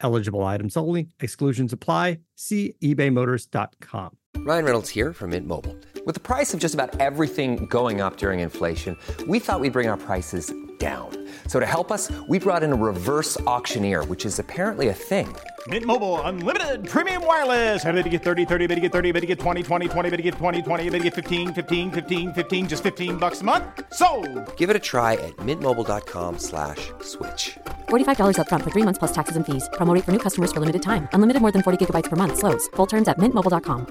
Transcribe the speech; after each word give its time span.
Eligible 0.00 0.44
items 0.44 0.76
only, 0.76 1.08
exclusions 1.20 1.72
apply. 1.72 2.18
See 2.36 2.74
ebaymotors.com. 2.82 4.16
Ryan 4.38 4.64
Reynolds 4.64 4.88
here 4.88 5.12
from 5.12 5.30
Mint 5.30 5.46
Mobile. 5.46 5.76
With 6.06 6.14
the 6.14 6.20
price 6.20 6.54
of 6.54 6.60
just 6.60 6.74
about 6.74 7.00
everything 7.00 7.66
going 7.66 8.00
up 8.00 8.16
during 8.16 8.40
inflation, 8.40 8.96
we 9.26 9.38
thought 9.38 9.60
we'd 9.60 9.72
bring 9.72 9.88
our 9.88 9.96
prices 9.96 10.52
down. 10.78 11.28
So 11.48 11.58
to 11.60 11.66
help 11.66 11.90
us, 11.90 12.10
we 12.28 12.38
brought 12.38 12.62
in 12.62 12.72
a 12.72 12.76
reverse 12.76 13.38
auctioneer, 13.40 14.04
which 14.04 14.24
is 14.24 14.38
apparently 14.38 14.88
a 14.88 14.94
thing. 14.94 15.34
Mint 15.68 15.84
Mobile 15.84 16.20
unlimited 16.22 16.88
premium 16.88 17.26
wireless. 17.26 17.84
Ready 17.84 18.02
to 18.04 18.08
get 18.08 18.22
30, 18.22 18.46
30, 18.46 18.66
bit 18.68 18.74
to 18.76 18.80
get 18.80 18.92
30, 18.92 19.12
bit 19.12 19.20
to 19.20 19.26
get 19.26 19.40
20, 19.40 19.62
20, 19.62 19.88
20, 19.88 20.10
bit 20.10 20.16
to 20.16 20.22
get 20.22 20.34
20, 20.34 20.62
20, 20.62 20.90
bit 20.90 20.98
to 20.98 21.04
get 21.04 21.14
15, 21.14 21.52
15, 21.52 21.90
15, 21.90 22.32
15 22.32 22.68
just 22.68 22.82
15 22.84 23.16
bucks 23.16 23.40
a 23.40 23.44
month. 23.44 23.64
So, 23.92 24.08
Give 24.56 24.70
it 24.70 24.76
a 24.76 24.78
try 24.78 25.14
at 25.14 25.36
mintmobile.com 25.38 26.38
slash 26.38 26.92
switch. 27.02 27.58
$45 27.88 28.36
upfront 28.38 28.62
for 28.62 28.70
three 28.70 28.84
months 28.84 28.98
plus 28.98 29.12
taxes 29.12 29.36
and 29.36 29.44
fees. 29.44 29.68
Promote 29.72 30.04
for 30.04 30.12
new 30.12 30.20
customers 30.20 30.52
for 30.52 30.60
limited 30.60 30.80
time. 30.80 31.08
Unlimited 31.12 31.42
more 31.42 31.52
than 31.52 31.62
40 31.62 31.84
gigabytes 31.84 32.08
per 32.08 32.16
month. 32.16 32.38
Slows. 32.38 32.68
Full 32.76 32.86
terms 32.86 33.08
at 33.08 33.18
mintmobile.com. 33.18 33.86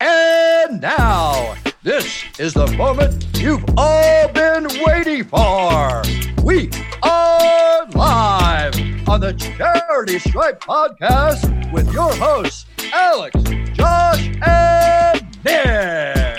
And 0.00 0.80
now, 0.80 1.54
this 1.82 2.24
is 2.38 2.54
the 2.54 2.66
moment 2.76 3.26
you've 3.38 3.64
all 3.76 4.28
been 4.28 4.66
waiting 4.86 5.24
for. 5.24 6.02
We 6.42 6.70
are 7.02 7.86
live 7.94 8.97
on 9.08 9.20
the 9.20 9.32
Charity 9.32 10.18
Stripe 10.18 10.60
podcast 10.60 11.72
with 11.72 11.90
your 11.94 12.12
hosts, 12.16 12.66
Alex, 12.92 13.40
Josh, 13.72 14.28
and 14.46 15.44
Nick. 15.44 16.38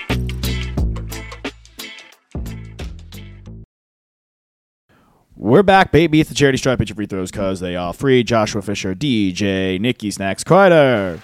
We're 5.35 5.63
back, 5.63 5.91
baby. 5.91 6.19
It's 6.19 6.29
the 6.29 6.35
charity 6.35 6.59
stripe. 6.59 6.77
Pitch 6.77 6.89
your 6.89 6.95
free 6.95 7.07
throws 7.07 7.31
because 7.31 7.59
they 7.59 7.75
are 7.75 7.91
free. 7.91 8.23
Joshua 8.23 8.61
Fisher, 8.61 8.93
DJ, 8.93 9.79
Nikki 9.79 10.11
Snacks, 10.11 10.43
Kreider. 10.43 11.19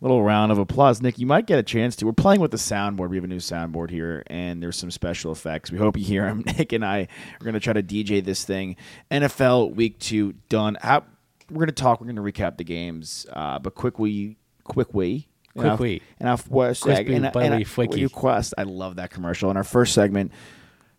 Little 0.00 0.22
round 0.22 0.52
of 0.52 0.58
applause. 0.58 1.00
Nick, 1.00 1.18
you 1.18 1.26
might 1.26 1.46
get 1.46 1.58
a 1.58 1.62
chance 1.62 1.96
to. 1.96 2.06
We're 2.06 2.12
playing 2.12 2.40
with 2.40 2.50
the 2.50 2.56
soundboard. 2.56 3.08
We 3.08 3.16
have 3.16 3.24
a 3.24 3.28
new 3.28 3.38
soundboard 3.38 3.90
here, 3.90 4.22
and 4.26 4.62
there's 4.62 4.76
some 4.76 4.90
special 4.90 5.32
effects. 5.32 5.70
We 5.70 5.78
hope 5.78 5.96
you 5.96 6.04
hear 6.04 6.24
them. 6.24 6.42
Nick 6.58 6.72
and 6.72 6.84
I 6.84 7.08
are 7.40 7.44
going 7.44 7.54
to 7.54 7.60
try 7.60 7.72
to 7.72 7.82
DJ 7.82 8.22
this 8.22 8.44
thing. 8.44 8.76
NFL 9.10 9.74
Week 9.74 9.98
2 9.98 10.34
done. 10.48 10.76
How, 10.80 11.04
we're 11.50 11.60
going 11.60 11.66
to 11.68 11.72
talk. 11.72 12.00
We're 12.00 12.12
going 12.12 12.16
to 12.16 12.22
recap 12.22 12.58
the 12.58 12.64
games. 12.64 13.26
Uh, 13.32 13.58
but 13.58 13.74
quickly, 13.74 14.36
quickly. 14.64 15.28
Quickly. 15.56 16.02
And 16.18 16.28
our 16.28 16.36
first 16.36 16.82
segment, 16.82 17.32
buttery 17.32 17.64
and, 17.64 17.94
you 17.94 18.08
quest. 18.08 18.54
I 18.58 18.64
love 18.64 18.96
that 18.96 19.10
commercial. 19.10 19.50
In 19.50 19.56
our 19.56 19.62
first 19.64 19.94
segment, 19.94 20.32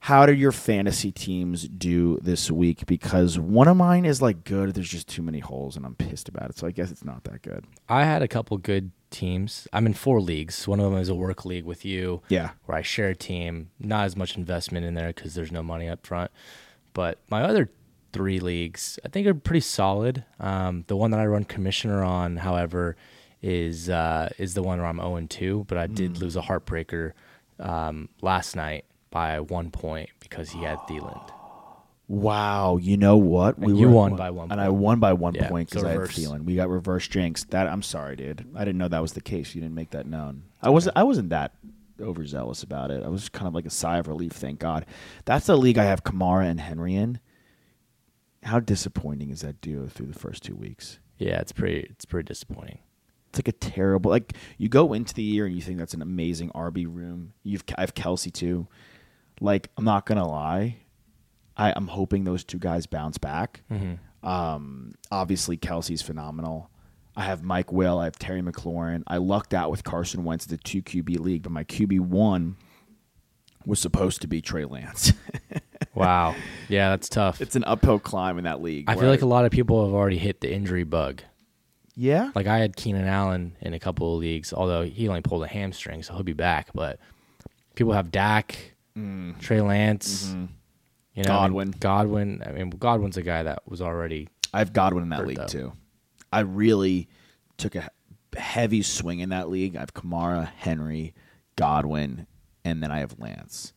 how 0.06 0.28
do 0.28 0.34
your 0.36 0.52
fantasy 0.52 1.12
teams 1.12 1.68
do 1.68 2.20
this 2.22 2.52
week? 2.52 2.86
Because 2.86 3.40
one 3.40 3.68
of 3.68 3.76
mine 3.76 4.06
is 4.06 4.22
like 4.22 4.44
good. 4.44 4.76
There's 4.76 4.88
just 4.88 5.08
too 5.08 5.24
many 5.24 5.40
holes, 5.40 5.76
and 5.76 5.84
I'm 5.84 5.96
pissed 5.96 6.30
about 6.30 6.52
it. 6.52 6.60
So 6.60 6.68
I 6.68 6.72
guess 6.72 6.92
it's 6.92 7.04
not 7.04 7.24
that 7.24 7.42
good. 7.42 7.66
I 7.90 8.04
had 8.04 8.22
a 8.22 8.28
couple 8.28 8.56
good 8.60 8.92
teams. 9.10 9.68
I'm 9.74 9.88
in 9.88 9.96
four 9.96 10.22
leagues. 10.22 10.68
One 10.68 10.80
of 10.80 10.92
them 10.92 11.02
is 11.02 11.10
a 11.10 11.16
work 11.16 11.44
league 11.44 11.66
with 11.66 11.84
you. 11.84 12.22
Yeah. 12.30 12.52
Where 12.66 12.78
I 12.78 12.84
share 12.84 13.10
a 13.10 13.16
team. 13.16 13.72
Not 13.80 14.06
as 14.06 14.16
much 14.16 14.38
investment 14.38 14.86
in 14.86 14.94
there 14.94 15.08
because 15.08 15.34
there's 15.34 15.52
no 15.52 15.64
money 15.64 15.90
up 15.90 16.06
front. 16.06 16.30
But 16.94 17.18
my 17.32 17.42
other 17.42 17.72
three 18.14 18.40
leagues, 18.40 19.00
I 19.04 19.08
think 19.08 19.26
are 19.26 19.34
pretty 19.34 19.62
solid. 19.62 20.24
Um, 20.40 20.84
the 20.86 20.96
one 20.96 21.10
that 21.12 21.20
I 21.20 21.26
run 21.26 21.46
commissioner 21.46 22.04
on, 22.04 22.38
however, 22.38 22.96
is 23.42 23.90
uh, 23.90 24.30
is 24.38 24.54
the 24.54 24.62
one 24.62 24.78
where 24.78 24.88
I'm 24.88 24.98
0 24.98 25.26
2. 25.28 25.66
But 25.68 25.80
I 25.80 25.88
did 25.88 26.20
lose 26.20 26.36
a 26.36 26.42
heartbreaker 26.44 27.14
um, 27.60 28.10
last 28.22 28.56
night 28.56 28.86
by 29.16 29.40
one 29.40 29.72
point 29.72 30.10
because 30.20 30.50
he 30.50 30.62
had 30.62 30.78
Thielen. 30.80 31.18
Wow, 32.10 32.76
you 32.76 32.98
know 32.98 33.16
what? 33.16 33.58
And 33.58 33.80
you 33.80 33.88
won 33.88 34.18
by 34.18 34.30
one 34.30 34.52
and 34.52 34.60
I 34.60 34.68
won 34.68 35.00
by 35.00 35.14
one 35.14 35.34
Yeah, 35.34 35.48
point 35.48 35.70
so 35.70 35.76
because 35.76 35.86
I 35.86 35.92
had 35.92 36.00
reverse. 36.00 36.16
feeling 36.18 36.44
we 36.44 36.56
got 36.58 36.68
reverse 36.68 37.08
jinx. 37.08 37.46
That 37.46 37.68
I'm 37.68 37.82
sorry, 37.82 38.18
dude. 38.18 38.46
I 38.54 38.66
didn't 38.66 38.78
know 38.78 38.90
that 38.90 39.02
was 39.02 39.14
the 39.14 39.22
case. 39.22 39.56
You 39.56 39.62
didn't 39.62 39.74
make 39.74 39.92
that 39.92 40.06
known. 40.06 40.44
I 40.62 40.70
wasn't. 40.70 40.98
I 40.98 41.04
wasn't 41.04 41.30
that 41.30 41.54
overzealous 42.02 42.62
about 42.62 42.92
it. 42.92 43.04
I 43.04 43.08
was 43.08 43.30
kind 43.30 43.48
of 43.48 43.56
like 43.56 43.66
a 43.66 43.70
sigh 43.70 44.00
of 44.00 44.10
relief. 44.10 44.34
Thank 44.34 44.60
God. 44.60 44.86
That's 45.24 45.46
the 45.46 45.58
league 45.58 45.78
I 45.78 45.86
have 45.86 46.04
Kamara 46.04 46.46
and 46.46 46.60
Henry 46.60 46.94
in. 46.94 47.20
How 48.44 48.60
disappointing 48.60 49.30
is 49.30 49.42
that 49.42 49.62
duo 49.62 49.88
through 49.88 50.08
the 50.08 50.20
first 50.20 50.44
two 50.44 50.56
weeks? 50.56 51.00
Yeah, 51.18 51.40
it's 51.40 51.54
pretty 51.54 51.88
it's 51.90 52.04
pretty 52.04 52.28
disappointing. 52.28 52.80
It's 53.30 53.40
like 53.40 53.48
a 53.48 53.54
terrible. 53.54 54.12
Like 54.12 54.34
you 54.58 54.68
go 54.68 54.92
into 54.92 55.14
the 55.14 55.24
year 55.24 55.46
and 55.46 55.56
you 55.56 55.62
think 55.62 55.78
that's 55.80 55.94
an 55.94 56.02
amazing 56.02 56.50
RB 56.50 56.86
room. 56.86 57.32
You've 57.44 57.64
I 57.78 57.82
have 57.82 57.96
Kelce 57.96 58.32
too. 58.32 58.68
Like 59.42 59.70
I'm 59.78 59.84
not 59.86 60.06
gonna 60.06 60.28
lie, 60.28 60.78
I, 61.58 61.74
I'm 61.76 61.88
hoping 61.88 62.24
those 62.24 62.44
two 62.44 62.58
guys 62.60 62.86
bounce 62.88 63.18
back. 63.18 63.62
Um, 64.24 64.96
obviously 65.12 65.58
Kelce's 65.58 66.02
phenomenal. 66.02 66.70
I 67.16 67.24
have 67.24 67.44
Mike 67.44 67.72
Will. 67.72 68.00
I 68.00 68.06
have 68.06 68.18
Terry 68.20 68.42
McLaurin. 68.42 69.04
I 69.08 69.18
lucked 69.18 69.54
out 69.54 69.72
with 69.72 69.84
Carson 69.84 70.24
Wentz, 70.24 70.46
the 70.46 70.58
two 70.58 70.82
QB 70.82 71.20
league, 71.20 71.44
but 71.44 71.52
my 71.52 71.64
QB 71.64 72.00
one 72.02 72.58
was 73.66 73.80
supposed 73.80 74.22
to 74.22 74.28
be 74.28 74.42
Trey 74.42 74.66
Lance. 74.66 75.14
Wow. 75.94 76.36
Yeah, 76.68 76.90
that's 76.90 77.08
tough. 77.08 77.40
it's 77.42 77.56
an 77.56 77.64
uphill 77.64 78.00
climb 78.00 78.38
in 78.38 78.44
that 78.44 78.62
league. 78.62 78.90
I 78.90 78.96
feel 78.96 79.08
like 79.10 79.22
a 79.22 79.26
lot 79.26 79.46
of 79.46 79.52
people 79.52 79.86
have 79.86 79.94
already 79.94 80.18
hit 80.18 80.42
the 80.42 80.54
injury 80.54 80.84
bug. 80.84 81.22
yeah, 81.96 82.32
Like 82.36 82.48
I 82.48 82.58
had 82.60 82.76
Keenan 82.76 83.06
Allen 83.08 83.56
in 83.62 83.74
a 83.74 83.80
couple 83.80 84.14
of 84.14 84.20
leagues, 84.20 84.52
although 84.52 84.84
he 84.84 85.08
only 85.08 85.22
pulled 85.22 85.44
a 85.44 85.48
hamstring, 85.48 86.04
so 86.04 86.14
he'll 86.14 86.24
be 86.24 86.34
back. 86.34 86.70
But 86.74 87.00
people 87.76 87.94
have 87.94 88.12
Dak, 88.12 88.75
Mm-hmm. 88.98 89.40
Trey 89.40 89.62
Lance, 89.62 90.28
mm-hmm. 90.28 90.46
you 91.16 91.24
know, 91.24 91.32
I 91.32 91.48
mean, 91.48 91.72
Godwin. 91.72 91.72
Godwin. 91.80 92.44
I 92.46 92.52
mean, 92.52 92.70
Godwin's 92.70 93.18
a 93.18 93.22
guy 93.22 93.44
that 93.44 93.64
was 93.68 93.82
already. 93.82 94.30
I 94.54 94.60
have 94.60 94.74
Godwin 94.74 95.04
in 95.04 95.10
that 95.10 95.28
league 95.28 95.38
though. 95.38 95.48
too. 95.48 95.74
I 96.32 96.42
really 96.42 97.10
took 97.58 97.76
a 97.76 97.90
heavy 98.38 98.82
swing 98.82 99.20
in 99.20 99.30
that 99.30 99.50
league. 99.50 99.76
I 99.76 99.82
have 99.82 99.94
Kamara, 99.94 100.48
Henry, 100.48 101.14
Godwin, 101.56 102.28
and 102.64 102.82
then 102.82 102.92
I 102.92 103.00
have 103.00 103.20
Lance. 103.20 103.74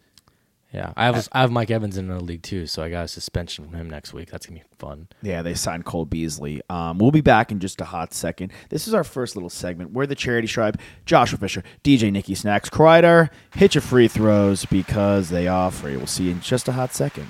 Yeah, 0.78 0.92
I 0.96 1.06
have 1.06 1.28
I 1.32 1.40
have 1.40 1.50
Mike 1.50 1.72
Evans 1.72 1.98
in 1.98 2.04
another 2.04 2.24
league 2.24 2.42
too, 2.44 2.68
so 2.68 2.84
I 2.84 2.88
got 2.88 3.04
a 3.04 3.08
suspension 3.08 3.64
from 3.64 3.74
him 3.74 3.90
next 3.90 4.12
week. 4.12 4.30
That's 4.30 4.46
gonna 4.46 4.60
be 4.60 4.66
fun. 4.78 5.08
Yeah, 5.22 5.42
they 5.42 5.54
signed 5.54 5.84
Cole 5.84 6.04
Beasley. 6.04 6.62
Um, 6.70 6.98
we'll 6.98 7.10
be 7.10 7.20
back 7.20 7.50
in 7.50 7.58
just 7.58 7.80
a 7.80 7.84
hot 7.84 8.14
second. 8.14 8.52
This 8.70 8.86
is 8.86 8.94
our 8.94 9.02
first 9.02 9.34
little 9.34 9.50
segment. 9.50 9.90
We're 9.90 10.06
the 10.06 10.14
charity 10.14 10.46
stripe. 10.46 10.76
Joshua 11.04 11.36
Fisher, 11.36 11.64
DJ 11.82 12.12
Nikki 12.12 12.36
Snacks, 12.36 12.70
Kreider. 12.70 13.28
Hit 13.54 13.74
your 13.74 13.82
free 13.82 14.06
throws 14.06 14.66
because 14.66 15.30
they 15.30 15.48
are 15.48 15.72
free. 15.72 15.96
We'll 15.96 16.06
see 16.06 16.24
you 16.26 16.30
in 16.30 16.40
just 16.40 16.68
a 16.68 16.72
hot 16.72 16.94
second. 16.94 17.28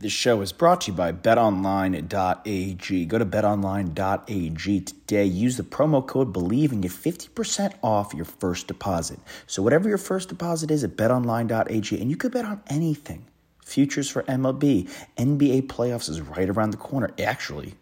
This 0.00 0.12
show 0.12 0.40
is 0.40 0.50
brought 0.50 0.80
to 0.82 0.92
you 0.92 0.96
by 0.96 1.12
betonline.ag. 1.12 3.04
Go 3.04 3.18
to 3.18 3.26
betonline.ag 3.26 4.80
today. 4.80 5.24
Use 5.26 5.58
the 5.58 5.62
promo 5.62 6.06
code 6.06 6.32
BLEAV 6.32 6.72
and 6.72 6.80
get 6.80 6.90
50% 6.90 7.74
off 7.82 8.14
your 8.14 8.24
first 8.24 8.66
deposit. 8.66 9.18
So, 9.46 9.62
whatever 9.62 9.90
your 9.90 9.98
first 9.98 10.30
deposit 10.30 10.70
is 10.70 10.84
at 10.84 10.96
betonline.ag, 10.96 12.00
and 12.00 12.08
you 12.08 12.16
could 12.16 12.32
bet 12.32 12.46
on 12.46 12.62
anything 12.68 13.26
futures 13.62 14.08
for 14.08 14.22
MLB, 14.22 14.88
NBA 15.18 15.66
playoffs 15.66 16.08
is 16.08 16.22
right 16.22 16.48
around 16.48 16.70
the 16.70 16.78
corner. 16.78 17.10
Actually, 17.22 17.74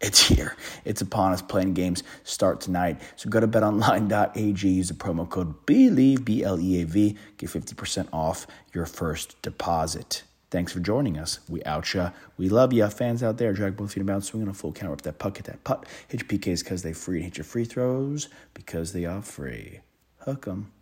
it's 0.00 0.26
here. 0.26 0.56
It's 0.86 1.02
upon 1.02 1.34
us. 1.34 1.42
Playing 1.42 1.74
games 1.74 2.02
start 2.24 2.62
tonight. 2.62 3.02
So 3.16 3.28
go 3.28 3.38
to 3.38 3.46
betonline.ag, 3.46 4.66
use 4.66 4.88
the 4.88 4.94
promo 4.94 5.28
code 5.28 5.66
BLEAV, 5.66 6.24
B 6.24 6.42
L 6.42 6.58
E 6.58 6.80
A 6.80 6.86
V, 6.86 7.18
get 7.36 7.50
50% 7.50 8.08
off 8.14 8.46
your 8.72 8.86
first 8.86 9.42
deposit. 9.42 10.22
Thanks 10.56 10.72
for 10.72 10.80
joining 10.80 11.18
us. 11.18 11.40
We 11.50 11.62
out 11.64 11.92
ya. 11.92 12.12
We 12.38 12.48
love 12.48 12.72
ya. 12.72 12.88
Fans 12.88 13.22
out 13.22 13.36
there, 13.36 13.52
drag 13.52 13.76
both 13.76 13.92
feet 13.92 14.00
about, 14.00 14.24
swing 14.24 14.42
on 14.42 14.48
a 14.48 14.54
full 14.54 14.72
counter 14.72 14.94
up 14.94 15.02
that 15.02 15.18
puck, 15.18 15.36
hit 15.36 15.44
that 15.44 15.62
putt. 15.64 15.84
Hit 16.08 16.22
your 16.22 16.28
PKs 16.30 16.64
because 16.64 16.80
they 16.80 16.94
free, 16.94 17.16
and 17.16 17.24
hit 17.26 17.36
your 17.36 17.44
free 17.44 17.66
throws 17.66 18.30
because 18.54 18.94
they 18.94 19.04
are 19.04 19.20
free. 19.20 19.80
Hook 20.20 20.48
'em. 20.48 20.72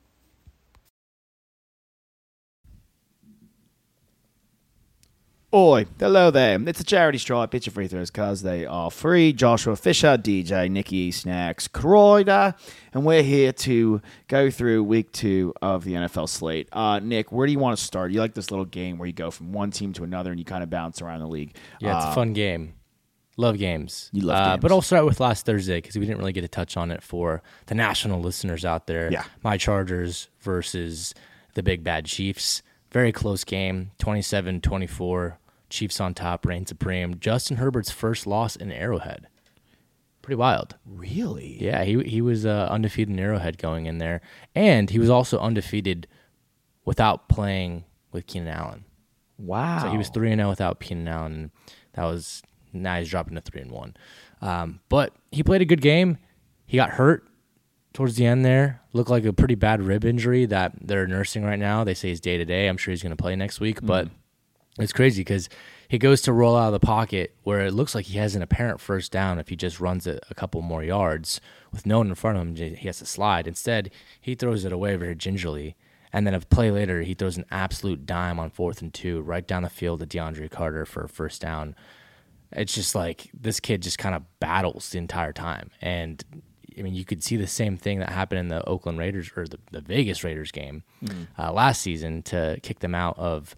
Oi, 5.55 5.87
hello 6.01 6.33
there. 6.33 6.59
It's 6.69 6.81
a 6.81 6.85
charity 6.85 7.19
stripe. 7.19 7.53
Pitch 7.53 7.67
your 7.67 7.73
free 7.73 7.87
throws 7.87 8.11
because 8.11 8.43
they 8.43 8.67
are 8.67 8.91
free. 8.91 9.33
Joshua 9.33 9.77
Fisher, 9.77 10.19
DJ, 10.19 10.69
Nikki 10.69 11.13
Snacks, 11.13 11.69
Kreider, 11.69 12.57
and 12.93 13.05
we're 13.07 13.23
here 13.23 13.53
to 13.53 14.03
go 14.27 14.51
through 14.51 14.83
week 14.83 15.13
two 15.13 15.55
of 15.63 15.85
the 15.85 15.93
NFL 15.93 16.29
slate. 16.29 16.69
Uh, 16.73 16.99
Nick, 16.99 17.31
where 17.31 17.47
do 17.47 17.53
you 17.53 17.61
want 17.61 17.79
to 17.79 17.85
start? 17.85 18.11
You 18.11 18.19
like 18.19 18.35
this 18.35 18.51
little 18.51 18.65
game 18.65 18.99
where 18.99 19.07
you 19.07 19.13
go 19.13 19.31
from 19.31 19.53
one 19.53 19.71
team 19.71 19.93
to 19.93 20.03
another 20.03 20.31
and 20.33 20.41
you 20.41 20.45
kind 20.45 20.65
of 20.65 20.71
bounce 20.71 21.01
around 21.01 21.21
the 21.21 21.29
league. 21.29 21.55
Yeah, 21.79 21.99
it's 21.99 22.07
Uh, 22.07 22.11
a 22.11 22.15
fun 22.17 22.33
game. 22.33 22.75
Love 23.37 23.57
games. 23.59 24.11
You 24.13 24.23
love 24.23 24.37
uh, 24.37 24.51
games. 24.55 24.63
But 24.63 24.73
I'll 24.73 24.83
start 24.83 25.05
with 25.05 25.21
last 25.21 25.47
Thursday 25.47 25.77
because 25.81 25.95
we 25.97 26.05
didn't 26.05 26.19
really 26.19 26.33
get 26.33 26.41
to 26.41 26.49
touch 26.49 26.77
on 26.77 26.91
it 26.91 27.01
for 27.01 27.45
the 27.67 27.77
national 27.77 28.21
listeners 28.21 28.65
out 28.65 28.89
there. 28.89 29.09
Yeah. 29.13 29.23
My 29.45 29.57
Chargers 29.57 30.27
versus 30.41 31.15
the 31.55 31.63
Big 31.63 31.85
Bad 31.85 32.07
Chiefs. 32.07 32.63
Very 32.91 33.13
close 33.13 33.45
game, 33.45 33.93
27 33.99 34.61
24. 34.61 35.39
Chiefs 35.75 36.01
on 36.01 36.15
top, 36.15 36.47
reign 36.47 36.67
supreme. 36.67 37.19
Justin 37.19 37.59
Herbert's 37.59 37.91
first 37.91 38.27
loss 38.27 38.57
in 38.57 38.73
Arrowhead. 38.73 39.27
Pretty 40.23 40.37
wild. 40.37 40.77
Really? 40.87 41.59
Yeah, 41.61 41.85
he 41.85 42.03
he 42.05 42.23
was 42.23 42.47
uh, 42.47 42.69
undefeated 42.71 43.13
in 43.13 43.19
Arrowhead 43.19 43.59
going 43.59 43.87
in 43.87 43.99
there, 43.99 44.23
and 44.55 44.89
he 44.89 44.99
was 44.99 45.11
also 45.11 45.39
undefeated 45.39 46.07
without 46.85 47.29
playing 47.29 47.85
with 48.13 48.27
Keenan 48.27 48.49
Allen. 48.49 48.85
Wow. 49.37 49.81
So 49.83 49.91
he 49.91 49.99
was 49.99 50.09
three 50.09 50.31
and 50.31 50.39
zero 50.39 50.49
without 50.49 50.81
Keenan 50.81 51.09
Allen. 51.09 51.33
And 51.33 51.51
that 51.95 52.05
was 52.05 52.43
now 52.73 52.99
he's 52.99 53.11
dropping 53.11 53.35
to 53.35 53.41
three 53.41 53.61
and 53.61 53.71
one. 53.71 53.97
Um, 54.41 54.81
but 54.89 55.15
he 55.31 55.43
played 55.43 55.63
a 55.63 55.67
good 55.67 55.81
game. 55.81 56.19
He 56.67 56.77
got 56.77 56.91
hurt 56.91 57.27
towards 57.93 58.17
the 58.17 58.27
end 58.27 58.45
there. 58.45 58.81
Looked 58.93 59.11
like 59.11 59.25
a 59.25 59.33
pretty 59.33 59.55
bad 59.55 59.83
rib 59.83 60.05
injury 60.05 60.47
that 60.47 60.73
they're 60.81 61.07
nursing 61.07 61.45
right 61.45 61.59
now. 61.59 61.85
They 61.85 61.95
say 61.95 62.09
he's 62.09 62.21
day 62.21 62.37
to 62.37 62.45
day. 62.45 62.69
I'm 62.69 62.77
sure 62.77 62.93
he's 62.93 63.03
going 63.03 63.17
to 63.17 63.23
play 63.23 63.37
next 63.37 63.61
week, 63.61 63.81
but 63.83 64.09
it's 64.79 64.93
crazy 64.93 65.21
because 65.21 65.49
he 65.89 65.99
goes 65.99 66.21
to 66.23 66.33
roll 66.33 66.57
out 66.57 66.67
of 66.67 66.73
the 66.73 66.85
pocket 66.85 67.35
where 67.45 67.61
it 67.61 67.73
looks 67.73 67.95
like 67.95 68.07
he 68.07 68.19
has 68.19 68.35
an 68.35 68.43
apparent 68.43 68.81
first 68.81 69.13
down 69.13 69.39
if 69.39 69.49
he 69.49 69.57
just 69.57 69.79
runs 69.79 70.07
it 70.07 70.23
a 70.31 70.35
couple 70.35 70.63
more 70.63 70.83
yards 70.83 71.41
with 71.71 71.87
no 71.87 71.99
one 71.99 72.09
in 72.09 72.15
front 72.15 72.39
of 72.39 72.59
him. 72.59 72.77
He 72.77 72.87
has 72.87 72.99
to 72.99 73.07
slide. 73.07 73.47
Instead, 73.47 73.91
he 74.21 74.35
throws 74.35 74.65
it 74.65 74.73
away 74.73 74.97
very 74.97 75.15
gingerly. 75.15 75.77
And 76.13 76.27
then 76.27 76.35
a 76.35 76.41
play 76.41 76.71
later, 76.71 77.03
he 77.03 77.15
throws 77.15 77.37
an 77.37 77.45
absolute 77.51 78.07
dime 78.07 78.39
on 78.39 78.51
fourth 78.51 78.81
and 78.81 78.93
two 78.93 79.21
right 79.23 79.47
down 79.47 79.63
the 79.63 79.69
field 79.69 80.01
to 80.01 80.07
DeAndre 80.07 80.51
Carter 80.51 80.87
for 80.87 81.05
a 81.05 81.09
first 81.09 81.41
down. 81.41 81.75
It's 82.53 82.75
just 82.75 82.95
like 82.95 83.31
this 83.35 83.59
kid 83.61 83.83
just 83.83 83.99
kind 83.99 84.15
of 84.15 84.23
battles 84.39 84.91
the 84.91 84.99
entire 84.99 85.33
time. 85.33 85.71
And 85.81 86.25
I 86.79 86.83
mean, 86.83 86.95
you 86.95 87.05
could 87.05 87.23
see 87.23 87.37
the 87.37 87.47
same 87.47 87.77
thing 87.77 88.01
that 88.01 88.11
happened 88.11 88.41
in 88.41 88.49
the 88.49 88.67
Oakland 88.69 88.99
Raiders 88.99 89.31
or 89.37 89.47
the, 89.47 89.59
the 89.71 89.81
Vegas 89.81 90.25
Raiders 90.25 90.51
game 90.51 90.83
uh, 91.39 91.53
last 91.53 91.83
season 91.83 92.23
to 92.25 92.59
kick 92.63 92.81
them 92.81 92.95
out 92.95 93.19
of 93.19 93.55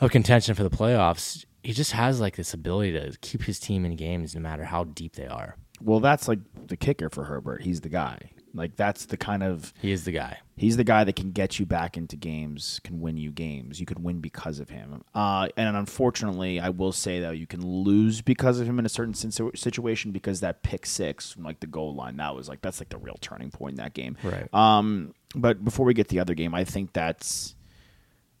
of 0.00 0.10
contention 0.10 0.54
for 0.54 0.62
the 0.62 0.70
playoffs. 0.70 1.44
He 1.62 1.72
just 1.72 1.92
has 1.92 2.20
like 2.20 2.36
this 2.36 2.54
ability 2.54 2.92
to 2.92 3.16
keep 3.20 3.42
his 3.42 3.58
team 3.58 3.84
in 3.84 3.96
games 3.96 4.34
no 4.34 4.40
matter 4.40 4.64
how 4.64 4.84
deep 4.84 5.16
they 5.16 5.26
are. 5.26 5.56
Well, 5.80 6.00
that's 6.00 6.28
like 6.28 6.38
the 6.66 6.76
kicker 6.76 7.10
for 7.10 7.24
Herbert. 7.24 7.62
He's 7.62 7.80
the 7.80 7.88
guy. 7.88 8.30
Like 8.54 8.76
that's 8.76 9.06
the 9.06 9.16
kind 9.16 9.42
of 9.42 9.74
He 9.80 9.92
is 9.92 10.04
the 10.04 10.12
guy. 10.12 10.38
He's 10.56 10.78
the 10.78 10.84
guy 10.84 11.04
that 11.04 11.14
can 11.14 11.32
get 11.32 11.58
you 11.58 11.66
back 11.66 11.98
into 11.98 12.16
games, 12.16 12.80
can 12.82 13.00
win 13.00 13.18
you 13.18 13.30
games. 13.30 13.78
You 13.78 13.84
could 13.84 14.02
win 14.02 14.20
because 14.20 14.58
of 14.58 14.70
him. 14.70 15.04
Uh, 15.14 15.48
and 15.58 15.76
unfortunately, 15.76 16.58
I 16.58 16.70
will 16.70 16.92
say 16.92 17.20
though, 17.20 17.32
you 17.32 17.46
can 17.46 17.64
lose 17.66 18.22
because 18.22 18.58
of 18.58 18.66
him 18.66 18.78
in 18.78 18.86
a 18.86 18.88
certain 18.88 19.12
situation 19.12 20.12
because 20.12 20.40
that 20.40 20.62
pick 20.62 20.86
six 20.86 21.32
from 21.32 21.42
like 21.42 21.60
the 21.60 21.66
goal 21.66 21.94
line, 21.94 22.16
that 22.16 22.34
was 22.34 22.48
like 22.48 22.62
that's 22.62 22.80
like 22.80 22.88
the 22.88 22.98
real 22.98 23.18
turning 23.20 23.50
point 23.50 23.72
in 23.72 23.84
that 23.84 23.92
game. 23.92 24.16
Right. 24.22 24.52
Um, 24.54 25.12
but 25.34 25.62
before 25.62 25.84
we 25.84 25.92
get 25.92 26.08
to 26.08 26.14
the 26.14 26.20
other 26.20 26.34
game, 26.34 26.54
I 26.54 26.64
think 26.64 26.94
that's 26.94 27.55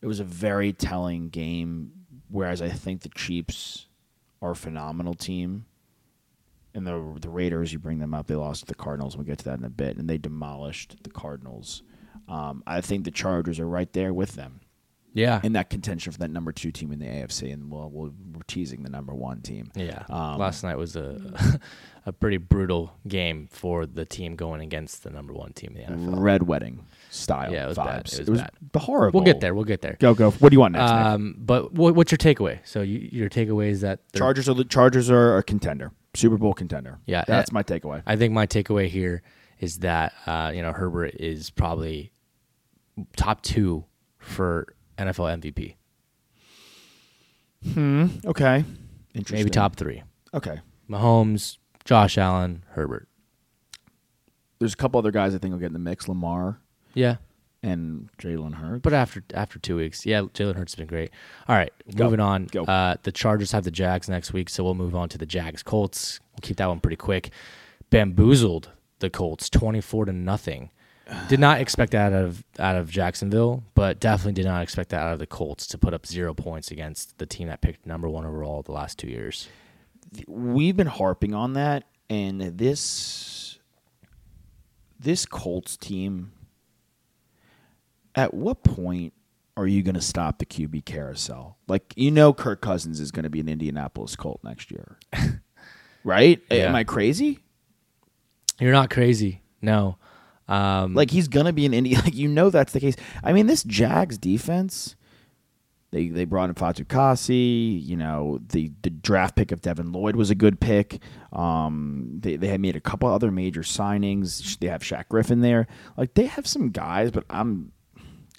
it 0.02 0.06
was 0.06 0.20
a 0.20 0.24
very 0.24 0.72
telling 0.72 1.28
game. 1.28 1.92
Whereas 2.28 2.60
I 2.60 2.68
think 2.70 3.02
the 3.02 3.08
Chiefs 3.10 3.86
are 4.42 4.50
a 4.52 4.56
phenomenal 4.56 5.14
team. 5.14 5.66
And 6.74 6.86
the 6.86 7.16
the 7.20 7.30
Raiders, 7.30 7.72
you 7.72 7.78
bring 7.78 8.00
them 8.00 8.12
up, 8.12 8.26
they 8.26 8.34
lost 8.34 8.60
to 8.60 8.66
the 8.66 8.74
Cardinals. 8.74 9.16
We'll 9.16 9.24
get 9.24 9.38
to 9.38 9.44
that 9.46 9.58
in 9.58 9.64
a 9.64 9.70
bit, 9.70 9.96
and 9.96 10.10
they 10.10 10.18
demolished 10.18 11.02
the 11.04 11.10
Cardinals. 11.10 11.82
Um, 12.28 12.62
I 12.66 12.80
think 12.82 13.04
the 13.04 13.10
Chargers 13.10 13.58
are 13.60 13.66
right 13.68 13.90
there 13.94 14.12
with 14.12 14.32
them 14.34 14.60
Yeah. 15.14 15.40
in 15.44 15.52
that 15.54 15.70
contention 15.70 16.12
for 16.12 16.18
that 16.18 16.30
number 16.30 16.50
two 16.52 16.72
team 16.72 16.92
in 16.92 16.98
the 16.98 17.06
AFC, 17.06 17.50
and 17.52 17.70
we'll, 17.70 17.88
we'll, 17.88 18.12
we're 18.34 18.42
teasing 18.48 18.82
the 18.82 18.90
number 18.90 19.14
one 19.14 19.40
team. 19.40 19.70
Yeah. 19.76 20.02
Um, 20.10 20.36
Last 20.38 20.64
night 20.64 20.76
was 20.76 20.96
a 20.96 21.60
a 22.06 22.12
pretty 22.12 22.36
brutal 22.36 22.92
game 23.08 23.48
for 23.50 23.86
the 23.86 24.04
team 24.04 24.34
going 24.36 24.60
against 24.60 25.02
the 25.04 25.10
number 25.10 25.32
one 25.32 25.52
team 25.54 25.76
in 25.76 26.04
the 26.04 26.10
NFL. 26.10 26.20
Red 26.20 26.42
wedding 26.42 26.84
style 27.10 27.52
Yeah, 27.52 27.64
it 27.64 27.68
was 27.68 27.78
vibes. 27.78 27.84
bad. 28.18 28.20
It 28.20 28.28
was 28.28 28.40
bad. 28.40 28.50
horrible. 28.76 29.20
We'll 29.20 29.24
get 29.24 29.40
there. 29.40 29.54
We'll 29.54 29.64
get 29.64 29.80
there. 29.82 29.96
Go 29.98 30.14
go. 30.14 30.30
What 30.32 30.50
do 30.50 30.54
you 30.54 30.60
want 30.60 30.72
next? 30.72 30.90
Nick? 30.92 31.00
Um, 31.00 31.34
but 31.38 31.72
what, 31.72 31.94
what's 31.94 32.10
your 32.12 32.18
takeaway? 32.18 32.58
So 32.64 32.82
you, 32.82 33.08
your 33.12 33.28
takeaway 33.30 33.68
is 33.70 33.80
that 33.82 34.00
they're- 34.12 34.20
Chargers 34.20 34.48
are 34.48 34.54
the 34.54 34.64
Chargers 34.64 35.10
are 35.10 35.36
a 35.38 35.42
contender, 35.42 35.92
Super 36.14 36.36
Bowl 36.36 36.52
contender. 36.54 36.98
Yeah, 37.06 37.24
that's 37.26 37.52
my 37.52 37.62
takeaway. 37.62 38.02
I 38.06 38.16
think 38.16 38.32
my 38.32 38.46
takeaway 38.46 38.88
here 38.88 39.22
is 39.60 39.78
that 39.78 40.12
uh, 40.26 40.52
you 40.54 40.62
know 40.62 40.72
Herbert 40.72 41.14
is 41.18 41.50
probably 41.50 42.12
top 43.16 43.42
two 43.42 43.84
for 44.18 44.74
NFL 44.98 45.40
MVP, 45.42 45.74
Hmm. 47.74 48.06
Okay, 48.24 48.64
interesting. 49.14 49.38
maybe 49.38 49.50
top 49.50 49.76
three. 49.76 50.02
Okay, 50.34 50.60
Mahomes, 50.88 51.58
Josh 51.84 52.16
Allen, 52.18 52.64
Herbert. 52.70 53.08
there's 54.58 54.74
a 54.74 54.76
couple 54.76 54.98
other 54.98 55.10
guys 55.10 55.34
I 55.34 55.38
think 55.38 55.52
will 55.52 55.58
get 55.58 55.66
in 55.66 55.72
the 55.72 55.78
mix. 55.78 56.08
Lamar 56.08 56.60
Yeah, 56.96 57.16
and 57.62 58.08
Jalen 58.18 58.54
Hurts. 58.54 58.80
but 58.82 58.92
after 58.92 59.22
after 59.34 59.58
two 59.58 59.76
weeks, 59.76 60.04
yeah, 60.06 60.22
Jalen 60.22 60.56
Hurts 60.56 60.72
has 60.72 60.76
been 60.76 60.86
great. 60.88 61.10
All 61.46 61.54
right, 61.54 61.72
Go. 61.94 62.04
moving 62.04 62.20
on. 62.20 62.46
Go. 62.46 62.64
Uh, 62.64 62.96
the 63.04 63.12
Chargers 63.12 63.52
have 63.52 63.64
the 63.64 63.70
Jags 63.70 64.08
next 64.08 64.32
week, 64.32 64.48
so 64.48 64.64
we'll 64.64 64.74
move 64.74 64.96
on 64.96 65.08
to 65.10 65.18
the 65.18 65.26
Jags 65.26 65.62
Colts. 65.62 66.18
We'll 66.32 66.40
keep 66.42 66.56
that 66.56 66.66
one 66.66 66.80
pretty 66.80 66.96
quick. 66.96 67.30
Bamboozled 67.90 68.70
the 68.98 69.10
Colts, 69.10 69.48
twenty 69.50 69.80
four 69.80 70.06
to 70.06 70.12
nothing. 70.12 70.70
Did 71.28 71.38
not 71.38 71.60
expect 71.60 71.92
that 71.92 72.12
out 72.12 72.24
of 72.24 72.44
out 72.58 72.74
of 72.76 72.90
Jacksonville, 72.90 73.62
but 73.74 74.00
definitely 74.00 74.32
did 74.32 74.46
not 74.46 74.62
expect 74.62 74.88
that 74.88 75.02
out 75.02 75.12
of 75.12 75.20
the 75.20 75.26
Colts 75.26 75.66
to 75.68 75.78
put 75.78 75.94
up 75.94 76.04
zero 76.04 76.34
points 76.34 76.72
against 76.72 77.18
the 77.18 77.26
team 77.26 77.46
that 77.46 77.60
picked 77.60 77.86
number 77.86 78.08
one 78.08 78.26
overall 78.26 78.62
the 78.62 78.72
last 78.72 78.98
two 78.98 79.06
years. 79.06 79.48
we've 80.26 80.76
been 80.76 80.88
harping 80.88 81.32
on 81.32 81.52
that, 81.52 81.84
and 82.10 82.40
this 82.40 83.60
this 84.98 85.26
Colts 85.26 85.76
team. 85.76 86.32
At 88.16 88.34
what 88.34 88.64
point 88.64 89.12
are 89.56 89.66
you 89.66 89.82
going 89.82 89.94
to 89.94 90.00
stop 90.00 90.38
the 90.38 90.46
QB 90.46 90.84
carousel? 90.86 91.58
Like 91.68 91.92
you 91.96 92.10
know, 92.10 92.32
Kirk 92.32 92.60
Cousins 92.60 92.98
is 92.98 93.10
going 93.12 93.24
to 93.24 93.30
be 93.30 93.40
an 93.40 93.48
Indianapolis 93.48 94.16
Colt 94.16 94.40
next 94.42 94.70
year, 94.70 94.98
right? 96.04 96.40
Yeah. 96.50 96.68
Am 96.68 96.74
I 96.74 96.84
crazy? 96.84 97.40
You're 98.58 98.72
not 98.72 98.90
crazy, 98.90 99.42
no. 99.60 99.98
Um, 100.48 100.94
Like 100.94 101.10
he's 101.10 101.28
gonna 101.28 101.52
be 101.52 101.66
an 101.66 101.74
Indy. 101.74 101.94
Like 102.04 102.14
you 102.14 102.28
know 102.28 102.50
that's 102.50 102.72
the 102.72 102.80
case. 102.80 102.96
I 103.22 103.32
mean, 103.32 103.46
this 103.46 103.62
Jags 103.64 104.16
defense. 104.18 104.96
They 105.92 106.08
they 106.08 106.24
brought 106.24 106.48
in 106.48 106.54
Fatu 106.54 106.84
Kasi. 106.84 107.34
You 107.34 107.96
know 107.96 108.40
the 108.48 108.70
the 108.82 108.90
draft 108.90 109.36
pick 109.36 109.52
of 109.52 109.60
Devin 109.60 109.92
Lloyd 109.92 110.16
was 110.16 110.30
a 110.30 110.34
good 110.34 110.60
pick. 110.60 111.00
Um, 111.32 112.18
they 112.20 112.36
they 112.36 112.48
had 112.48 112.60
made 112.60 112.76
a 112.76 112.80
couple 112.80 113.08
other 113.08 113.30
major 113.30 113.62
signings. 113.62 114.58
They 114.58 114.68
have 114.68 114.82
Shaq 114.82 115.08
Griffin 115.08 115.40
there. 115.42 115.66
Like 115.96 116.14
they 116.14 116.26
have 116.26 116.46
some 116.46 116.70
guys, 116.70 117.10
but 117.10 117.24
I'm 117.30 117.72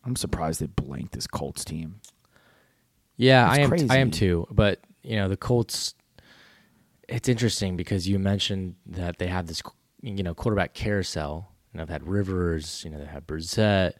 I'm 0.07 0.15
surprised 0.15 0.61
they 0.61 0.67
blanked 0.67 1.13
this 1.13 1.27
Colts 1.27 1.65
team. 1.65 1.99
Yeah, 3.17 3.49
It's 3.49 3.59
I 3.59 3.61
am. 3.61 3.91
I 3.91 3.97
am 3.97 4.09
too. 4.09 4.47
But 4.49 4.79
you 5.03 5.17
know, 5.17 5.27
the 5.27 5.37
Colts. 5.37 5.93
It's 7.09 7.27
interesting 7.29 7.77
because 7.77 8.07
you 8.07 8.17
mentioned 8.19 8.75
that 8.85 9.17
they 9.17 9.27
have 9.27 9.47
this, 9.47 9.61
you 10.01 10.23
know, 10.23 10.33
quarterback 10.33 10.73
carousel. 10.73 11.51
You 11.71 11.77
know, 11.77 11.85
they've 11.85 11.93
had 11.93 12.07
Rivers. 12.07 12.83
You 12.83 12.91
know, 12.91 12.99
they 12.99 13.05
have 13.05 13.27
Brissett, 13.27 13.93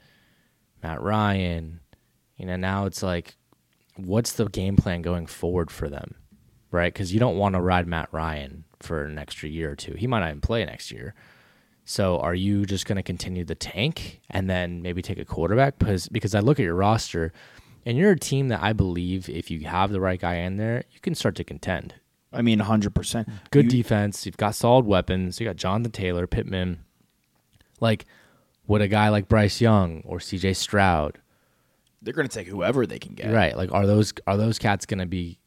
Matt 0.82 1.02
Ryan. 1.02 1.82
You 2.38 2.46
know, 2.46 2.56
now 2.56 2.86
it's 2.86 3.04
like, 3.04 3.36
what's 3.96 4.34
the 4.34 4.46
game 4.46 4.76
plan 4.76 5.02
going 5.02 5.26
forward 5.26 5.72
for 5.72 5.90
them, 5.90 6.16
right? 6.72 6.94
Because 6.94 7.14
you 7.14 7.20
don't 7.20 7.38
want 7.38 7.56
to 7.56 7.62
ride 7.62 7.88
Matt 7.88 8.10
Ryan 8.12 8.64
for 8.80 9.04
an 9.06 9.18
extra 9.18 9.50
year 9.50 9.72
or 9.72 9.76
two. 9.76 9.94
He 9.94 10.06
might 10.08 10.20
not 10.20 10.30
even 10.30 10.42
play 10.42 10.64
next 10.66 10.92
year. 10.92 11.16
So 11.90 12.20
are 12.20 12.36
you 12.36 12.66
just 12.66 12.86
going 12.86 12.98
to 12.98 13.02
continue 13.04 13.46
the 13.46 13.56
tank 13.56 14.20
and 14.30 14.50
then 14.50 14.82
maybe 14.82 15.02
take 15.02 15.18
a 15.18 15.24
quarterback? 15.24 15.80
Because 15.80 16.10
because 16.10 16.36
I 16.36 16.42
look 16.42 16.60
at 16.60 16.64
your 16.64 16.76
roster, 16.76 17.32
And 17.86 17.98
you're 17.98 18.12
a 18.12 18.20
team 18.20 18.50
that 18.50 18.62
I 18.62 18.74
believe 18.74 19.30
if 19.30 19.50
you 19.50 19.62
have 19.68 19.92
the 19.92 20.02
right 20.02 20.20
guy 20.20 20.36
in 20.36 20.58
there, 20.58 20.84
you 20.92 21.00
can 21.00 21.16
start 21.16 21.36
to 21.36 21.46
contend. 21.46 21.96
I 22.34 22.42
mean, 22.42 22.60
hundred 22.60 22.94
percent. 22.94 23.30
Good 23.52 23.70
defense. 23.70 24.26
You've 24.26 24.36
got 24.36 24.54
solid 24.54 24.86
weapons. 24.86 25.40
You 25.40 25.48
got 25.48 25.56
Jonathan 25.56 25.92
Taylor, 25.94 26.28
Pittman. 26.28 26.80
Like, 27.80 28.04
would 28.68 28.82
a 28.82 28.90
guy 28.90 29.08
like 29.08 29.30
Bryce 29.30 29.62
Young 29.62 30.02
or 30.04 30.20
C.J. 30.20 30.56
Stroud, 30.56 31.20
They're 32.02 32.14
going 32.14 32.28
to 32.28 32.34
take 32.38 32.50
whoever 32.50 32.86
they 32.86 33.00
can 33.00 33.14
get. 33.16 33.32
right? 33.32 33.56
Like, 33.56 33.72
are 33.72 33.88
those 33.88 34.12
are 34.28 34.36
those 34.36 34.60
cats 34.60 34.86
going 34.86 35.00
to 35.00 35.06
be 35.06 35.40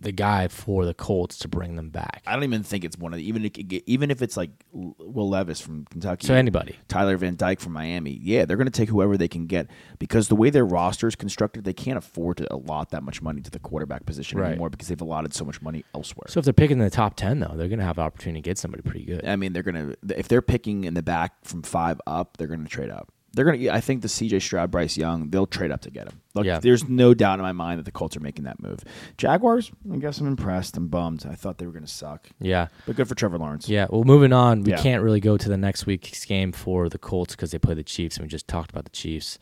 the 0.00 0.12
guy 0.12 0.46
for 0.48 0.84
the 0.84 0.94
Colts 0.94 1.38
to 1.38 1.48
bring 1.48 1.74
them 1.76 1.90
back? 1.90 2.22
I 2.26 2.34
don't 2.34 2.44
even 2.44 2.62
think 2.62 2.84
it's 2.84 2.96
one 2.96 3.12
of 3.12 3.18
the, 3.18 3.26
even 3.28 3.44
if 3.44 3.52
even 3.58 4.10
if 4.10 4.22
it's 4.22 4.36
like 4.36 4.50
Will 4.72 5.28
Levis 5.28 5.60
from 5.60 5.84
Kentucky. 5.86 6.26
So 6.26 6.34
anybody. 6.34 6.76
Tyler 6.88 7.16
Van 7.16 7.36
Dyke 7.36 7.60
from 7.60 7.72
Miami. 7.72 8.18
Yeah, 8.22 8.44
they're 8.44 8.56
going 8.56 8.66
to 8.66 8.70
take 8.70 8.88
whoever 8.88 9.16
they 9.16 9.28
can 9.28 9.46
get 9.46 9.68
because 9.98 10.28
the 10.28 10.36
way 10.36 10.50
their 10.50 10.64
roster 10.64 11.08
is 11.08 11.16
constructed, 11.16 11.64
they 11.64 11.72
can't 11.72 11.98
afford 11.98 12.36
to 12.38 12.52
allot 12.54 12.90
that 12.90 13.02
much 13.02 13.20
money 13.22 13.40
to 13.40 13.50
the 13.50 13.58
quarterback 13.58 14.06
position 14.06 14.38
Right. 14.38 14.50
anymore 14.50 14.70
because 14.70 14.88
they've 14.88 15.00
allotted 15.00 15.34
so 15.34 15.44
much 15.44 15.60
money 15.62 15.84
elsewhere. 15.94 16.26
So 16.28 16.38
if 16.38 16.44
they're 16.44 16.52
picking 16.52 16.78
in 16.78 16.84
the 16.84 16.90
top 16.90 17.16
ten, 17.16 17.40
though, 17.40 17.54
they're 17.56 17.68
going 17.68 17.78
to 17.80 17.84
have 17.84 17.98
opportunity 17.98 18.40
to 18.40 18.44
get 18.48 18.58
somebody 18.58 18.82
pretty 18.82 19.04
good. 19.04 19.26
I 19.26 19.36
mean, 19.36 19.52
they're 19.52 19.62
going 19.62 19.96
to 20.02 20.18
if 20.18 20.28
they're 20.28 20.42
picking 20.42 20.84
in 20.84 20.94
the 20.94 21.02
back 21.02 21.44
from 21.44 21.62
five 21.62 22.00
up, 22.06 22.36
they're 22.36 22.46
going 22.46 22.62
to 22.64 22.68
trade 22.70 22.90
up. 22.90 23.10
They're 23.34 23.50
to. 23.52 23.68
I 23.70 23.80
think 23.80 24.02
the 24.02 24.08
C.J. 24.08 24.40
Stroud, 24.40 24.70
Bryce 24.70 24.96
Young, 24.96 25.30
they'll 25.30 25.46
trade 25.46 25.70
up 25.70 25.82
to 25.82 25.90
get 25.90 26.08
him. 26.08 26.20
Look, 26.34 26.46
Yeah. 26.46 26.60
there's 26.60 26.88
no 26.88 27.12
doubt 27.14 27.38
in 27.38 27.42
my 27.42 27.52
mind 27.52 27.78
that 27.78 27.84
the 27.84 27.90
Colts 27.92 28.16
are 28.16 28.20
making 28.20 28.44
that 28.44 28.60
move. 28.62 28.82
Jaguars, 29.18 29.70
I 29.92 29.96
guess 29.98 30.18
I'm 30.18 30.26
impressed. 30.26 30.76
I'm 30.76 30.88
bummed. 30.88 31.26
I 31.28 31.34
thought 31.34 31.58
they 31.58 31.66
were 31.66 31.72
going 31.72 31.84
to 31.84 31.90
suck, 31.92 32.28
Yeah. 32.40 32.68
but 32.86 32.96
good 32.96 33.06
for 33.08 33.14
Trevor 33.14 33.38
Lawrence. 33.38 33.68
Yeah. 33.68 33.86
Well, 33.90 34.04
moving 34.04 34.32
on, 34.32 34.62
we 34.62 34.72
Yeah. 34.72 34.82
can't 34.82 35.02
really 35.02 35.20
go 35.20 35.36
to 35.36 35.48
the 35.48 35.58
next 35.58 35.84
week's 35.86 36.24
game 36.24 36.52
for 36.52 36.88
the 36.88 36.98
Colts 36.98 37.36
because 37.36 37.50
they 37.50 37.58
play 37.58 37.74
the 37.74 37.82
Chiefs, 37.84 38.16
and 38.16 38.24
we 38.24 38.28
just 38.28 38.48
talked 38.48 38.70
about 38.70 38.84
the 38.84 38.90
Chiefs. 38.90 39.38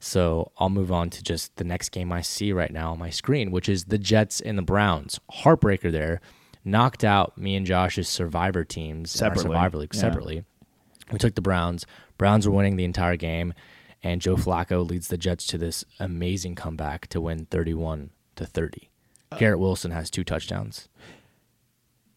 So 0.00 0.52
I'll 0.58 0.68
move 0.70 0.90
on 0.92 1.10
to 1.10 1.22
just 1.22 1.56
the 1.56 1.64
next 1.64 1.90
game 1.90 2.12
I 2.12 2.20
see 2.22 2.52
right 2.52 2.70
now 2.72 2.92
on 2.92 2.98
my 2.98 3.10
screen, 3.10 3.50
which 3.50 3.68
is 3.68 3.84
the 3.84 3.98
Jets 3.98 4.40
and 4.40 4.56
the 4.58 4.62
Browns. 4.62 5.20
Heartbreaker 5.32 5.90
there. 5.92 6.20
Knocked 6.64 7.04
out 7.04 7.38
me 7.38 7.54
and 7.54 7.64
Josh's 7.66 8.08
survivor 8.08 8.64
teams 8.64 9.10
Separately. 9.10 9.42
survivor 9.44 9.78
league 9.78 9.94
Yeah. 9.94 10.00
separately. 10.00 10.44
We 11.12 11.18
took 11.18 11.34
the 11.36 11.40
Browns. 11.40 11.86
Browns 12.18 12.46
were 12.46 12.54
winning 12.54 12.76
the 12.76 12.84
entire 12.84 13.16
game, 13.16 13.52
and 14.02 14.20
Joe 14.20 14.36
Flacco 14.36 14.88
leads 14.88 15.08
the 15.08 15.18
Jets 15.18 15.46
to 15.48 15.58
this 15.58 15.84
amazing 16.00 16.54
comeback 16.54 17.06
to 17.08 17.20
win 17.20 17.46
31 17.46 18.10
to 18.36 18.46
30. 18.46 18.90
Uh, 19.32 19.36
Garrett 19.38 19.58
Wilson 19.58 19.90
has 19.90 20.10
two 20.10 20.24
touchdowns. 20.24 20.88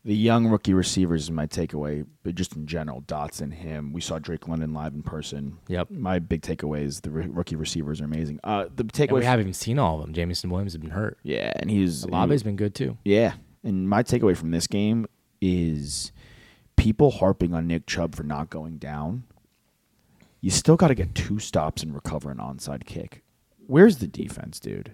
The 0.05 0.15
young 0.15 0.47
rookie 0.47 0.73
receivers 0.73 1.23
is 1.23 1.31
my 1.31 1.45
takeaway, 1.45 2.05
but 2.23 2.33
just 2.33 2.55
in 2.55 2.65
general, 2.65 3.01
Dotson, 3.01 3.53
him. 3.53 3.91
We 3.91 3.99
saw 3.99 4.17
Drake 4.17 4.47
London 4.47 4.73
live 4.73 4.93
in 4.93 5.03
person. 5.03 5.57
Yep. 5.67 5.91
My 5.91 6.19
big 6.19 6.41
takeaway 6.41 6.83
is 6.83 7.01
the 7.01 7.09
r- 7.11 7.27
rookie 7.27 7.57
receivers 7.57 7.99
are 7.99 8.05
amazing. 8.05 8.39
Uh, 8.43 8.65
the 8.73 8.85
takeaway, 8.85 9.19
we 9.19 9.25
haven't 9.25 9.41
even 9.41 9.53
seen 9.53 9.77
all 9.77 9.95
of 9.99 10.01
them. 10.05 10.13
Jameson 10.13 10.49
Williams 10.49 10.71
has 10.71 10.81
been 10.81 10.91
hurt. 10.91 11.17
yeah, 11.23 11.51
and 11.57 11.69
he's 11.69 12.05
Olave's 12.05 12.43
been 12.43 12.55
good 12.55 12.73
too. 12.73 12.97
Yeah, 13.03 13.33
and 13.63 13.89
my 13.89 14.01
takeaway 14.03 14.37
from 14.37 14.51
this 14.51 14.67
game 14.67 15.05
is 15.41 16.13
people 16.77 17.11
harping 17.11 17.53
on 17.53 17.67
Nick 17.67 17.85
Chubb 17.85 18.15
for 18.15 18.23
not 18.23 18.49
going 18.49 18.77
down. 18.77 19.23
You 20.41 20.49
still 20.49 20.75
got 20.75 20.87
to 20.87 20.95
get 20.95 21.15
two 21.15 21.39
stops 21.39 21.83
and 21.83 21.93
recover 21.93 22.31
an 22.31 22.37
onside 22.37 22.85
kick. 22.85 23.23
Where's 23.67 23.97
the 23.97 24.07
defense, 24.07 24.59
dude? 24.59 24.93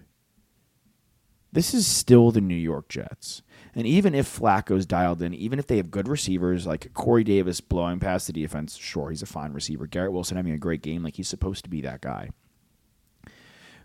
This 1.52 1.72
is 1.72 1.86
still 1.86 2.30
the 2.30 2.40
New 2.40 2.56
York 2.56 2.88
Jets. 2.88 3.42
And 3.74 3.86
even 3.86 4.14
if 4.14 4.26
Flacco's 4.38 4.84
dialed 4.84 5.22
in, 5.22 5.32
even 5.32 5.58
if 5.58 5.66
they 5.66 5.76
have 5.76 5.90
good 5.90 6.08
receivers 6.08 6.66
like 6.66 6.92
Corey 6.92 7.24
Davis 7.24 7.60
blowing 7.60 8.00
past 8.00 8.26
the 8.26 8.32
defense, 8.32 8.76
sure, 8.76 9.10
he's 9.10 9.22
a 9.22 9.26
fine 9.26 9.52
receiver. 9.52 9.86
Garrett 9.86 10.12
Wilson 10.12 10.36
having 10.36 10.52
a 10.52 10.58
great 10.58 10.82
game, 10.82 11.02
like 11.02 11.16
he's 11.16 11.28
supposed 11.28 11.64
to 11.64 11.70
be 11.70 11.80
that 11.82 12.00
guy. 12.00 12.30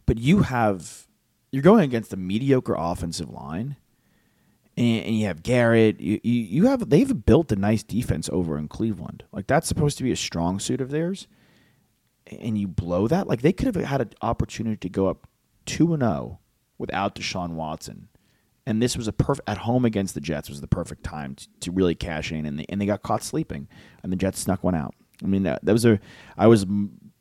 But 0.06 0.18
you 0.18 0.41
have, 0.44 1.08
you're 1.51 1.62
going 1.62 1.84
against 1.84 2.12
a 2.12 2.18
mediocre 2.18 2.75
offensive 2.77 3.30
line 3.30 3.77
and, 4.77 5.15
you 5.18 5.25
have 5.27 5.44
Garrett. 5.44 6.00
You 6.00 6.20
you 6.24 6.68
have 6.68 6.89
they've 6.89 7.25
built 7.25 7.51
a 7.51 7.56
nice 7.56 7.84
defense 7.84 8.30
over 8.32 8.58
in 8.58 8.68
Cleveland. 8.68 9.24
Like 9.32 9.48
that's 9.48 9.68
supposed 9.68 9.98
to 9.98 10.03
be 10.03 10.12
a 10.12 10.18
strong 10.18 10.60
suit 10.60 10.82
of 10.82 10.89
theirs, 10.89 11.27
and 12.32 12.58
you 12.58 12.68
blow 12.68 13.08
that. 13.08 13.28
Like 13.28 13.42
they 13.42 13.54
could 13.54 13.74
have 13.74 13.86
had 13.86 14.02
an 14.02 14.12
opportunity 14.22 14.78
to 14.78 14.90
go 14.90 15.08
up 15.08 15.28
two 15.66 15.94
and 15.94 16.02
zero 16.02 16.40
without 16.78 17.16
Deshaun 17.16 17.52
Watson, 17.52 18.08
and 18.66 18.82
this 18.82 18.98
was 18.98 19.08
a 19.08 19.14
perfect 19.14 19.48
at 19.50 19.60
home 19.60 19.86
against 19.86 20.14
the 20.14 20.22
Jets 20.22 20.50
was 20.50 20.62
the 20.62 20.68
perfect 20.68 21.04
time 21.04 21.36
to, 21.36 21.48
to 21.62 21.72
really 21.72 21.96
cash 21.96 22.32
in, 22.32 22.46
and 22.46 22.60
they, 22.60 22.66
and 22.70 22.80
they 22.80 22.86
got 22.86 23.02
caught 23.02 23.24
sleeping, 23.24 23.68
and 24.04 24.12
the 24.12 24.18
Jets 24.18 24.40
snuck 24.40 24.64
one 24.64 24.76
out. 24.76 24.96
I 25.24 25.28
mean 25.28 25.44
that, 25.44 25.64
that 25.66 25.74
was 25.74 25.86
a 25.86 26.00
I 26.38 26.48
was 26.48 26.64
m- 26.64 27.12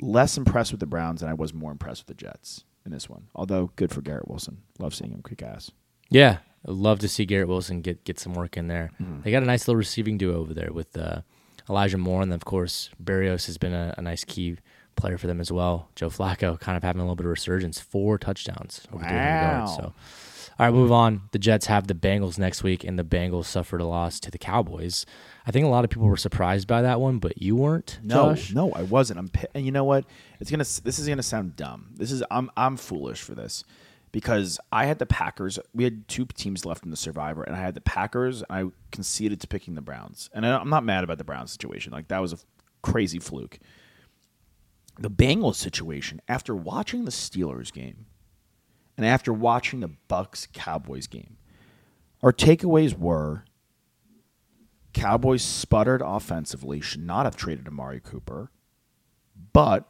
less 0.00 0.36
impressed 0.36 0.70
with 0.70 0.80
the 0.80 0.86
Browns 0.86 1.20
than 1.20 1.28
I 1.28 1.34
was 1.34 1.52
more 1.52 1.72
impressed 1.72 2.06
with 2.06 2.16
the 2.16 2.24
Jets 2.24 2.64
in 2.84 2.92
this 2.92 3.08
one. 3.08 3.28
Although 3.34 3.72
good 3.76 3.90
for 3.90 4.00
Garrett 4.00 4.28
Wilson, 4.28 4.58
love 4.78 4.94
seeing 4.94 5.12
him 5.12 5.22
kick 5.26 5.42
ass. 5.42 5.70
Yeah, 6.10 6.38
I'd 6.66 6.74
love 6.74 7.00
to 7.00 7.08
see 7.08 7.26
Garrett 7.26 7.48
Wilson 7.48 7.80
get 7.80 8.04
get 8.04 8.18
some 8.18 8.34
work 8.34 8.56
in 8.56 8.68
there. 8.68 8.90
Mm-hmm. 9.00 9.22
They 9.22 9.30
got 9.30 9.42
a 9.42 9.46
nice 9.46 9.66
little 9.66 9.78
receiving 9.78 10.18
duo 10.18 10.38
over 10.38 10.54
there 10.54 10.72
with 10.72 10.96
uh, 10.96 11.22
Elijah 11.68 11.98
Moore, 11.98 12.22
and 12.22 12.30
then 12.32 12.36
of 12.36 12.44
course 12.44 12.90
Berrios 13.02 13.46
has 13.46 13.58
been 13.58 13.74
a, 13.74 13.94
a 13.98 14.02
nice 14.02 14.24
key 14.24 14.56
player 14.96 15.18
for 15.18 15.26
them 15.26 15.40
as 15.40 15.52
well. 15.52 15.88
Joe 15.94 16.10
Flacco 16.10 16.58
kind 16.58 16.76
of 16.76 16.82
having 16.82 17.00
a 17.00 17.04
little 17.04 17.16
bit 17.16 17.24
of 17.26 17.30
resurgence, 17.30 17.78
four 17.80 18.18
touchdowns 18.18 18.86
over 18.92 19.04
300 19.04 19.42
yards. 19.42 19.76
So, 19.76 19.82
all 20.58 20.66
right, 20.66 20.74
move 20.74 20.90
on. 20.90 21.22
The 21.30 21.38
Jets 21.38 21.66
have 21.66 21.86
the 21.86 21.94
Bengals 21.94 22.36
next 22.36 22.64
week, 22.64 22.82
and 22.82 22.98
the 22.98 23.04
Bengals 23.04 23.44
suffered 23.44 23.80
a 23.80 23.86
loss 23.86 24.18
to 24.20 24.30
the 24.30 24.38
Cowboys. 24.38 25.06
I 25.46 25.52
think 25.52 25.64
a 25.64 25.68
lot 25.68 25.84
of 25.84 25.90
people 25.90 26.08
were 26.08 26.16
surprised 26.16 26.66
by 26.66 26.82
that 26.82 27.00
one, 27.00 27.18
but 27.18 27.40
you 27.40 27.54
weren't. 27.54 28.00
No, 28.02 28.34
Josh? 28.34 28.52
no, 28.52 28.72
I 28.72 28.82
wasn't. 28.82 29.20
I'm, 29.20 29.30
and 29.54 29.64
you 29.64 29.70
know 29.70 29.84
what? 29.84 30.04
It's 30.40 30.50
gonna. 30.50 30.64
This 30.64 30.98
is 30.98 31.08
gonna 31.08 31.22
sound 31.22 31.54
dumb. 31.54 31.90
This 31.94 32.10
is. 32.10 32.24
I'm. 32.30 32.50
I'm 32.56 32.76
foolish 32.76 33.22
for 33.22 33.36
this, 33.36 33.62
because 34.12 34.58
I 34.72 34.86
had 34.86 34.98
the 34.98 35.06
Packers. 35.06 35.58
We 35.74 35.84
had 35.84 36.08
two 36.08 36.26
teams 36.26 36.64
left 36.64 36.84
in 36.84 36.90
the 36.90 36.96
Survivor, 36.96 37.42
and 37.42 37.54
I 37.54 37.60
had 37.60 37.74
the 37.74 37.80
Packers. 37.80 38.42
And 38.48 38.70
I 38.70 38.72
conceded 38.90 39.40
to 39.40 39.46
picking 39.46 39.74
the 39.74 39.80
Browns, 39.80 40.30
and 40.32 40.46
I'm 40.46 40.70
not 40.70 40.84
mad 40.84 41.04
about 41.04 41.18
the 41.18 41.24
Browns 41.24 41.52
situation. 41.52 41.92
Like 41.92 42.08
that 42.08 42.20
was 42.20 42.32
a 42.32 42.38
crazy 42.82 43.18
fluke. 43.18 43.58
The 44.98 45.10
Bengals 45.10 45.56
situation. 45.56 46.20
After 46.28 46.54
watching 46.54 47.04
the 47.04 47.10
Steelers 47.10 47.72
game, 47.72 48.06
and 48.96 49.06
after 49.06 49.32
watching 49.32 49.80
the 49.80 49.92
Bucks 50.08 50.48
Cowboys 50.52 51.06
game, 51.06 51.36
our 52.22 52.32
takeaways 52.32 52.98
were 52.98 53.44
Cowboys 54.92 55.42
sputtered 55.42 56.02
offensively, 56.04 56.80
should 56.80 57.04
not 57.04 57.24
have 57.24 57.36
traded 57.36 57.68
Amari 57.68 58.00
Cooper, 58.00 58.50
but 59.52 59.88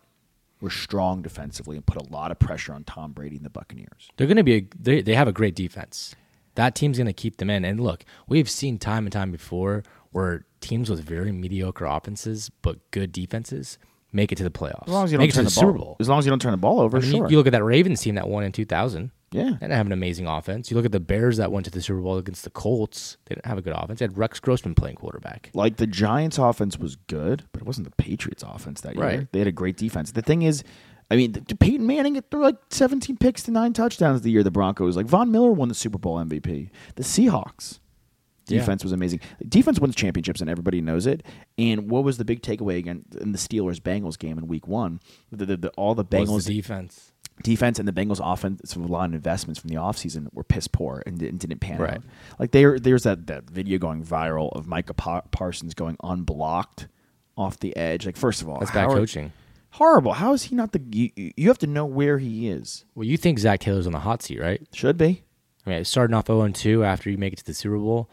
were 0.60 0.70
strong 0.70 1.22
defensively 1.22 1.76
and 1.76 1.86
put 1.86 1.96
a 2.00 2.12
lot 2.12 2.30
of 2.30 2.38
pressure 2.38 2.72
on 2.72 2.84
Tom 2.84 3.12
Brady 3.12 3.36
and 3.36 3.44
the 3.44 3.50
Buccaneers. 3.50 4.10
They're 4.16 4.26
going 4.26 4.36
to 4.36 4.42
be 4.42 4.54
a, 4.56 4.66
they 4.78 5.00
they 5.02 5.14
have 5.14 5.28
a 5.28 5.32
great 5.32 5.54
defense. 5.54 6.14
That 6.54 6.74
team's 6.74 6.98
going 6.98 7.06
to 7.06 7.12
keep 7.12 7.36
them 7.36 7.50
in. 7.50 7.64
And 7.64 7.78
look, 7.80 8.04
we've 8.26 8.50
seen 8.50 8.78
time 8.78 9.06
and 9.06 9.12
time 9.12 9.30
before 9.30 9.84
where 10.10 10.44
teams 10.60 10.90
with 10.90 11.00
very 11.04 11.30
mediocre 11.30 11.84
offenses 11.84 12.50
but 12.62 12.90
good 12.90 13.12
defenses 13.12 13.78
make 14.12 14.32
it 14.32 14.36
to 14.36 14.44
the 14.44 14.50
playoffs. 14.50 14.88
As 14.88 14.92
long 14.92 15.04
as 15.04 15.12
you 15.12 15.18
don't 15.18 15.28
it 15.28 15.34
turn 15.34 15.44
to 15.44 15.50
the, 15.50 15.54
the 15.54 15.60
ball, 15.60 15.70
Super 15.72 15.78
Bowl. 15.78 15.96
As 16.00 16.08
long 16.08 16.18
as 16.18 16.26
you 16.26 16.30
don't 16.30 16.42
turn 16.42 16.52
the 16.52 16.56
ball 16.56 16.80
over, 16.80 16.96
I 16.96 17.00
mean, 17.00 17.10
you- 17.10 17.16
sure. 17.18 17.30
you, 17.30 17.36
look 17.36 17.46
at 17.46 17.52
that 17.52 17.62
Ravens 17.64 18.00
team 18.00 18.14
that 18.16 18.28
won 18.28 18.42
in 18.44 18.52
2000. 18.52 19.10
Yeah. 19.30 19.44
They 19.44 19.50
didn't 19.50 19.72
have 19.72 19.86
an 19.86 19.92
amazing 19.92 20.26
offense. 20.26 20.70
You 20.70 20.76
look 20.76 20.86
at 20.86 20.92
the 20.92 21.00
Bears 21.00 21.36
that 21.36 21.52
went 21.52 21.66
to 21.66 21.70
the 21.70 21.82
Super 21.82 22.00
Bowl 22.00 22.16
against 22.16 22.44
the 22.44 22.50
Colts. 22.50 23.18
They 23.26 23.34
didn't 23.34 23.46
have 23.46 23.58
a 23.58 23.62
good 23.62 23.74
offense. 23.76 23.98
They 23.98 24.04
had 24.04 24.16
Rex 24.16 24.40
Grossman 24.40 24.74
playing 24.74 24.96
quarterback. 24.96 25.50
Like 25.52 25.76
the 25.76 25.86
Giants' 25.86 26.38
offense 26.38 26.78
was 26.78 26.96
good, 26.96 27.44
but 27.52 27.60
it 27.60 27.66
wasn't 27.66 27.90
the 27.90 28.02
Patriots' 28.02 28.42
offense 28.42 28.80
that 28.82 28.94
year. 28.94 29.04
Right. 29.04 29.32
They 29.32 29.40
had 29.40 29.48
a 29.48 29.52
great 29.52 29.76
defense. 29.76 30.12
The 30.12 30.22
thing 30.22 30.42
is, 30.42 30.64
I 31.10 31.16
mean, 31.16 31.32
the, 31.32 31.56
Peyton 31.56 31.86
Manning 31.86 32.20
threw 32.30 32.42
like 32.42 32.56
17 32.70 33.16
picks 33.16 33.42
to 33.44 33.50
nine 33.50 33.72
touchdowns 33.72 34.22
the 34.22 34.30
year 34.30 34.42
the 34.42 34.50
Broncos. 34.50 34.96
Like 34.96 35.06
Von 35.06 35.30
Miller 35.30 35.52
won 35.52 35.68
the 35.68 35.74
Super 35.74 35.98
Bowl 35.98 36.16
MVP. 36.16 36.70
The 36.96 37.02
Seahawks. 37.02 37.80
Yeah. 38.48 38.60
Defense 38.60 38.82
was 38.82 38.92
amazing. 38.92 39.20
Defense 39.46 39.78
wins 39.78 39.94
championships, 39.94 40.40
and 40.40 40.48
everybody 40.48 40.80
knows 40.80 41.06
it. 41.06 41.22
And 41.58 41.90
what 41.90 42.02
was 42.02 42.16
the 42.16 42.24
big 42.24 42.42
takeaway 42.42 42.78
again 42.78 43.04
in 43.20 43.32
the 43.32 43.38
Steelers 43.38 43.78
Bengals 43.78 44.18
game 44.18 44.38
in 44.38 44.48
Week 44.48 44.66
One? 44.66 45.00
The, 45.30 45.44
the, 45.44 45.56
the, 45.56 45.68
all 45.70 45.94
the 45.94 46.04
Bengals 46.04 46.46
the 46.46 46.56
defense. 46.56 47.12
Defense 47.42 47.78
and 47.78 47.86
the 47.86 47.92
Bengals 47.92 48.20
offensive 48.22 48.88
line 48.90 49.14
investments 49.14 49.60
from 49.60 49.68
the 49.68 49.76
offseason 49.76 50.28
were 50.32 50.44
piss 50.44 50.66
poor 50.68 51.02
and 51.06 51.18
didn't, 51.18 51.38
didn't 51.38 51.60
pan 51.60 51.78
Right. 51.80 51.94
out. 51.94 52.02
Like 52.38 52.50
there, 52.52 52.78
there's 52.78 53.04
that, 53.04 53.26
that 53.28 53.48
video 53.48 53.78
going 53.78 54.04
viral 54.04 54.50
of 54.56 54.66
Micah 54.66 54.94
Pa- 54.94 55.22
Parsons 55.30 55.74
going 55.74 55.96
unblocked 56.02 56.88
off 57.36 57.58
the 57.60 57.76
edge. 57.76 58.06
Like 58.06 58.16
first 58.16 58.42
of 58.42 58.48
all, 58.48 58.58
That's 58.58 58.72
bad 58.72 58.88
coaching. 58.88 59.32
Horrible. 59.72 60.14
How 60.14 60.32
is 60.32 60.44
he 60.44 60.54
not 60.56 60.72
the? 60.72 60.80
You, 60.90 61.10
you 61.36 61.48
have 61.48 61.58
to 61.58 61.66
know 61.66 61.84
where 61.84 62.18
he 62.18 62.48
is. 62.48 62.84
Well, 62.94 63.04
you 63.06 63.16
think 63.18 63.38
Zac 63.38 63.60
Taylor's 63.60 63.86
on 63.86 63.92
the 63.92 63.98
hot 64.00 64.22
seat, 64.22 64.40
right? 64.40 64.66
Should 64.72 64.96
be. 64.96 65.24
I 65.66 65.70
mean, 65.70 65.84
starting 65.84 66.14
off 66.14 66.26
0 66.28 66.48
2 66.48 66.82
after 66.84 67.10
you 67.10 67.18
make 67.18 67.34
it 67.34 67.36
to 67.40 67.44
the 67.44 67.52
Super 67.54 67.76
Bowl. 67.76 68.10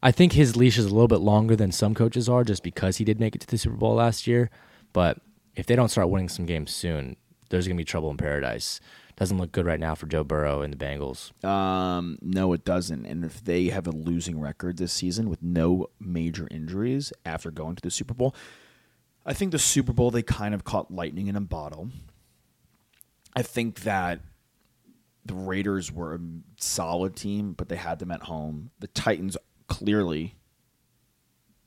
I 0.00 0.12
think 0.12 0.32
his 0.32 0.56
leash 0.56 0.78
is 0.78 0.84
a 0.86 0.90
little 0.94 1.08
bit 1.08 1.18
longer 1.20 1.54
than 1.56 1.72
some 1.72 1.94
coaches 1.94 2.28
are 2.28 2.44
just 2.44 2.62
because 2.62 2.96
he 2.98 3.04
did 3.04 3.18
make 3.20 3.34
it 3.34 3.40
to 3.40 3.46
the 3.48 3.58
Super 3.58 3.74
Bowl 3.76 3.94
last 3.96 4.26
year. 4.28 4.48
But 4.92 5.18
if 5.56 5.66
they 5.66 5.74
don't 5.76 5.88
start 5.90 6.08
winning 6.08 6.28
some 6.28 6.46
games 6.46 6.70
soon, 6.72 7.16
there's 7.52 7.68
going 7.68 7.76
to 7.76 7.80
be 7.80 7.84
trouble 7.84 8.10
in 8.10 8.16
paradise. 8.16 8.80
Doesn't 9.16 9.36
look 9.36 9.52
good 9.52 9.66
right 9.66 9.78
now 9.78 9.94
for 9.94 10.06
Joe 10.06 10.24
Burrow 10.24 10.62
and 10.62 10.72
the 10.72 10.84
Bengals. 10.84 11.32
Um, 11.44 12.18
no, 12.22 12.54
it 12.54 12.64
doesn't. 12.64 13.04
And 13.04 13.26
if 13.26 13.44
they 13.44 13.66
have 13.66 13.86
a 13.86 13.90
losing 13.90 14.40
record 14.40 14.78
this 14.78 14.92
season 14.92 15.28
with 15.28 15.42
no 15.42 15.88
major 16.00 16.48
injuries 16.50 17.12
after 17.26 17.50
going 17.50 17.76
to 17.76 17.82
the 17.82 17.90
Super 17.90 18.14
Bowl, 18.14 18.34
I 19.26 19.34
think 19.34 19.52
the 19.52 19.58
Super 19.58 19.92
Bowl 19.92 20.10
they 20.10 20.22
kind 20.22 20.54
of 20.54 20.64
caught 20.64 20.90
lightning 20.90 21.26
in 21.26 21.36
a 21.36 21.42
bottle. 21.42 21.90
I 23.36 23.42
think 23.42 23.82
that 23.82 24.20
the 25.26 25.34
Raiders 25.34 25.92
were 25.92 26.14
a 26.14 26.20
solid 26.58 27.16
team, 27.16 27.52
but 27.52 27.68
they 27.68 27.76
had 27.76 27.98
them 27.98 28.10
at 28.10 28.22
home. 28.22 28.70
The 28.80 28.88
Titans 28.88 29.36
clearly 29.68 30.36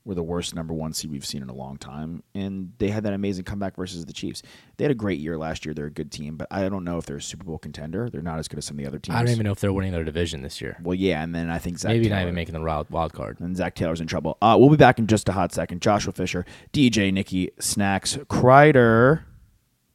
were 0.05 0.13
the 0.15 0.23
worst 0.23 0.53
number 0.53 0.73
one 0.73 0.93
seed 0.93 1.09
we've 1.09 1.25
seen 1.25 1.41
in 1.41 1.49
a 1.49 1.53
long 1.53 1.77
time, 1.77 2.21
and 2.35 2.71
they 2.77 2.89
had 2.89 3.03
that 3.03 3.13
amazing 3.13 3.43
comeback 3.43 3.75
versus 3.75 4.05
the 4.05 4.13
Chiefs. 4.13 4.43
They 4.77 4.83
had 4.83 4.91
a 4.91 4.95
great 4.95 5.19
year 5.19 5.35
last 5.37 5.65
year. 5.65 5.73
They're 5.73 5.87
a 5.87 5.91
good 5.91 6.11
team, 6.11 6.37
but 6.37 6.47
I 6.51 6.69
don't 6.69 6.83
know 6.83 6.99
if 6.99 7.05
they're 7.07 7.17
a 7.17 7.21
Super 7.21 7.43
Bowl 7.43 7.57
contender. 7.57 8.09
They're 8.09 8.21
not 8.21 8.37
as 8.37 8.47
good 8.47 8.59
as 8.59 8.65
some 8.65 8.77
of 8.77 8.83
the 8.83 8.87
other 8.87 8.99
teams. 8.99 9.15
I 9.15 9.23
don't 9.23 9.31
even 9.31 9.45
know 9.45 9.51
if 9.51 9.59
they're 9.59 9.73
winning 9.73 9.91
their 9.93 10.03
division 10.03 10.43
this 10.43 10.61
year. 10.61 10.77
Well, 10.81 10.93
yeah, 10.95 11.23
and 11.23 11.33
then 11.33 11.49
I 11.49 11.57
think 11.57 11.79
Zac 11.79 11.89
Maybe 11.89 12.05
Taylor, 12.05 12.17
not 12.17 12.21
even 12.21 12.35
making 12.35 12.53
the 12.53 12.61
wild, 12.61 12.89
wild 12.91 13.13
card. 13.13 13.39
and 13.39 13.57
Zac 13.57 13.73
Taylor's 13.73 13.99
in 13.99 14.07
trouble. 14.07 14.37
Uh, 14.41 14.55
we'll 14.59 14.69
be 14.69 14.77
back 14.77 14.99
in 14.99 15.07
just 15.07 15.27
a 15.27 15.31
hot 15.31 15.51
second. 15.51 15.81
Joshua 15.81 16.13
Fisher, 16.13 16.45
DJ, 16.71 17.11
Nikki, 17.11 17.49
Snacks, 17.59 18.15
Kreider. 18.29 19.23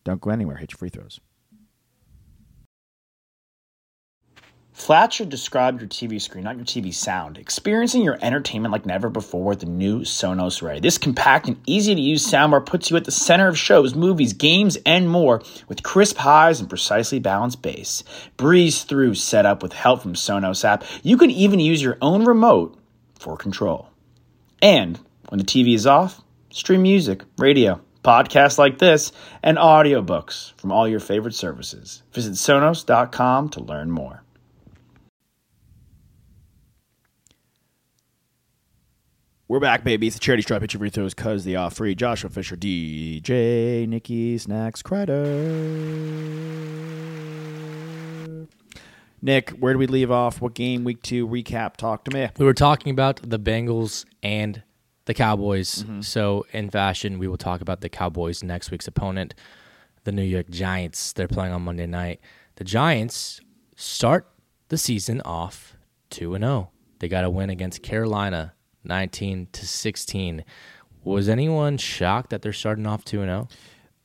Don't 0.03 0.21
go 0.21 0.31
anywhere. 0.31 0.57
Hit 0.57 0.73
your 0.73 0.79
free 0.79 0.89
throws. 0.89 1.21
Flat 4.81 5.13
should 5.13 5.29
describe 5.29 5.79
your 5.79 5.91
TV 5.91 6.19
screen, 6.19 6.45
not 6.45 6.57
your 6.57 6.65
TV 6.65 6.93
sound. 6.93 7.37
Experiencing 7.37 8.03
your 8.03 8.19
entertainment 8.23 8.73
like 8.73 8.87
never 8.87 9.11
before 9.11 9.45
with 9.45 9.61
the 9.61 9.67
new 9.67 10.01
Sonos 10.01 10.63
Ray. 10.63 10.81
This 10.81 10.97
compact 10.97 11.49
and 11.49 11.61
easy 11.67 11.95
to 11.95 12.01
use 12.01 12.27
soundbar 12.27 12.65
puts 12.65 12.91
you 12.91 12.97
at 12.97 13.05
the 13.05 13.11
center 13.11 13.47
of 13.47 13.59
shows, 13.59 13.95
movies, 13.95 14.33
games, 14.33 14.79
and 14.87 15.07
more 15.07 15.43
with 15.69 15.83
crisp 15.83 16.17
highs 16.17 16.61
and 16.61 16.69
precisely 16.71 17.19
balanced 17.19 17.61
bass. 17.61 18.05
Breeze 18.39 18.85
through 18.85 19.17
setup 19.17 19.63
with 19.63 19.75
help 19.75 20.01
from 20.01 20.15
Sonos 20.15 20.65
app. 20.65 20.83
You 21.03 21.19
can 21.19 21.31
even 21.31 21.61
use 21.61 21.83
your 21.83 21.99
own 22.01 22.25
remote 22.25 22.79
for 23.19 23.37
control. 23.37 23.91
And 24.63 24.99
when 25.29 25.37
the 25.37 25.45
TV 25.45 25.75
is 25.75 25.87
off, 25.87 26.23
stream 26.49 26.81
music, 26.81 27.21
radio, 27.37 27.83
podcasts 28.03 28.57
like 28.57 28.79
this, 28.79 29.13
and 29.43 29.59
audiobooks 29.59 30.55
from 30.55 30.73
all 30.73 30.89
your 30.89 31.01
favorite 31.01 31.35
services. 31.35 32.03
Visit 32.15 32.33
Sonos.com 32.33 33.51
to 33.51 33.61
learn 33.61 33.91
more. 33.91 34.23
We're 39.51 39.59
back, 39.59 39.83
baby. 39.83 40.07
It's 40.07 40.15
the 40.15 40.21
charity 40.21 40.43
stripe. 40.43 40.71
Free 40.71 40.91
throws 40.91 41.13
because 41.13 41.45
they 41.45 41.57
are 41.57 41.73
free. 41.73 41.97
Joshua 41.97 42.31
Fisher, 42.31 42.55
DJ, 42.55 43.85
Nikki, 43.89 44.39
Snacks, 44.39 44.81
Kreider. 44.81 45.19
Nick, 49.21 49.51
where 49.51 49.73
do 49.73 49.81
we 49.81 49.89
leave 49.89 50.13
off? 50.13 50.41
What 50.41 50.55
game? 50.55 50.85
Week 50.85 51.03
two 51.03 51.27
recap. 51.27 51.77
Talk 51.77 52.05
to 52.05 52.17
me. 52.17 52.29
We 52.39 52.45
were 52.45 52.55
talking 52.55 52.93
about 52.93 53.29
the 53.29 53.41
Bengals 53.41 54.05
and 54.23 54.63
the 55.07 55.15
Cowboys. 55.15 55.83
Mm-hmm. 55.83 56.03
So, 56.03 56.47
in 56.53 56.71
fashion, 56.71 57.19
we 57.19 57.27
will 57.27 57.37
talk 57.37 57.61
about 57.61 57.81
the 57.81 57.89
Cowboys' 57.89 58.45
next 58.45 58.71
week's 58.71 58.87
opponent, 58.87 59.35
the 60.05 60.13
New 60.13 60.23
York 60.23 60.49
Giants. 60.51 61.13
They're 61.13 61.27
playing 61.27 61.53
on 61.53 61.63
Monday 61.63 61.87
night. 61.87 62.21
The 62.55 62.63
Giants 62.63 63.41
start 63.75 64.31
the 64.69 64.79
season 64.79 65.21
off 65.23 65.77
2 66.11 66.39
0. 66.39 66.71
They 67.01 67.09
got 67.09 67.25
a 67.25 67.31
win 67.31 67.51
against 67.51 67.83
Carolina 67.83 68.53
19 68.85 69.49
to 69.53 69.67
16. 69.67 70.45
Was 71.03 71.29
anyone 71.29 71.79
shocked 71.79 72.31
that 72.31 72.43
they're 72.43 72.53
starting 72.53 72.87
off 72.87 73.05
2 73.05 73.19
0? 73.19 73.49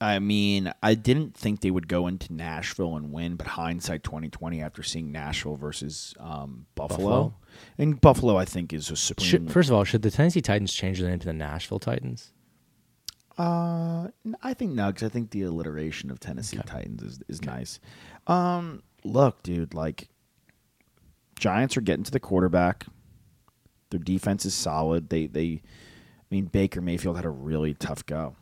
I 0.01 0.19
mean, 0.19 0.73
I 0.83 0.93
didn't 0.93 1.35
think 1.35 1.61
they 1.61 1.71
would 1.71 1.87
go 1.87 2.07
into 2.07 2.33
Nashville 2.33 2.97
and 2.97 3.13
win, 3.13 3.35
but 3.35 3.47
hindsight 3.47 4.03
2020 4.03 4.61
after 4.61 4.83
seeing 4.83 5.11
Nashville 5.11 5.55
versus 5.55 6.13
um, 6.19 6.65
Buffalo. 6.75 6.97
Buffalo? 6.97 7.33
And 7.77 8.01
Buffalo, 8.01 8.37
I 8.37 8.45
think, 8.45 8.73
is 8.73 8.91
a 8.91 8.97
supreme. 8.97 9.27
Should, 9.27 9.51
first 9.51 9.69
of 9.69 9.75
all, 9.75 9.85
should 9.85 10.01
the 10.01 10.11
Tennessee 10.11 10.41
Titans 10.41 10.73
change 10.73 10.99
their 10.99 11.09
name 11.09 11.19
to 11.19 11.25
the 11.25 11.33
Nashville 11.33 11.79
Titans? 11.79 12.33
Uh, 13.37 14.07
I 14.41 14.53
think 14.53 14.73
no, 14.73 14.87
because 14.87 15.03
I 15.03 15.09
think 15.09 15.31
the 15.31 15.43
alliteration 15.43 16.09
of 16.09 16.19
Tennessee 16.19 16.59
Titans 16.65 17.03
is 17.03 17.19
is 17.27 17.43
nice. 17.43 17.79
Um, 18.27 18.81
look, 19.03 19.43
dude, 19.43 19.73
like 19.73 20.07
Giants 21.37 21.75
are 21.75 21.81
getting 21.81 22.03
to 22.03 22.11
the 22.11 22.19
quarterback. 22.19 22.85
Their 23.95 24.03
defense 24.03 24.45
is 24.45 24.53
solid. 24.53 25.09
They 25.09 25.27
they, 25.27 25.61
I 25.63 26.25
mean, 26.29 26.45
Baker 26.45 26.81
Mayfield 26.81 27.15
had 27.15 27.23
a 27.23 27.29
really 27.29 27.73
tough 27.73 28.05
go. 28.05 28.35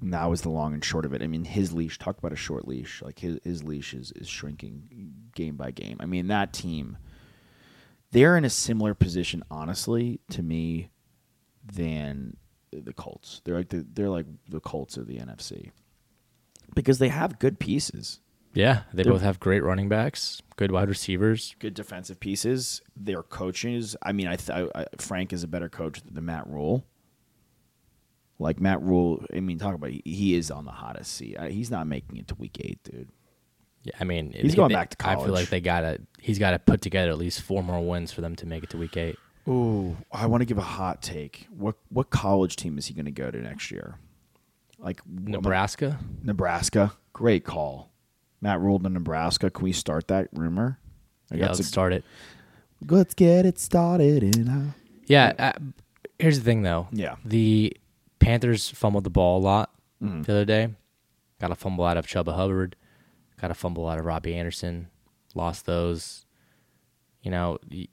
And 0.00 0.12
that 0.12 0.26
was 0.26 0.42
the 0.42 0.50
long 0.50 0.74
and 0.74 0.84
short 0.84 1.04
of 1.04 1.14
it. 1.14 1.22
I 1.22 1.28
mean, 1.28 1.44
his 1.44 1.72
leash. 1.72 1.98
Talk 1.98 2.18
about 2.18 2.32
a 2.32 2.36
short 2.36 2.66
leash. 2.66 3.00
Like 3.00 3.20
his 3.20 3.38
his 3.44 3.62
leash 3.62 3.94
is 3.94 4.12
is 4.16 4.28
shrinking 4.28 5.12
game 5.36 5.56
by 5.56 5.70
game. 5.70 5.98
I 6.00 6.06
mean, 6.06 6.26
that 6.26 6.52
team. 6.52 6.98
They're 8.10 8.36
in 8.36 8.44
a 8.44 8.50
similar 8.50 8.94
position, 8.94 9.44
honestly, 9.50 10.20
to 10.30 10.42
me, 10.42 10.90
than 11.64 12.36
the 12.72 12.92
Colts. 12.92 13.42
They're 13.44 13.56
like 13.56 13.68
the, 13.68 13.86
they're 13.92 14.10
like 14.10 14.26
the 14.48 14.60
Colts 14.60 14.96
of 14.96 15.06
the 15.06 15.18
NFC 15.18 15.70
because 16.74 16.98
they 16.98 17.08
have 17.08 17.38
good 17.38 17.60
pieces, 17.60 18.20
Yeah, 18.56 18.82
they 18.92 19.02
They're- 19.02 19.12
both 19.12 19.22
have 19.22 19.38
great 19.38 19.62
running 19.62 19.88
backs, 19.88 20.40
good 20.56 20.70
wide 20.72 20.88
receivers. 20.88 21.54
good 21.58 21.74
defensive 21.74 22.18
pieces. 22.18 22.80
Their 22.96 23.22
coaches. 23.22 23.94
I 24.02 24.12
mean, 24.12 24.26
I, 24.26 24.36
th- 24.36 24.50
I, 24.74 24.80
I 24.80 24.86
Frank 24.98 25.32
is 25.32 25.42
a 25.44 25.48
better 25.48 25.68
coach 25.68 26.00
than 26.10 26.24
Matt 26.24 26.46
Rhule. 26.48 26.84
Like 28.38 28.60
Matt 28.60 28.82
Rhule, 28.82 29.24
I 29.34 29.40
mean, 29.40 29.58
talk 29.58 29.74
about 29.74 29.90
he 29.90 30.34
is 30.34 30.50
on 30.50 30.64
the 30.64 30.70
hottest 30.70 31.12
seat. 31.12 31.36
I- 31.38 31.50
He's 31.50 31.70
not 31.70 31.86
making 31.86 32.16
it 32.18 32.28
to 32.28 32.34
week 32.34 32.58
eight, 32.60 32.78
dude. 32.84 33.08
Yeah, 33.82 33.92
I 34.00 34.04
mean, 34.04 34.32
He's 34.32 34.52
they- 34.52 34.56
going 34.56 34.72
back 34.72 34.90
to 34.90 34.96
college. 34.96 35.18
I 35.20 35.24
feel 35.24 35.34
like 35.34 35.48
they 35.48 35.60
gotta. 35.60 36.00
He's 36.20 36.38
got 36.38 36.50
to 36.52 36.58
put 36.58 36.80
together 36.80 37.10
at 37.10 37.18
least 37.18 37.42
four 37.42 37.62
more 37.62 37.80
wins 37.86 38.12
for 38.12 38.20
them 38.20 38.34
to 38.36 38.46
make 38.46 38.62
it 38.64 38.70
to 38.70 38.76
week 38.78 38.96
eight. 38.96 39.16
Ooh, 39.48 39.96
I 40.10 40.26
want 40.26 40.40
to 40.40 40.44
give 40.44 40.58
a 40.58 40.62
hot 40.62 41.02
take. 41.02 41.46
What 41.56 41.76
what 41.90 42.10
college 42.10 42.56
team 42.56 42.78
is 42.78 42.86
he 42.86 42.94
going 42.94 43.04
to 43.04 43.10
go 43.12 43.30
to 43.30 43.38
next 43.38 43.70
year? 43.70 43.96
Like 44.78 45.00
Nebraska. 45.06 45.98
Nebraska. 46.22 46.92
Great 47.12 47.44
call. 47.44 47.90
Matt 48.46 48.60
Rhule 48.60 48.78
to 48.78 48.88
Nebraska. 48.88 49.50
Can 49.50 49.64
we 49.64 49.72
start 49.72 50.06
that 50.06 50.28
rumor? 50.32 50.78
I 51.32 51.34
Yeah, 51.34 51.40
got 51.40 51.46
let's 51.48 51.58
some- 51.58 51.64
start 51.64 51.92
it. 51.92 52.04
Let's 52.88 53.12
get 53.14 53.44
it 53.44 53.58
started. 53.58 54.22
In 54.22 54.46
a... 54.48 54.74
Yeah. 55.06 55.32
Uh, 55.36 55.52
here's 56.20 56.38
the 56.38 56.44
thing, 56.44 56.62
though. 56.62 56.86
Yeah. 56.92 57.16
The 57.24 57.76
Panthers 58.20 58.70
fumbled 58.70 59.02
the 59.04 59.10
ball 59.10 59.38
a 59.38 59.42
lot 59.42 59.70
Mm-hmm. 60.02 60.22
the 60.22 60.32
other 60.32 60.44
day. 60.44 60.68
Got 61.40 61.50
a 61.50 61.54
fumble 61.56 61.84
out 61.84 61.96
of 61.96 62.06
Chuba 62.06 62.34
Hubbard. 62.36 62.76
Got 63.40 63.50
a 63.50 63.54
fumble 63.54 63.88
out 63.88 63.98
of 63.98 64.04
Robbie 64.04 64.36
Anderson. 64.36 64.88
Lost 65.34 65.64
those. 65.66 66.24
You 67.22 67.30
know, 67.32 67.58
y- 67.70 67.88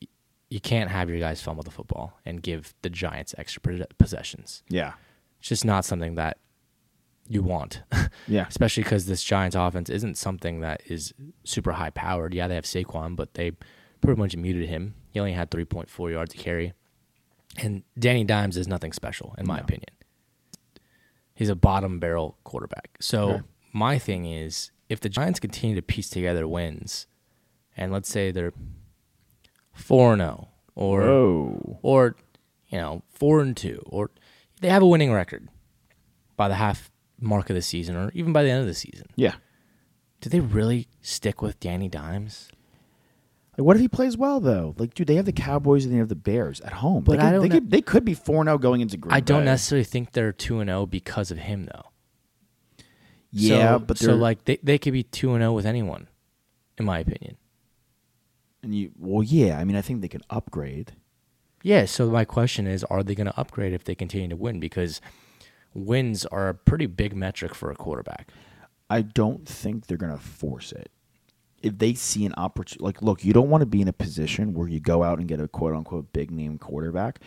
you 0.50 0.60
can't 0.60 0.92
have 0.92 1.10
your 1.10 1.18
guys 1.20 1.42
fumble 1.42 1.64
the 1.64 1.72
football 1.72 2.20
and 2.26 2.44
give 2.44 2.76
the 2.84 2.90
Giants 2.92 3.34
extra 3.38 3.62
possessions. 3.98 4.64
Yeah. 4.70 4.94
It's 5.40 5.48
just 5.50 5.66
not 5.66 5.84
something 5.86 6.14
that 6.16 6.38
you 7.28 7.42
want. 7.44 7.82
Yeah. 8.28 8.46
Especially 8.48 8.84
because 8.84 9.06
this 9.06 9.22
Giants 9.22 9.56
offense 9.56 9.90
isn't 9.90 10.18
something 10.18 10.62
that 10.62 10.82
is 10.86 11.14
super 11.44 11.74
high 11.74 11.90
powered. 11.90 12.34
Yeah, 12.34 12.48
they 12.48 12.56
have 12.56 12.64
Saquon, 12.64 13.18
but 13.18 13.34
they 13.34 13.52
pretty 14.00 14.18
much 14.20 14.38
muted 14.38 14.70
him. 14.70 14.96
He 15.12 15.20
only 15.20 15.34
had 15.34 15.52
3.4 15.52 16.12
yards 16.12 16.32
to 16.34 16.38
carry. 16.38 16.72
And 17.58 17.84
Danny 18.00 18.24
Dimes 18.24 18.56
is 18.56 18.66
nothing 18.68 18.94
special, 18.94 19.36
in 19.38 19.46
my 19.46 19.60
opinion. 19.60 19.90
He's 21.36 21.50
a 21.50 21.56
bottom 21.56 22.00
barrel 22.00 22.38
quarterback. 22.46 22.98
So 23.02 23.42
my 23.74 23.98
thing 24.00 24.26
is 24.26 24.72
if 24.88 25.02
the 25.02 25.10
Giants 25.10 25.40
continue 25.42 25.76
to 25.76 25.82
piece 25.82 26.10
together 26.10 26.48
wins, 26.48 27.08
and 27.76 27.92
let's 27.92 28.10
say 28.10 28.32
they're 28.32 28.54
4 29.74 30.16
0 30.16 30.48
or 30.76 31.02
Whoa. 31.02 31.80
or 31.82 32.16
you 32.70 32.78
know 32.78 33.04
four 33.10 33.42
and 33.42 33.56
two, 33.58 33.82
or 33.86 34.12
they 34.62 34.70
have 34.70 34.82
a 34.84 34.88
winning 34.88 35.12
record 35.12 35.50
by 36.38 36.48
the 36.48 36.56
half 36.56 36.90
mark 37.24 37.50
of 37.50 37.56
the 37.56 37.62
season, 37.62 37.96
or 37.96 38.12
even 38.14 38.34
by 38.34 38.44
the 38.44 38.50
end 38.50 38.62
of 38.62 38.68
the 38.68 38.74
season. 38.74 39.08
Yeah. 39.16 39.36
Do 40.22 40.30
they 40.30 40.40
really 40.40 40.88
stick 41.02 41.42
with 41.42 41.60
Danny 41.60 41.90
Dimes? 41.90 42.50
Like, 43.58 43.66
what 43.66 43.76
if 43.76 43.82
he 43.82 43.88
plays 43.88 44.18
well 44.18 44.40
though? 44.40 44.74
Like, 44.78 44.94
dude, 44.94 45.08
they 45.08 45.16
have 45.16 45.26
the 45.26 45.32
Cowboys 45.34 45.86
and 45.86 45.94
they 45.94 45.98
have 46.00 46.10
the 46.10 46.16
Bears 46.16 46.60
at 46.62 46.74
home. 46.74 47.04
But 47.04 47.20
they 47.20 47.24
I 47.24 47.26
could, 47.26 47.32
don't 47.34 47.42
they, 47.42 47.48
know- 47.50 47.56
could, 47.56 47.72
they 47.72 47.82
could 47.82 48.06
be 48.06 48.14
four 48.14 48.44
zero 48.44 48.56
oh 48.56 48.58
going 48.58 48.82
into 48.82 48.98
Green 48.98 49.14
I 49.14 49.20
don't 49.20 49.42
Bay. 49.42 49.46
necessarily 49.46 49.84
think 49.84 50.12
they're 50.12 50.32
two 50.32 50.60
and 50.60 50.70
zero 50.70 50.86
because 50.86 51.30
of 51.32 51.38
him, 51.40 51.66
though. 51.66 51.90
Yeah, 53.32 53.74
so, 53.78 53.80
but 53.80 53.98
so 53.98 54.16
like 54.16 54.46
they 54.46 54.58
they 54.62 54.78
could 54.78 54.94
be 54.94 55.04
two 55.04 55.34
and 55.34 55.42
zero 55.42 55.54
with 55.54 55.66
anyone, 55.66 56.08
in 56.78 56.86
my 56.86 57.00
opinion. 57.00 57.38
and 58.62 58.74
you. 58.76 58.92
Well, 58.98 59.24
yeah. 59.24 59.60
I 59.60 59.64
mean, 59.66 59.76
I 59.76 59.82
think 59.82 60.02
they 60.02 60.08
can 60.08 60.22
upgrade. 60.30 60.94
Yeah. 61.64 61.86
So 61.86 62.10
my 62.10 62.26
question 62.26 62.68
is, 62.68 62.84
are 62.86 63.04
they 63.04 63.16
going 63.16 63.28
to 63.28 63.40
upgrade 63.40 63.74
if 63.74 63.84
they 63.84 63.96
continue 63.96 64.28
to 64.30 64.36
win? 64.36 64.60
Because 64.60 65.02
wins 65.74 66.26
are 66.28 66.50
a 66.50 66.54
pretty 66.54 66.86
big 66.86 67.16
metric 67.16 67.56
for 67.56 67.72
a 67.72 67.76
quarterback. 67.76 68.32
I 68.90 69.02
don't 69.02 69.48
think 69.48 69.88
they're 69.88 69.98
gonna 69.98 70.18
force 70.18 70.72
it. 70.72 70.92
If 71.62 71.78
they 71.78 71.94
see 71.94 72.26
an 72.26 72.34
opportunity, 72.36 72.84
like, 72.84 73.02
look, 73.02 73.24
you 73.24 73.34
don't 73.34 73.50
want 73.50 73.62
to 73.62 73.66
be 73.66 73.82
in 73.82 73.88
a 73.88 73.94
position 73.94 74.54
where 74.54 74.68
you 74.68 74.80
go 74.80 75.02
out 75.02 75.20
and 75.20 75.28
get 75.28 75.40
a 75.40 75.48
quote 75.48 75.74
unquote 75.74 76.12
big 76.12 76.30
name 76.30 76.58
quarterback. 76.58 77.20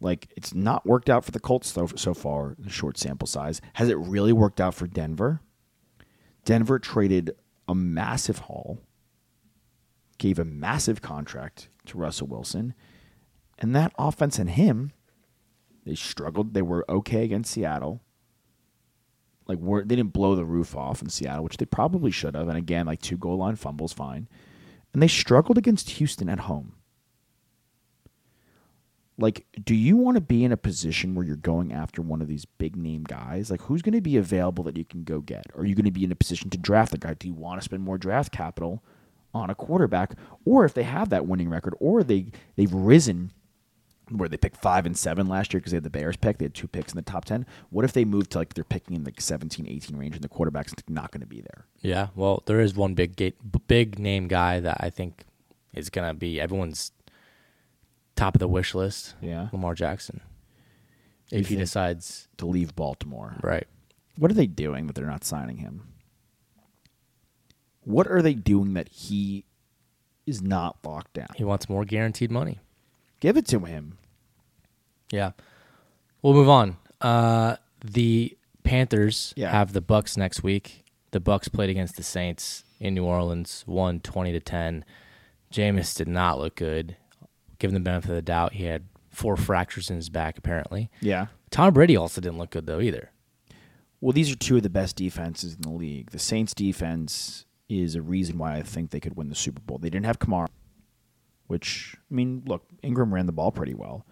Like, 0.00 0.28
it's 0.36 0.52
not 0.52 0.84
worked 0.84 1.08
out 1.08 1.24
for 1.24 1.30
the 1.30 1.40
Colts 1.40 1.72
so, 1.72 1.86
so 1.94 2.12
far, 2.12 2.54
the 2.58 2.68
short 2.68 2.98
sample 2.98 3.26
size. 3.26 3.60
Has 3.74 3.88
it 3.88 3.96
really 3.96 4.32
worked 4.32 4.60
out 4.60 4.74
for 4.74 4.86
Denver? 4.86 5.40
Denver 6.44 6.78
traded 6.78 7.32
a 7.68 7.74
massive 7.74 8.40
haul, 8.40 8.78
gave 10.18 10.38
a 10.38 10.44
massive 10.44 11.00
contract 11.00 11.68
to 11.86 11.98
Russell 11.98 12.26
Wilson, 12.26 12.74
and 13.58 13.74
that 13.74 13.92
offense 13.98 14.38
and 14.38 14.50
him, 14.50 14.92
they 15.86 15.96
struggled. 15.96 16.54
They 16.54 16.62
were 16.62 16.84
okay 16.90 17.24
against 17.24 17.52
Seattle 17.52 18.02
Like 19.48 19.58
we're, 19.58 19.84
they 19.84 19.96
didn't 19.96 20.12
blow 20.12 20.34
the 20.36 20.44
roof 20.44 20.76
off 20.76 21.02
in 21.02 21.08
Seattle, 21.10 21.44
which 21.44 21.58
they 21.58 21.66
probably 21.66 22.10
should 22.10 22.34
have. 22.36 22.48
And 22.48 22.58
again, 22.58 22.86
like 22.86 23.02
two 23.02 23.16
goal 23.18 23.38
line 23.38 23.56
fumbles, 23.56 23.92
fine. 23.92 24.28
And 24.92 25.02
they 25.02 25.08
struggled 25.08 25.58
against 25.58 25.90
Houston 25.90 26.28
at 26.28 26.40
home. 26.40 26.74
Like, 29.18 29.46
do 29.64 29.74
you 29.74 29.96
want 29.96 30.16
to 30.16 30.22
be 30.22 30.44
in 30.44 30.52
a 30.52 30.58
position 30.58 31.14
where 31.14 31.26
you're 31.26 31.36
going 31.36 31.72
after 31.72 32.02
one 32.02 32.22
of 32.22 32.28
these 32.28 32.44
big 32.44 32.76
name 32.76 33.04
guys? 33.04 33.50
Like, 33.50 33.62
who's 33.62 33.82
going 33.82 33.94
to 33.94 34.02
be 34.02 34.16
available 34.18 34.64
that 34.64 34.76
you 34.76 34.84
can 34.84 35.04
go 35.04 35.20
get? 35.20 35.46
Are 35.56 35.64
you 35.64 35.74
going 35.74 35.86
to 35.86 35.92
be 35.92 36.04
in 36.04 36.12
a 36.12 36.16
position 36.16 36.50
to 36.50 36.58
draft 36.58 36.92
the 36.92 36.98
guy? 36.98 37.14
Do 37.14 37.28
you 37.28 37.34
want 37.34 37.60
to 37.60 37.64
spend 37.64 37.82
more 37.82 37.98
draft 37.98 38.32
capital 38.32 38.82
on 39.34 39.50
a 39.50 39.54
quarterback? 39.54 40.14
Or 40.44 40.64
if 40.64 40.74
they 40.74 40.84
have 40.84 41.10
that 41.10 41.26
winning 41.26 41.50
record, 41.50 41.74
or 41.80 42.02
they 42.02 42.26
they've 42.56 42.72
risen 42.74 43.32
where 44.10 44.28
they 44.28 44.36
picked 44.36 44.56
five 44.58 44.86
and 44.86 44.96
seven 44.96 45.26
last 45.28 45.52
year 45.52 45.58
because 45.60 45.72
they 45.72 45.76
had 45.76 45.82
the 45.84 45.90
Bears 45.90 46.16
pick. 46.16 46.38
They 46.38 46.44
had 46.44 46.54
two 46.54 46.68
picks 46.68 46.92
in 46.92 46.96
the 46.96 47.02
top 47.02 47.24
10. 47.24 47.44
What 47.70 47.84
if 47.84 47.92
they 47.92 48.04
move 48.04 48.28
to 48.30 48.38
like 48.38 48.54
they're 48.54 48.62
picking 48.64 48.94
in 48.96 49.02
like 49.04 49.20
17, 49.20 49.66
18 49.68 49.96
range 49.96 50.14
and 50.14 50.22
the 50.22 50.28
quarterback's 50.28 50.72
not 50.88 51.10
going 51.10 51.22
to 51.22 51.26
be 51.26 51.40
there? 51.40 51.66
Yeah, 51.80 52.08
well, 52.14 52.42
there 52.46 52.60
is 52.60 52.74
one 52.74 52.94
big 52.94 53.16
gate, 53.16 53.36
big 53.66 53.98
name 53.98 54.28
guy 54.28 54.60
that 54.60 54.76
I 54.80 54.90
think 54.90 55.24
is 55.74 55.90
gonna 55.90 56.14
be 56.14 56.40
everyone's 56.40 56.92
top 58.14 58.34
of 58.34 58.38
the 58.38 58.48
wish 58.48 58.74
list. 58.74 59.14
Yeah. 59.20 59.48
Lamar 59.52 59.74
Jackson. 59.74 60.20
You 61.30 61.40
If 61.40 61.48
he 61.48 61.56
decides, 61.56 62.28
To 62.38 62.46
leave 62.46 62.74
Baltimore. 62.76 63.36
right, 63.42 63.66
What 64.16 64.30
are 64.30 64.34
they 64.34 64.46
doing 64.46 64.86
that 64.86 64.94
they're 64.94 65.04
not 65.06 65.24
signing 65.24 65.58
him? 65.58 65.82
What 67.82 68.06
are 68.08 68.22
they 68.22 68.34
doing 68.34 68.74
that 68.74 68.88
he 68.88 69.44
is 70.26 70.42
not 70.42 70.78
locked 70.84 71.14
down? 71.14 71.28
he 71.36 71.44
wants 71.44 71.68
more 71.68 71.84
guaranteed 71.84 72.30
money. 72.30 72.58
Give 73.20 73.36
it 73.36 73.46
to 73.48 73.60
him. 73.60 73.98
Yeah. 75.10 75.32
We'll 76.22 76.34
move 76.34 76.48
on. 76.48 76.76
Uh, 77.00 77.56
the 77.84 78.36
Panthers 78.64 79.32
Yeah. 79.36 79.50
have 79.50 79.72
the 79.72 79.80
Bucks 79.80 80.16
next 80.16 80.42
week. 80.42 80.84
The 81.12 81.20
Bucks 81.20 81.48
played 81.48 81.70
against 81.70 81.96
the 81.96 82.02
Saints 82.02 82.64
in 82.80 82.94
New 82.94 83.04
Orleans, 83.04 83.64
won 83.66 84.00
twenty 84.00 84.32
to 84.32 84.40
ten. 84.40 84.84
Jameis 85.52 85.96
did 85.96 86.08
not 86.08 86.38
look 86.38 86.56
good. 86.56 86.96
Give 87.58 87.70
him 87.70 87.74
the 87.74 87.80
benefit 87.80 88.10
of 88.10 88.16
the 88.16 88.22
doubt. 88.22 88.54
He 88.54 88.64
had 88.64 88.84
four 89.10 89.36
fractures 89.36 89.88
in 89.88 89.96
his 89.96 90.10
back, 90.10 90.36
apparently. 90.36 90.90
Yeah. 91.00 91.26
Tom 91.50 91.72
Brady 91.72 91.96
also 91.96 92.20
didn't 92.20 92.38
look 92.38 92.50
good 92.50 92.66
though 92.66 92.80
either. 92.80 93.12
Well, 94.00 94.12
these 94.12 94.30
are 94.30 94.36
two 94.36 94.56
of 94.56 94.62
the 94.62 94.68
best 94.68 94.96
defenses 94.96 95.54
in 95.54 95.62
the 95.62 95.70
league. 95.70 96.10
The 96.10 96.18
Saints 96.18 96.52
defense 96.52 97.46
is 97.68 97.94
a 97.94 98.02
reason 98.02 98.36
why 98.36 98.56
I 98.56 98.62
think 98.62 98.90
they 98.90 99.00
could 99.00 99.16
win 99.16 99.28
the 99.30 99.34
Super 99.34 99.60
Bowl. 99.62 99.78
They 99.78 99.88
didn't 99.90 100.06
have 100.06 100.18
Kamara, 100.18 100.48
which 101.46 101.96
I 102.10 102.14
mean, 102.14 102.42
look, 102.46 102.64
Ingram 102.82 103.14
ran 103.14 103.26
the 103.26 103.32
ball 103.32 103.52
pretty 103.52 103.74
well. 103.74 104.06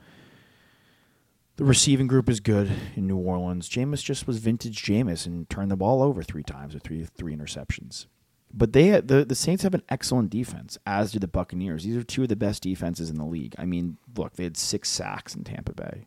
The 1.57 1.65
receiving 1.65 2.09
group 2.09 2.29
is 2.29 2.41
good 2.41 2.71
in 2.97 3.07
New 3.07 3.17
Orleans. 3.17 3.69
Jameis 3.69 4.03
just 4.03 4.27
was 4.27 4.39
vintage 4.39 4.83
Jameis 4.83 5.25
and 5.25 5.49
turned 5.49 5.71
the 5.71 5.77
ball 5.77 6.03
over 6.03 6.23
three 6.23 6.43
times 6.43 6.75
with 6.75 6.83
three 6.83 7.05
three 7.05 7.35
interceptions. 7.35 8.07
But 8.53 8.73
they 8.73 9.01
the 9.01 9.25
the 9.25 9.35
Saints 9.35 9.63
have 9.63 9.75
an 9.75 9.83
excellent 9.89 10.31
defense, 10.31 10.79
as 10.87 11.13
do 11.13 11.19
the 11.19 11.29
Buccaneers. 11.29 11.85
These 11.85 11.97
are 11.97 12.05
two 12.05 12.23
of 12.23 12.29
the 12.29 12.37
best 12.37 12.63
defenses 12.63 13.11
in 13.11 13.17
the 13.17 13.25
league. 13.25 13.55
I 13.59 13.65
mean, 13.65 13.99
look, 14.17 14.35
they 14.35 14.45
had 14.45 14.57
six 14.57 14.89
sacks 14.89 15.35
in 15.35 15.45
Tampa 15.45 15.73
Bay, 15.73 16.07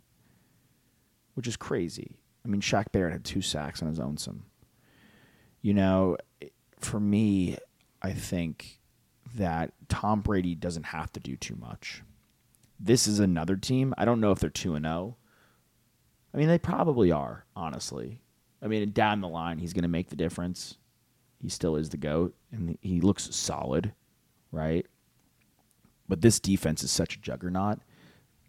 which 1.33 1.47
is 1.47 1.57
crazy. 1.57 2.17
I 2.45 2.47
mean, 2.47 2.61
Shaq 2.61 2.91
Barrett 2.93 3.13
had 3.13 3.25
two 3.25 3.41
sacks 3.41 3.81
on 3.81 3.89
his 3.89 3.99
own. 3.99 4.17
Some, 4.17 4.43
you 5.61 5.73
know, 5.73 6.15
for 6.79 6.99
me, 6.99 7.57
I 8.01 8.13
think 8.13 8.79
that 9.37 9.73
Tom 9.87 10.21
Brady 10.21 10.53
doesn't 10.53 10.87
have 10.87 11.11
to 11.13 11.19
do 11.19 11.35
too 11.35 11.55
much. 11.55 12.03
This 12.79 13.07
is 13.07 13.19
another 13.19 13.55
team. 13.55 13.93
I 13.97 14.05
don't 14.05 14.19
know 14.19 14.31
if 14.31 14.39
they're 14.39 14.49
two 14.49 14.75
and 14.75 14.85
zero. 14.85 15.17
I 16.33 16.37
mean, 16.37 16.47
they 16.47 16.59
probably 16.59 17.11
are. 17.11 17.45
Honestly, 17.55 18.21
I 18.61 18.67
mean, 18.67 18.91
down 18.91 19.21
the 19.21 19.27
line, 19.27 19.57
he's 19.57 19.73
going 19.73 19.83
to 19.83 19.87
make 19.87 20.09
the 20.09 20.15
difference. 20.15 20.77
He 21.41 21.49
still 21.49 21.75
is 21.75 21.89
the 21.89 21.97
goat, 21.97 22.35
and 22.51 22.77
he 22.81 22.99
looks 22.99 23.33
solid, 23.35 23.93
right? 24.51 24.85
But 26.07 26.21
this 26.21 26.39
defense 26.39 26.83
is 26.83 26.91
such 26.91 27.15
a 27.15 27.19
juggernaut. 27.19 27.79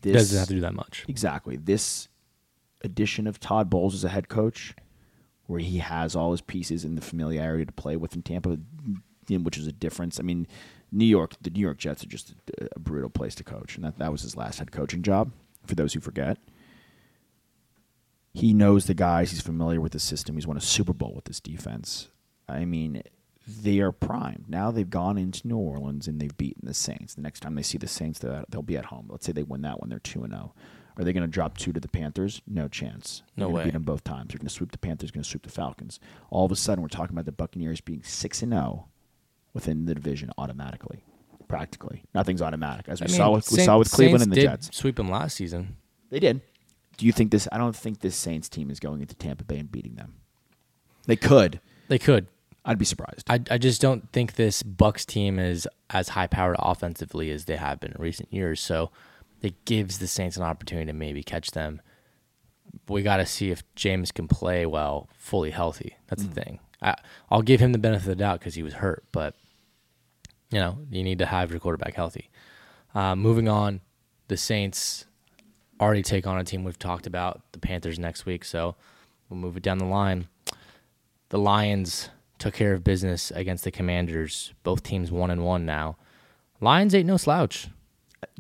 This 0.03 0.14
doesn't 0.14 0.38
have 0.38 0.48
to 0.48 0.55
do 0.55 0.61
that 0.61 0.74
much. 0.74 1.05
Exactly. 1.09 1.57
This 1.57 2.09
addition 2.83 3.27
of 3.27 3.40
Todd 3.40 3.68
Bowles 3.68 3.94
as 3.94 4.05
a 4.05 4.09
head 4.09 4.29
coach, 4.29 4.74
where 5.46 5.61
he 5.61 5.79
has 5.79 6.14
all 6.14 6.31
his 6.31 6.40
pieces 6.40 6.85
and 6.85 6.96
the 6.96 7.03
familiarity 7.03 7.64
to 7.64 7.72
play 7.72 7.96
with 7.96 8.14
in 8.14 8.22
Tampa, 8.22 8.59
which 9.29 9.59
is 9.59 9.66
a 9.66 9.72
difference. 9.72 10.20
I 10.20 10.22
mean, 10.22 10.46
New 10.90 11.05
York, 11.05 11.35
the 11.40 11.51
New 11.51 11.61
York 11.61 11.79
Jets 11.79 12.03
are 12.03 12.09
just 12.09 12.35
a, 12.61 12.68
a 12.77 12.79
brutal 12.79 13.11
place 13.11 13.35
to 13.37 13.44
coach, 13.44 13.77
and 13.77 13.85
that, 13.85 13.98
that 13.98 14.12
was 14.12 14.22
his 14.22 14.37
last 14.37 14.59
head 14.59 14.72
coaching 14.72 15.03
job. 15.03 15.33
For 15.66 15.74
those 15.74 15.92
who 15.92 16.01
forget, 16.01 16.38
he 18.33 18.55
knows 18.55 18.87
the 18.87 18.94
guys. 18.94 19.31
He's 19.31 19.42
familiar 19.42 19.81
with 19.81 19.92
the 19.92 19.98
system. 19.98 20.37
He's 20.37 20.46
won 20.46 20.57
a 20.57 20.62
Super 20.62 20.92
Bowl 20.92 21.14
with 21.14 21.24
this 21.24 21.40
defense. 21.40 22.09
I 22.48 22.64
mean, 22.64 23.03
they 23.46 23.81
are 23.81 23.92
primed. 23.92 24.44
Now 24.48 24.70
they've 24.70 24.88
gone 24.88 25.18
into 25.18 25.46
New 25.46 25.59
Orleans 25.59 26.07
and 26.07 26.20
they've 26.20 26.37
beaten 26.37 26.66
the 26.66 26.74
Saints. 26.74 27.14
The 27.14 27.22
next 27.22 27.40
time 27.40 27.55
they 27.55 27.62
see 27.62 27.79
the 27.79 27.87
Saints, 27.88 28.18
they'll 28.20 28.62
be 28.62 28.77
at 28.77 28.87
home. 28.87 29.07
Let's 29.09 29.27
say 29.27 29.33
they 29.33 29.42
win 29.42 29.62
that 29.62 29.81
one, 29.81 29.88
they're 29.88 29.98
two 29.98 30.22
and 30.22 30.33
zero. 30.33 30.55
Are 30.96 31.05
they 31.05 31.12
going 31.12 31.22
to 31.22 31.29
drop 31.29 31.57
two 31.57 31.72
to 31.72 31.79
the 31.81 31.88
Panthers? 31.88 32.42
No 32.46 32.66
chance. 32.66 33.22
No 33.37 33.44
They're 33.44 33.46
gonna 33.46 33.57
way. 33.57 33.64
Beat 33.64 33.72
them 33.74 33.83
both 33.85 34.03
times. 34.03 34.29
They're 34.29 34.38
going 34.38 34.48
to 34.48 34.53
sweep 34.53 34.72
the 34.72 34.79
Panthers. 34.79 35.12
Going 35.12 35.22
to 35.22 35.29
sweep 35.29 35.44
the 35.44 35.51
Falcons. 35.51 36.01
All 36.31 36.44
of 36.44 36.51
a 36.51 36.57
sudden, 36.57 36.83
we're 36.83 36.88
talking 36.88 37.14
about 37.14 37.24
the 37.24 37.33
Buccaneers 37.33 37.81
being 37.81 38.03
six 38.03 38.42
and 38.42 38.53
zero 38.53 38.88
within 39.59 39.87
the 39.87 39.94
division 39.94 40.31
automatically. 40.38 41.03
Practically, 41.49 42.05
nothing's 42.14 42.42
automatic, 42.42 42.88
as 42.88 43.01
we 43.01 43.07
I 43.07 43.09
mean, 43.09 43.16
saw 43.16 43.31
with 43.31 43.51
we 43.51 43.57
Saint- 43.57 43.66
saw 43.66 43.79
with 43.79 43.90
Cleveland 43.90 44.21
Saints 44.21 44.25
and 44.25 44.33
the 44.33 44.37
did 44.37 44.42
Jets. 44.42 44.77
Sweep 44.77 44.97
them 44.97 45.11
last 45.11 45.35
season. 45.37 45.77
They 46.11 46.21
did. 46.21 46.42
Do 46.99 47.07
you 47.07 47.12
think 47.12 47.31
this? 47.31 47.49
I 47.51 47.59
don't 47.59 47.75
think 47.75 48.01
this 48.01 48.16
Saints 48.16 48.49
team 48.49 48.71
is 48.71 48.79
going 48.79 49.01
into 49.01 49.14
Tampa 49.14 49.44
Bay 49.44 49.59
and 49.59 49.73
beating 49.73 49.94
them. 49.94 50.14
They 51.07 51.16
could. 51.16 51.61
They 51.88 51.99
could. 51.99 52.27
I'd 52.66 52.79
be 52.79 52.85
surprised. 52.85 53.25
I, 53.31 53.40
I 53.51 53.57
just 53.57 53.81
don't 53.81 54.12
think 54.12 54.35
this 54.35 54.62
Bucks 54.62 55.07
team 55.07 55.38
is 55.38 55.66
as 55.88 56.11
high 56.11 56.27
powered 56.27 56.57
offensively 56.59 57.31
as 57.31 57.47
they 57.47 57.57
have 57.57 57.81
been 57.81 57.92
in 57.92 58.03
recent 58.03 58.31
years. 58.31 58.61
So 58.61 58.90
it 59.40 59.64
gives 59.64 59.99
the 59.99 60.07
Saints 60.07 60.37
an 60.37 60.42
opportunity 60.42 60.87
to 60.87 60.92
maybe 60.92 61.23
catch 61.23 61.53
them. 61.53 61.81
We 62.88 63.03
got 63.03 63.16
to 63.18 63.27
see 63.27 63.51
if 63.51 63.62
Jameis 63.75 64.12
can 64.12 64.29
play 64.29 64.66
well, 64.66 65.09
fully 65.16 65.51
healthy. 65.51 65.97
That's 66.09 66.25
the 66.25 66.29
mm. 66.29 66.44
thing. 66.44 66.61
I, 66.83 66.94
I'll 67.31 67.42
give 67.42 67.61
him 67.61 67.73
the 67.73 67.79
benefit 67.79 68.03
of 68.03 68.11
the 68.11 68.16
doubt 68.16 68.40
because 68.40 68.55
he 68.55 68.62
was 68.62 68.75
hurt, 68.75 69.05
but 69.12 69.35
you 70.51 70.59
know 70.59 70.79
you 70.91 71.03
need 71.03 71.19
to 71.19 71.27
have 71.27 71.51
your 71.51 71.61
quarterback 71.61 71.95
healthy. 71.95 72.31
Uh, 72.95 73.15
moving 73.15 73.49
on, 73.49 73.81
the 74.29 74.37
Saints 74.37 75.07
already 75.81 76.03
take 76.03 76.27
on 76.27 76.39
a 76.39 76.45
team 76.45 76.65
we've 76.65 76.79
talked 76.79 77.07
about, 77.07 77.43
the 77.53 77.59
Panthers 77.59 77.99
next 77.99 78.27
week. 78.27 78.45
So 78.45 78.77
we'll 79.29 79.39
move 79.39 79.57
it 79.57 79.63
down 79.63 79.79
the 79.79 79.85
line. 79.85 80.29
The 81.29 81.39
Lions 81.39 82.09
took 82.39 82.55
care 82.55 82.73
of 82.73 82.85
business 82.85 83.31
against 83.33 83.65
the 83.65 83.71
Commanders. 83.71 84.55
Both 84.63 84.83
teams 84.83 85.11
one 85.11 85.31
and 85.31 85.45
one 85.45 85.67
now. 85.67 85.97
Lions 86.61 86.95
ain't 86.95 87.07
no 87.07 87.17
slouch. 87.17 87.69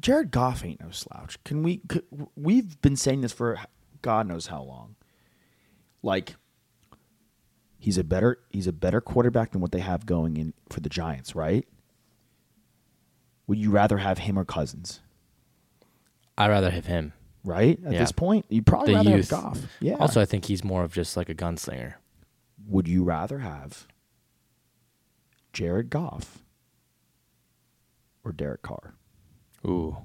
Jared 0.00 0.30
Goff 0.30 0.64
ain't 0.64 0.80
no 0.80 0.90
slouch. 0.90 1.42
Can 1.44 1.62
we? 1.62 1.78
Could, 1.88 2.04
we've 2.34 2.80
been 2.82 2.96
saying 2.96 3.20
this 3.20 3.32
for 3.32 3.60
God 4.02 4.26
knows 4.26 4.48
how 4.48 4.62
long. 4.62 4.96
Like, 6.02 6.34
he's 7.78 7.98
a 7.98 8.04
better 8.04 8.40
he's 8.50 8.66
a 8.66 8.72
better 8.72 9.00
quarterback 9.00 9.52
than 9.52 9.60
what 9.60 9.72
they 9.72 9.80
have 9.80 10.06
going 10.06 10.36
in 10.36 10.54
for 10.68 10.80
the 10.80 10.88
Giants, 10.88 11.34
right? 11.34 11.66
Would 13.48 13.58
you 13.58 13.70
rather 13.72 13.98
have 13.98 14.18
him 14.18 14.38
or 14.38 14.44
Cousins? 14.44 15.00
I'd 16.36 16.50
rather 16.50 16.70
have 16.70 16.86
him. 16.86 17.12
Right 17.44 17.82
at 17.84 17.92
Yeah. 17.94 17.98
this 17.98 18.12
point, 18.12 18.44
you'd 18.48 18.66
probably 18.66 18.92
The 18.92 18.98
rather 18.98 19.10
youth. 19.16 19.30
have 19.30 19.42
Goff. 19.42 19.60
Yeah. 19.80 19.94
Also, 19.94 20.20
I 20.20 20.24
think 20.24 20.44
he's 20.44 20.62
more 20.62 20.84
of 20.84 20.92
just 20.92 21.16
like 21.16 21.28
a 21.28 21.34
gunslinger. 21.34 21.94
would 22.66 22.86
you 22.86 23.02
rather 23.02 23.38
have 23.40 23.86
Jared 25.52 25.88
Goff 25.90 26.38
or 28.24 28.32
Derek 28.32 28.62
Carr? 28.62 28.94
Ooh, 29.66 29.96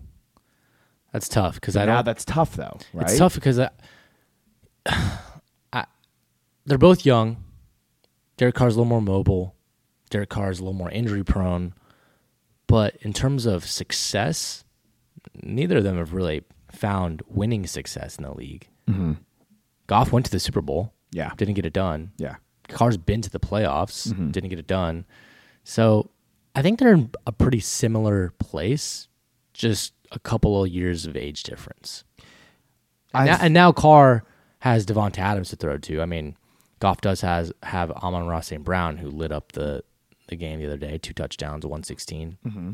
that's 1.11 1.27
tough 1.27 1.55
because 1.55 1.75
I 1.75 1.85
now 1.85 1.95
don't. 1.95 2.05
that's 2.05 2.23
tough 2.25 2.55
though, 2.55 2.77
right? 2.93 3.07
It's 3.09 3.17
tough 3.17 3.35
because 3.35 3.59
I, 3.59 3.69
I, 5.73 5.85
they're 6.65 6.77
both 6.77 7.05
young. 7.05 7.43
Derek 8.37 8.55
Carr's 8.55 8.75
a 8.75 8.77
little 8.77 8.89
more 8.89 9.01
mobile. 9.01 9.55
Derek 10.09 10.29
Carr's 10.29 10.59
a 10.59 10.63
little 10.63 10.73
more 10.77 10.89
injury 10.91 11.23
prone. 11.23 11.73
But 12.73 12.97
in 13.01 13.13
terms 13.13 13.45
of 13.45 13.67
success, 13.67 14.63
neither 15.43 15.77
of 15.77 15.83
them 15.83 15.97
have 15.99 16.11
really 16.13 16.41
found 16.71 17.21
winning 17.27 17.67
success 17.67 18.15
in 18.17 18.23
the 18.23 18.33
league. 18.33 18.67
Mm-hmm. 18.89 19.13
Goff 19.85 20.11
went 20.11 20.25
to 20.25 20.31
the 20.31 20.39
Super 20.39 20.61
Bowl. 20.61 20.91
Yeah. 21.11 21.31
Didn't 21.37 21.53
get 21.53 21.67
it 21.67 21.73
done. 21.73 22.13
Yeah. 22.17 22.37
Carr's 22.69 22.97
been 22.97 23.21
to 23.21 23.29
the 23.29 23.39
playoffs, 23.39 24.07
Mm-hmm. 24.07 24.31
didn't 24.31 24.49
get 24.49 24.57
it 24.57 24.65
done. 24.65 25.05
So 25.63 26.09
I 26.55 26.63
think 26.63 26.79
they're 26.79 26.93
in 26.93 27.11
a 27.27 27.31
pretty 27.31 27.59
similar 27.59 28.33
place, 28.39 29.07
just 29.53 29.93
a 30.11 30.17
couple 30.17 30.63
of 30.63 30.67
years 30.69 31.05
of 31.05 31.15
age 31.15 31.43
difference. 31.43 32.03
And 33.13 33.27
now, 33.27 33.37
and 33.39 33.53
now 33.53 33.71
Carr 33.71 34.23
has 34.61 34.83
Davante 34.87 35.19
Adams 35.19 35.49
to 35.49 35.55
throw 35.57 35.77
to. 35.77 36.01
I 36.01 36.05
mean, 36.07 36.35
Goff 36.79 37.01
does 37.01 37.21
has 37.21 37.51
have 37.61 37.91
Amon-Ra 37.91 38.39
St. 38.39 38.63
Brown 38.63 38.97
who 38.97 39.09
lit 39.11 39.31
up 39.31 39.51
the, 39.51 39.83
the 40.33 40.45
game 40.45 40.59
the 40.59 40.65
other 40.65 40.77
day, 40.77 40.97
two 40.97 41.13
touchdowns, 41.13 41.65
one 41.65 41.83
sixteen. 41.83 42.37
Mm-hmm. 42.45 42.71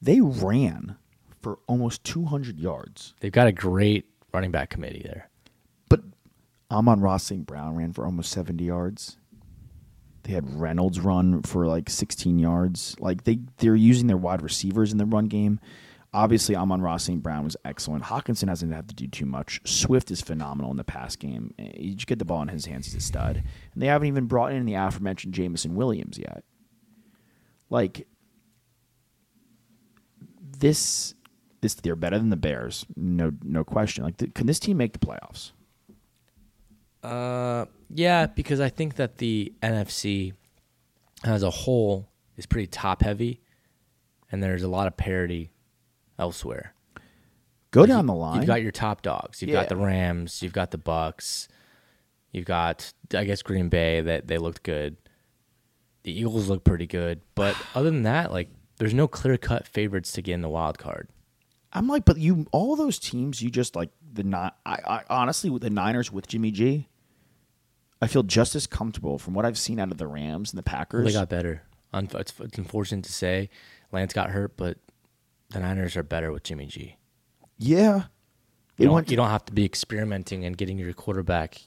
They 0.00 0.20
ran 0.20 0.96
for 1.42 1.58
almost 1.66 2.04
200 2.04 2.58
yards. 2.58 3.14
They've 3.20 3.32
got 3.32 3.46
a 3.46 3.52
great 3.52 4.06
running 4.32 4.50
back 4.50 4.70
committee 4.70 5.02
there. 5.04 5.30
But 5.88 6.00
Amon-Ra 6.70 7.18
St. 7.18 7.46
Brown 7.46 7.76
ran 7.76 7.92
for 7.92 8.04
almost 8.04 8.32
70 8.32 8.64
yards. 8.64 9.16
They 10.24 10.32
had 10.32 10.58
Reynolds 10.60 10.98
run 11.00 11.42
for 11.42 11.66
like 11.66 11.88
16 11.88 12.38
yards. 12.38 12.96
Like 12.98 13.22
they 13.24 13.38
they're 13.58 13.76
using 13.76 14.08
their 14.08 14.16
wide 14.16 14.42
receivers 14.42 14.90
in 14.90 14.98
the 14.98 15.06
run 15.06 15.26
game. 15.26 15.60
Obviously, 16.12 16.56
Amon-Ra 16.56 16.96
St. 16.96 17.22
Brown 17.22 17.44
was 17.44 17.56
excellent. 17.64 18.04
Hockenson 18.04 18.48
hasn't 18.48 18.72
had 18.72 18.88
to 18.88 18.94
do 18.94 19.06
too 19.06 19.26
much. 19.26 19.60
Swift 19.64 20.10
is 20.10 20.20
phenomenal 20.20 20.70
in 20.70 20.78
the 20.78 20.84
pass 20.84 21.14
game. 21.14 21.54
Eh, 21.58 21.72
you 21.78 21.94
just 21.94 22.06
get 22.06 22.18
the 22.18 22.24
ball 22.24 22.42
in 22.42 22.48
his 22.48 22.66
hands, 22.66 22.86
he's 22.86 22.94
a 22.96 23.00
stud. 23.00 23.36
And 23.72 23.82
they 23.82 23.86
haven't 23.86 24.08
even 24.08 24.24
brought 24.26 24.52
in 24.52 24.64
the 24.64 24.74
aforementioned 24.74 25.34
Jameson 25.34 25.76
Williams 25.76 26.18
yet. 26.18 26.42
Like 27.70 28.06
this, 30.58 31.14
this 31.60 31.74
they're 31.74 31.96
better 31.96 32.18
than 32.18 32.30
the 32.30 32.36
Bears, 32.36 32.86
no 32.96 33.32
no 33.42 33.64
question. 33.64 34.04
Like, 34.04 34.16
th- 34.18 34.34
can 34.34 34.46
this 34.46 34.58
team 34.58 34.76
make 34.76 34.92
the 34.92 34.98
playoffs? 34.98 35.52
Uh, 37.02 37.66
yeah, 37.90 38.26
because 38.26 38.60
I 38.60 38.68
think 38.68 38.96
that 38.96 39.18
the 39.18 39.52
NFC 39.62 40.32
as 41.24 41.42
a 41.42 41.50
whole 41.50 42.08
is 42.36 42.46
pretty 42.46 42.66
top 42.66 43.02
heavy, 43.02 43.40
and 44.30 44.42
there's 44.42 44.62
a 44.62 44.68
lot 44.68 44.86
of 44.86 44.96
parity 44.96 45.50
elsewhere. 46.18 46.72
Go 47.70 47.80
Like, 47.82 47.88
down 47.88 48.04
you- 48.04 48.08
the 48.08 48.14
line. 48.14 48.36
You've 48.38 48.46
got 48.46 48.62
your 48.62 48.72
top 48.72 49.02
dogs. 49.02 49.42
You've 49.42 49.50
Yeah. 49.50 49.60
got 49.60 49.68
the 49.68 49.76
Rams. 49.76 50.42
You've 50.42 50.52
got 50.52 50.70
the 50.70 50.78
Bucks. 50.78 51.48
You've 52.32 52.44
got, 52.46 52.92
I 53.14 53.24
guess, 53.24 53.42
Green 53.42 53.68
Bay. 53.68 54.00
That 54.00 54.26
they 54.26 54.38
looked 54.38 54.62
good. 54.62 54.96
The 56.06 56.16
Eagles 56.16 56.48
look 56.48 56.62
pretty 56.62 56.86
good, 56.86 57.20
but 57.34 57.56
other 57.74 57.90
than 57.90 58.04
that, 58.04 58.30
like, 58.32 58.48
there's 58.76 58.94
no 58.94 59.08
clear 59.08 59.36
cut 59.36 59.66
favorites 59.66 60.12
to 60.12 60.22
get 60.22 60.34
in 60.34 60.40
the 60.40 60.48
wild 60.48 60.78
card. 60.78 61.08
I'm 61.72 61.88
like, 61.88 62.04
but 62.04 62.16
you 62.16 62.46
all 62.52 62.76
those 62.76 62.98
teams, 63.00 63.42
you 63.42 63.50
just 63.50 63.74
like 63.74 63.90
the 64.12 64.22
not. 64.22 64.56
I, 64.64 64.78
I 64.86 65.02
honestly 65.10 65.50
with 65.50 65.62
the 65.62 65.68
Niners 65.68 66.12
with 66.12 66.28
Jimmy 66.28 66.52
G, 66.52 66.86
I 68.00 68.06
feel 68.06 68.22
just 68.22 68.54
as 68.54 68.68
comfortable 68.68 69.18
from 69.18 69.34
what 69.34 69.44
I've 69.44 69.58
seen 69.58 69.80
out 69.80 69.90
of 69.90 69.98
the 69.98 70.06
Rams 70.06 70.52
and 70.52 70.58
the 70.58 70.62
Packers. 70.62 71.06
They 71.06 71.12
got 71.12 71.28
better. 71.28 71.62
It's, 71.92 72.38
it's 72.38 72.56
unfortunate 72.56 73.04
to 73.06 73.12
say, 73.12 73.50
Lance 73.90 74.12
got 74.12 74.30
hurt, 74.30 74.56
but 74.56 74.78
the 75.50 75.58
Niners 75.58 75.96
are 75.96 76.04
better 76.04 76.30
with 76.30 76.44
Jimmy 76.44 76.66
G. 76.66 76.96
yeah, 77.58 78.04
they 78.76 78.84
You 78.84 78.90
don't, 78.90 79.10
you 79.10 79.16
don't 79.16 79.30
have 79.30 79.44
to 79.46 79.52
be 79.52 79.64
experimenting 79.64 80.44
and 80.44 80.56
getting 80.56 80.78
your 80.78 80.92
quarterback 80.92 81.62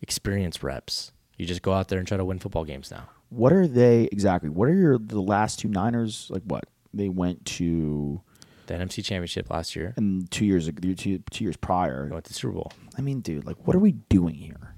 experience 0.00 0.62
reps. 0.62 1.12
You 1.36 1.44
just 1.44 1.62
go 1.62 1.74
out 1.74 1.88
there 1.88 1.98
and 1.98 2.08
try 2.08 2.16
to 2.16 2.24
win 2.24 2.38
football 2.38 2.64
games 2.64 2.90
now. 2.90 3.08
What 3.32 3.52
are 3.52 3.66
they 3.66 4.04
exactly? 4.12 4.50
What 4.50 4.68
are 4.68 4.74
your 4.74 4.98
the 4.98 5.20
last 5.20 5.58
two 5.58 5.68
Niners 5.68 6.28
like? 6.30 6.42
What 6.44 6.64
they 6.92 7.08
went 7.08 7.44
to 7.46 8.20
The 8.66 8.74
NFC 8.74 9.02
Championship 9.02 9.48
last 9.48 9.74
year, 9.74 9.94
and 9.96 10.30
two 10.30 10.44
years 10.44 10.68
ago, 10.68 10.92
two, 10.92 11.18
two 11.30 11.44
years 11.44 11.56
prior. 11.56 12.08
they 12.08 12.12
went 12.12 12.26
to 12.26 12.32
the 12.32 12.38
Super 12.38 12.52
Bowl. 12.52 12.72
I 12.96 13.00
mean, 13.00 13.20
dude, 13.20 13.46
like, 13.46 13.66
what 13.66 13.74
are 13.74 13.80
we 13.80 13.92
doing 13.92 14.34
here? 14.34 14.74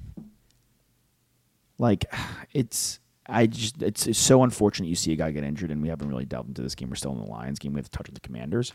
Like, 1.79 2.05
it's 2.53 3.01
I 3.27 3.47
just 3.47 3.83
it's, 3.83 4.07
it's 4.07 4.19
so 4.19 4.45
unfortunate 4.45 4.87
you 4.87 4.95
see 4.95 5.12
a 5.12 5.17
guy 5.17 5.33
get 5.33 5.43
injured, 5.43 5.73
and 5.73 5.83
we 5.83 5.88
haven't 5.88 6.09
really 6.09 6.25
delved 6.25 6.49
into 6.49 6.62
this 6.62 6.77
game. 6.77 6.90
We're 6.90 6.97
still 6.97 7.12
in 7.12 7.19
the 7.19 7.31
Lions 7.31 7.59
game. 7.59 7.73
We 7.73 7.79
have 7.79 7.90
to 7.90 7.99
touch 7.99 8.09
on 8.09 8.14
the 8.14 8.21
Commanders, 8.21 8.73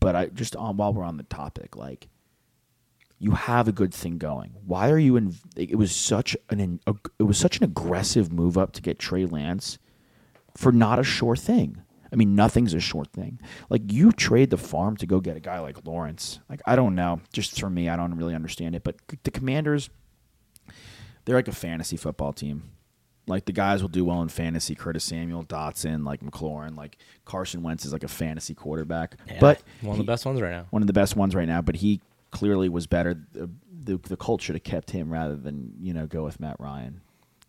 but 0.00 0.16
I 0.16 0.26
just 0.26 0.56
on 0.56 0.78
while 0.78 0.94
we're 0.94 1.04
on 1.04 1.18
the 1.18 1.24
topic, 1.24 1.76
like, 1.76 2.08
you 3.22 3.30
have 3.30 3.68
a 3.68 3.72
good 3.72 3.94
thing 3.94 4.18
going. 4.18 4.52
Why 4.66 4.90
are 4.90 4.98
you 4.98 5.14
in? 5.16 5.32
It 5.56 5.76
was 5.78 5.94
such 5.94 6.36
an 6.50 6.80
it 7.20 7.22
was 7.22 7.38
such 7.38 7.58
an 7.58 7.64
aggressive 7.64 8.32
move 8.32 8.58
up 8.58 8.72
to 8.72 8.82
get 8.82 8.98
Trey 8.98 9.26
Lance 9.26 9.78
for 10.56 10.72
not 10.72 10.98
a 10.98 11.04
sure 11.04 11.36
thing. 11.36 11.80
I 12.12 12.16
mean, 12.16 12.34
nothing's 12.34 12.74
a 12.74 12.80
short 12.80 13.12
thing. 13.12 13.38
Like 13.70 13.90
you 13.92 14.10
trade 14.10 14.50
the 14.50 14.56
farm 14.58 14.96
to 14.96 15.06
go 15.06 15.20
get 15.20 15.36
a 15.36 15.40
guy 15.40 15.60
like 15.60 15.86
Lawrence. 15.86 16.40
Like 16.50 16.60
I 16.66 16.74
don't 16.74 16.96
know. 16.96 17.20
Just 17.32 17.60
for 17.60 17.70
me, 17.70 17.88
I 17.88 17.94
don't 17.96 18.16
really 18.16 18.34
understand 18.34 18.74
it. 18.74 18.82
But 18.82 18.96
the 19.22 19.30
Commanders, 19.30 19.88
they're 21.24 21.36
like 21.36 21.48
a 21.48 21.52
fantasy 21.52 21.96
football 21.96 22.32
team. 22.32 22.70
Like 23.28 23.44
the 23.44 23.52
guys 23.52 23.82
will 23.82 23.88
do 23.88 24.04
well 24.04 24.20
in 24.20 24.28
fantasy. 24.30 24.74
Curtis 24.74 25.04
Samuel, 25.04 25.44
Dotson, 25.44 26.04
like 26.04 26.20
McLaurin, 26.22 26.76
like 26.76 26.98
Carson 27.24 27.62
Wentz 27.62 27.84
is 27.84 27.92
like 27.92 28.02
a 28.02 28.08
fantasy 28.08 28.52
quarterback. 28.52 29.16
but 29.38 29.62
one 29.80 29.92
of 29.92 29.96
he- 29.98 30.02
the 30.02 30.06
best 30.06 30.26
ones 30.26 30.40
right 30.42 30.50
now. 30.50 30.66
one 30.70 30.82
of 30.82 30.88
the 30.88 30.92
best 30.92 31.14
ones 31.14 31.34
right 31.36 31.46
now. 31.46 31.62
But 31.62 31.76
he 31.76 32.00
clearly 32.32 32.68
was 32.68 32.86
better. 32.88 33.14
The, 33.32 33.48
the, 33.84 33.96
the 33.96 34.16
Colts 34.16 34.44
should 34.44 34.56
have 34.56 34.64
kept 34.64 34.90
him 34.90 35.12
rather 35.12 35.36
than 35.36 35.74
you 35.80 35.94
know 35.94 36.06
go 36.06 36.24
with 36.24 36.40
Matt 36.40 36.56
Ryan. 36.58 37.00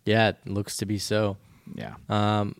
Yeah, 0.04 0.28
it 0.28 0.38
looks 0.46 0.76
to 0.78 0.86
be 0.86 0.98
so. 0.98 1.36
Yeah. 1.74 1.94
Um, 2.08 2.56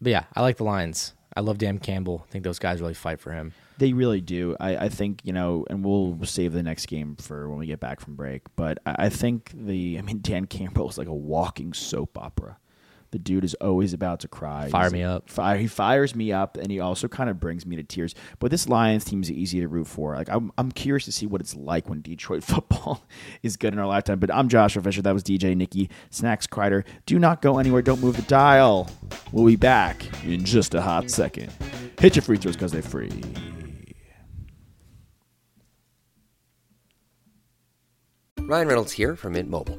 but 0.00 0.10
yeah, 0.10 0.24
I 0.34 0.40
like 0.42 0.56
the 0.56 0.64
Lions. 0.64 1.12
I 1.36 1.40
love 1.40 1.58
Dan 1.58 1.78
Campbell. 1.78 2.24
I 2.26 2.30
think 2.30 2.44
those 2.44 2.58
guys 2.58 2.80
really 2.80 2.94
fight 2.94 3.20
for 3.20 3.32
him. 3.32 3.52
They 3.78 3.92
really 3.92 4.22
do. 4.22 4.56
I, 4.58 4.76
I 4.76 4.88
think, 4.88 5.20
you 5.24 5.34
know, 5.34 5.66
and 5.68 5.84
we'll 5.84 6.18
save 6.24 6.54
the 6.54 6.62
next 6.62 6.86
game 6.86 7.14
for 7.16 7.48
when 7.50 7.58
we 7.58 7.66
get 7.66 7.78
back 7.78 8.00
from 8.00 8.16
break. 8.16 8.42
But 8.56 8.78
I, 8.86 8.94
I 8.98 9.08
think 9.10 9.52
the, 9.54 9.98
I 9.98 10.02
mean, 10.02 10.20
Dan 10.22 10.46
Campbell 10.46 10.88
is 10.88 10.96
like 10.96 11.08
a 11.08 11.14
walking 11.14 11.74
soap 11.74 12.16
opera. 12.16 12.56
The 13.12 13.18
dude 13.18 13.44
is 13.44 13.54
always 13.54 13.92
about 13.92 14.20
to 14.20 14.28
cry. 14.28 14.68
Fire 14.68 14.82
He's- 14.84 14.92
me 14.92 15.02
up. 15.02 15.30
Fire, 15.30 15.56
he 15.56 15.66
fires 15.66 16.14
me 16.14 16.32
up, 16.32 16.56
and 16.56 16.70
he 16.70 16.80
also 16.80 17.08
kind 17.08 17.30
of 17.30 17.38
brings 17.40 17.64
me 17.64 17.76
to 17.76 17.82
tears. 17.82 18.14
But 18.40 18.50
this 18.50 18.68
Lions 18.68 19.04
team 19.04 19.22
is 19.22 19.30
easy 19.30 19.60
to 19.60 19.68
root 19.68 19.86
for. 19.86 20.14
Like 20.16 20.28
I'm, 20.28 20.52
I'm 20.58 20.72
curious 20.72 21.04
to 21.06 21.12
see 21.12 21.26
what 21.26 21.40
it's 21.40 21.54
like 21.54 21.88
when 21.88 22.00
Detroit 22.02 22.42
football 22.44 23.04
is 23.42 23.56
good 23.56 23.72
in 23.72 23.78
our 23.78 23.86
lifetime. 23.86 24.18
But 24.18 24.32
I'm 24.34 24.48
Joshua 24.48 24.82
Fisher. 24.82 25.02
That 25.02 25.14
was 25.14 25.22
DJ 25.22 25.56
Nikki 25.56 25.88
Snacks 26.10 26.46
Kreider. 26.46 26.84
Do 27.06 27.18
not 27.18 27.42
go 27.42 27.58
anywhere. 27.58 27.82
Don't 27.82 28.00
move 28.00 28.16
the 28.16 28.22
dial. 28.22 28.90
We'll 29.32 29.46
be 29.46 29.56
back 29.56 30.04
in 30.24 30.44
just 30.44 30.74
a 30.74 30.82
hot 30.82 31.10
second. 31.10 31.52
Hit 32.00 32.16
your 32.16 32.22
free 32.22 32.36
throws 32.36 32.56
because 32.56 32.72
they're 32.72 32.82
free. 32.82 33.10
Ryan 38.40 38.68
Reynolds 38.68 38.92
here 38.92 39.16
from 39.16 39.32
Mint 39.32 39.48
Mobile. 39.50 39.78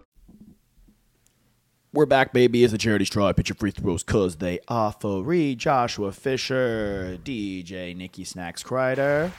We're 1.93 2.05
back, 2.05 2.31
baby. 2.31 2.63
It's 2.63 2.71
the 2.71 2.77
charity 2.77 3.03
straw. 3.03 3.27
I 3.27 3.33
pitch 3.33 3.49
your 3.49 3.57
free 3.57 3.71
throws 3.71 4.01
because 4.01 4.37
they 4.37 4.61
are 4.69 4.93
free. 4.93 5.55
Joshua 5.55 6.13
Fisher, 6.13 7.19
DJ 7.21 7.93
Nikki 7.93 8.23
Snacks 8.23 8.63
Kreider. 8.63 9.29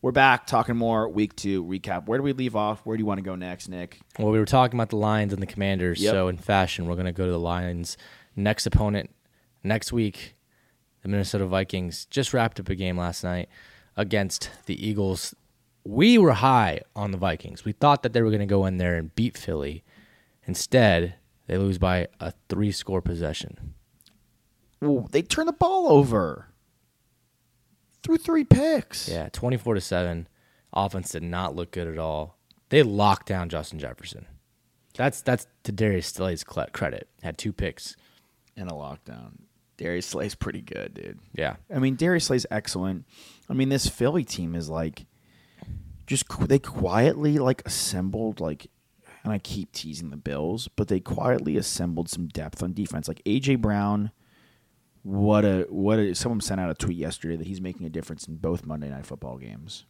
We're 0.00 0.12
back 0.12 0.46
talking 0.46 0.76
more 0.76 1.08
week 1.08 1.34
two 1.34 1.64
recap. 1.64 2.06
Where 2.06 2.16
do 2.16 2.22
we 2.22 2.32
leave 2.32 2.54
off? 2.54 2.86
Where 2.86 2.96
do 2.96 3.00
you 3.00 3.06
want 3.06 3.18
to 3.18 3.24
go 3.24 3.34
next, 3.34 3.68
Nick? 3.68 3.98
Well, 4.20 4.30
we 4.30 4.38
were 4.38 4.44
talking 4.44 4.78
about 4.78 4.90
the 4.90 4.96
Lions 4.96 5.32
and 5.32 5.42
the 5.42 5.46
Commanders. 5.46 6.00
Yep. 6.00 6.12
So, 6.12 6.28
in 6.28 6.36
fashion, 6.36 6.86
we're 6.86 6.94
going 6.94 7.06
to 7.06 7.12
go 7.12 7.26
to 7.26 7.32
the 7.32 7.40
Lions' 7.40 7.96
next 8.36 8.66
opponent 8.66 9.10
next 9.64 9.92
week. 9.92 10.36
The 11.02 11.08
Minnesota 11.08 11.46
Vikings 11.46 12.04
just 12.04 12.32
wrapped 12.32 12.60
up 12.60 12.68
a 12.68 12.76
game 12.76 12.96
last 12.96 13.24
night 13.24 13.48
against 13.96 14.50
the 14.66 14.80
Eagles. 14.86 15.34
We 15.82 16.18
were 16.18 16.34
high 16.34 16.82
on 16.94 17.10
the 17.10 17.18
Vikings. 17.18 17.64
We 17.64 17.72
thought 17.72 18.04
that 18.04 18.12
they 18.12 18.22
were 18.22 18.30
going 18.30 18.38
to 18.38 18.46
go 18.46 18.64
in 18.64 18.76
there 18.76 18.94
and 18.94 19.12
beat 19.16 19.36
Philly. 19.36 19.82
Instead, 20.48 21.14
they 21.46 21.58
lose 21.58 21.78
by 21.78 22.08
a 22.18 22.32
three 22.48 22.72
score 22.72 23.02
possession. 23.02 23.74
Well, 24.80 25.08
they 25.12 25.22
turned 25.22 25.48
the 25.48 25.52
ball 25.52 25.92
over. 25.92 26.48
Threw 28.02 28.16
three 28.16 28.44
picks. 28.44 29.08
Yeah, 29.08 29.28
24 29.30 29.74
to 29.74 29.80
7. 29.80 30.26
Offense 30.72 31.10
did 31.10 31.22
not 31.22 31.54
look 31.54 31.70
good 31.70 31.86
at 31.86 31.98
all. 31.98 32.38
They 32.70 32.82
locked 32.82 33.26
down 33.28 33.50
Justin 33.50 33.78
Jefferson. 33.78 34.26
That's 34.94 35.20
that's 35.20 35.46
to 35.64 35.72
Darius 35.72 36.08
Slay's 36.08 36.44
credit. 36.44 37.08
Had 37.22 37.38
two 37.38 37.52
picks. 37.52 37.94
And 38.56 38.68
a 38.68 38.72
lockdown. 38.72 39.32
Darius 39.76 40.06
Slay's 40.06 40.34
pretty 40.34 40.60
good, 40.60 40.94
dude. 40.94 41.20
Yeah. 41.34 41.56
I 41.72 41.78
mean, 41.78 41.94
Darius 41.94 42.24
Slay's 42.24 42.46
excellent. 42.50 43.04
I 43.48 43.52
mean, 43.52 43.68
this 43.68 43.86
Philly 43.86 44.24
team 44.24 44.54
is 44.54 44.68
like, 44.68 45.06
just 46.06 46.24
they 46.48 46.58
quietly 46.58 47.38
like 47.38 47.62
assembled 47.66 48.40
like, 48.40 48.68
and 49.28 49.34
I 49.34 49.38
keep 49.38 49.72
teasing 49.72 50.10
the 50.10 50.16
Bills, 50.16 50.68
but 50.76 50.88
they 50.88 51.00
quietly 51.00 51.56
assembled 51.56 52.08
some 52.08 52.28
depth 52.28 52.62
on 52.62 52.72
defense. 52.72 53.08
Like 53.08 53.22
AJ 53.24 53.60
Brown, 53.60 54.10
what 55.02 55.44
a 55.44 55.66
what 55.68 55.98
a 55.98 56.14
someone 56.14 56.40
sent 56.40 56.60
out 56.60 56.70
a 56.70 56.74
tweet 56.74 56.96
yesterday 56.96 57.36
that 57.36 57.46
he's 57.46 57.60
making 57.60 57.86
a 57.86 57.90
difference 57.90 58.26
in 58.26 58.36
both 58.36 58.66
Monday 58.66 58.88
Night 58.90 59.06
Football 59.06 59.38
games. 59.38 59.84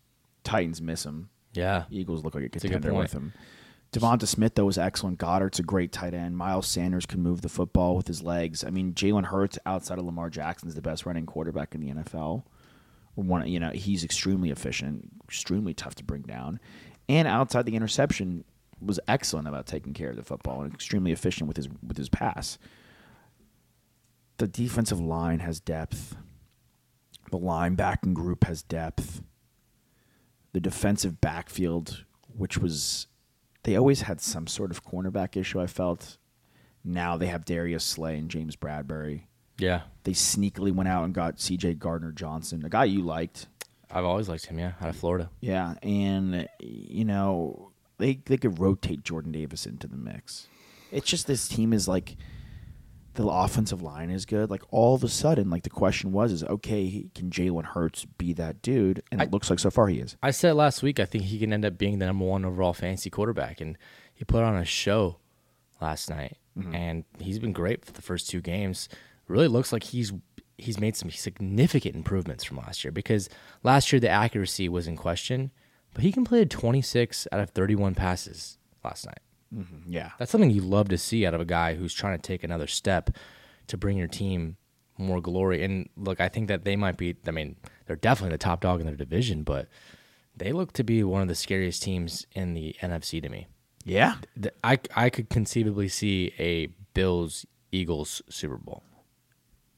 Titans 0.45 0.81
miss 0.81 1.05
him. 1.05 1.31
Yeah. 1.55 1.85
Eagles 1.91 2.25
look 2.25 2.35
like 2.35 2.45
a 2.45 2.47
a 2.47 2.51
contender 2.51 2.91
point. 2.91 3.03
with 3.05 3.13
him. 3.13 3.33
DeVonta 3.93 4.27
Smith 4.27 4.55
though 4.55 4.67
was 4.67 4.77
excellent. 4.79 5.19
Goedert's 5.19 5.59
a 5.59 5.63
great 5.63 5.93
tight 5.93 6.13
end. 6.15 6.37
Miles 6.37 6.67
Sanders 6.67 7.07
can 7.07 7.23
move 7.23 7.41
the 7.41 7.49
football 7.49 7.97
with 7.97 8.07
his 8.07 8.23
legs. 8.23 8.63
I 8.63 8.71
mean, 8.71 8.93
Jalen 8.93 9.25
Hurts 9.27 9.59
outside 9.65 9.99
of 9.99 10.05
Lamar 10.05 10.29
Jackson 10.29 10.69
is 10.69 10.75
the 10.75 10.83
best 10.83 11.07
running 11.07 11.25
quarterback 11.27 11.75
in 11.75 11.81
the 11.81 11.93
NFL. 11.93 12.43
One, 13.15 13.49
you 13.49 13.59
know, 13.59 13.71
he's 13.71 14.05
extremely 14.05 14.51
efficient, 14.51 15.09
extremely 15.25 15.75
tough 15.75 15.95
to 15.97 16.05
bring 16.05 16.23
down. 16.23 16.61
and 17.09 17.27
outside 17.27 17.65
the 17.65 17.75
interception 17.75 18.45
was 18.81 19.01
excellent 19.09 19.49
about 19.49 19.67
taking 19.67 19.93
care 19.95 20.11
of 20.11 20.17
the 20.17 20.23
football 20.23 20.63
and 20.63 20.73
extremely 20.73 21.13
efficient 21.13 21.49
with 21.49 21.57
his 21.57 21.69
with 21.87 21.97
his 21.97 22.09
pass. 22.09 22.59
The 24.39 24.47
defensive 24.49 25.01
line 25.01 25.41
has 25.41 25.61
depth. 25.61 26.17
The 27.31 27.39
linebacking 27.39 28.15
group 28.15 28.45
has 28.45 28.63
depth. 28.63 29.23
The 30.53 30.61
defensive 30.61 31.21
backfield, 31.21 32.05
which 32.37 32.57
was 32.59 33.07
they 33.65 33.77
always 33.77 34.03
had 34.03 34.21
some 34.21 34.47
sort 34.47 34.71
of 34.71 34.85
cornerback 34.85 35.37
issue, 35.37 35.61
I 35.61 35.67
felt. 35.67 36.17
Now 36.85 37.17
they 37.17 37.27
have 37.27 37.45
Darius 37.45 37.85
Slay 37.85 38.17
and 38.17 38.31
James 38.31 38.57
Bradberry. 38.57 39.23
Yeah, 39.59 39.83
They 40.05 40.13
sneakily 40.13 40.73
went 40.73 40.89
out 40.89 41.05
and 41.05 41.13
got 41.13 41.39
CJ 41.39 41.81
Gardner 41.81 42.13
Johnson, 42.13 42.65
a 42.65 42.69
guy 42.69 42.85
you 42.85 43.03
liked. 43.03 43.49
I've 43.91 44.05
always 44.05 44.29
liked 44.29 44.47
him. 44.47 44.57
Yeah, 44.59 44.73
out 44.81 44.89
of 44.89 44.95
Florida. 44.97 45.31
Yeah, 45.41 45.75
and 45.83 46.49
you 46.61 47.05
know 47.05 47.68
they 47.99 48.21
they 48.25 48.37
could 48.37 48.59
rotate 48.59 49.05
Jordan 49.05 49.33
Davis 49.33 49.67
into 49.67 49.87
the 49.87 49.97
mix. 49.97 50.47
It's 50.91 51.09
just 51.09 51.27
this 51.27 51.49
team 51.49 51.73
is 51.73 51.87
like 51.87 52.17
the 53.15 53.27
offensive 53.27 53.83
line 53.83 54.11
is 54.11 54.25
good. 54.25 54.49
Like 54.49 54.63
all 54.71 54.95
of 54.95 55.03
a 55.03 55.09
sudden, 55.09 55.51
like 55.51 55.65
the 55.65 55.71
question 55.71 56.13
was, 56.13 56.31
is 56.31 56.45
okay, 56.45 57.07
can 57.15 57.31
Jalen 57.31 57.65
Hurts 57.65 58.05
be 58.05 58.33
that 58.35 58.63
dude? 58.63 59.03
And 59.11 59.21
it 59.21 59.33
looks 59.33 59.51
like 59.51 59.59
so 59.59 59.71
far 59.71 59.89
he 59.89 59.99
is. 59.99 60.17
I 60.23 60.31
said 60.31 60.55
last 60.55 60.83
week 60.83 61.01
I 61.01 61.05
think 61.05 61.25
he 61.25 61.39
can 61.39 61.53
end 61.53 61.65
up 61.65 61.77
being 61.77 61.99
the 61.99 62.07
number 62.07 62.25
one 62.25 62.45
overall 62.45 62.73
fantasy 62.73 63.11
quarterback, 63.11 63.61
and 63.61 63.77
he 64.15 64.25
put 64.25 64.45
on 64.45 64.57
a 64.57 64.65
show 64.65 65.17
last 65.81 66.09
night, 66.09 66.37
mm-hmm. 66.57 66.75
and 66.75 67.05
he's 67.19 67.39
been 67.39 67.53
great 67.53 67.85
for 67.85 67.93
the 67.93 68.03
first 68.03 68.31
two 68.31 68.41
games. 68.41 68.89
Really 69.27 69.49
looks 69.49 69.73
like 69.73 69.83
he's 69.83 70.13
he's 70.57 70.81
made 70.81 70.97
some 70.97 71.11
significant 71.11 71.97
improvements 71.97 72.45
from 72.45 72.59
last 72.59 72.85
year 72.85 72.93
because 72.93 73.29
last 73.63 73.93
year 73.93 74.01
the 74.01 74.09
accuracy 74.09 74.69
was 74.69 74.87
in 74.87 74.97
question, 74.97 75.51
but 75.95 76.03
he 76.03 76.13
completed 76.13 76.51
26 76.51 77.27
out 77.33 77.41
of 77.41 77.51
31 77.51 77.95
passes 77.95 78.59
last 78.85 79.07
night. 79.07 79.19
Mm-hmm, 79.55 79.91
yeah, 79.91 80.11
That's 80.19 80.31
something 80.31 80.51
you 80.51 80.61
love 80.61 80.89
to 80.91 80.99
see 80.99 81.25
out 81.25 81.33
of 81.35 81.41
a 81.41 81.47
guy 81.47 81.75
who's 81.75 81.95
trying 81.95 82.19
to 82.19 82.23
take 82.23 82.45
another 82.45 82.67
step 82.67 83.11
to 83.69 83.77
bring 83.79 83.97
your 83.97 84.07
team 84.07 84.57
more 84.99 85.21
glory. 85.23 85.65
And 85.65 85.89
look, 85.97 86.21
I 86.21 86.29
think 86.29 86.49
that 86.49 86.65
they 86.65 86.77
might 86.77 86.99
be, 86.99 87.17
I 87.27 87.31
mean, 87.31 87.57
they're 87.87 87.97
definitely 87.97 88.35
the 88.35 88.39
top 88.39 88.61
dog 88.61 88.81
in 88.81 88.87
their 88.87 88.97
division, 88.97 89.45
but 89.45 89.69
they 90.37 90.53
look 90.53 90.73
to 90.75 90.85
be 90.85 91.03
one 91.03 91.23
of 91.23 91.29
the 91.29 91.35
scariest 91.35 91.83
teams 91.83 92.27
in 92.33 92.53
the 92.55 92.77
NFC 92.83 93.23
to 93.23 93.29
me. 93.31 93.47
yeah. 93.85 94.17
I, 94.63 94.79
I 94.95 95.09
could 95.09 95.31
conceivably 95.31 95.89
see 95.89 96.33
a 96.39 96.67
Bills 96.93 97.47
Eagles 97.73 98.21
Super 98.29 98.57
Bowl. 98.59 98.83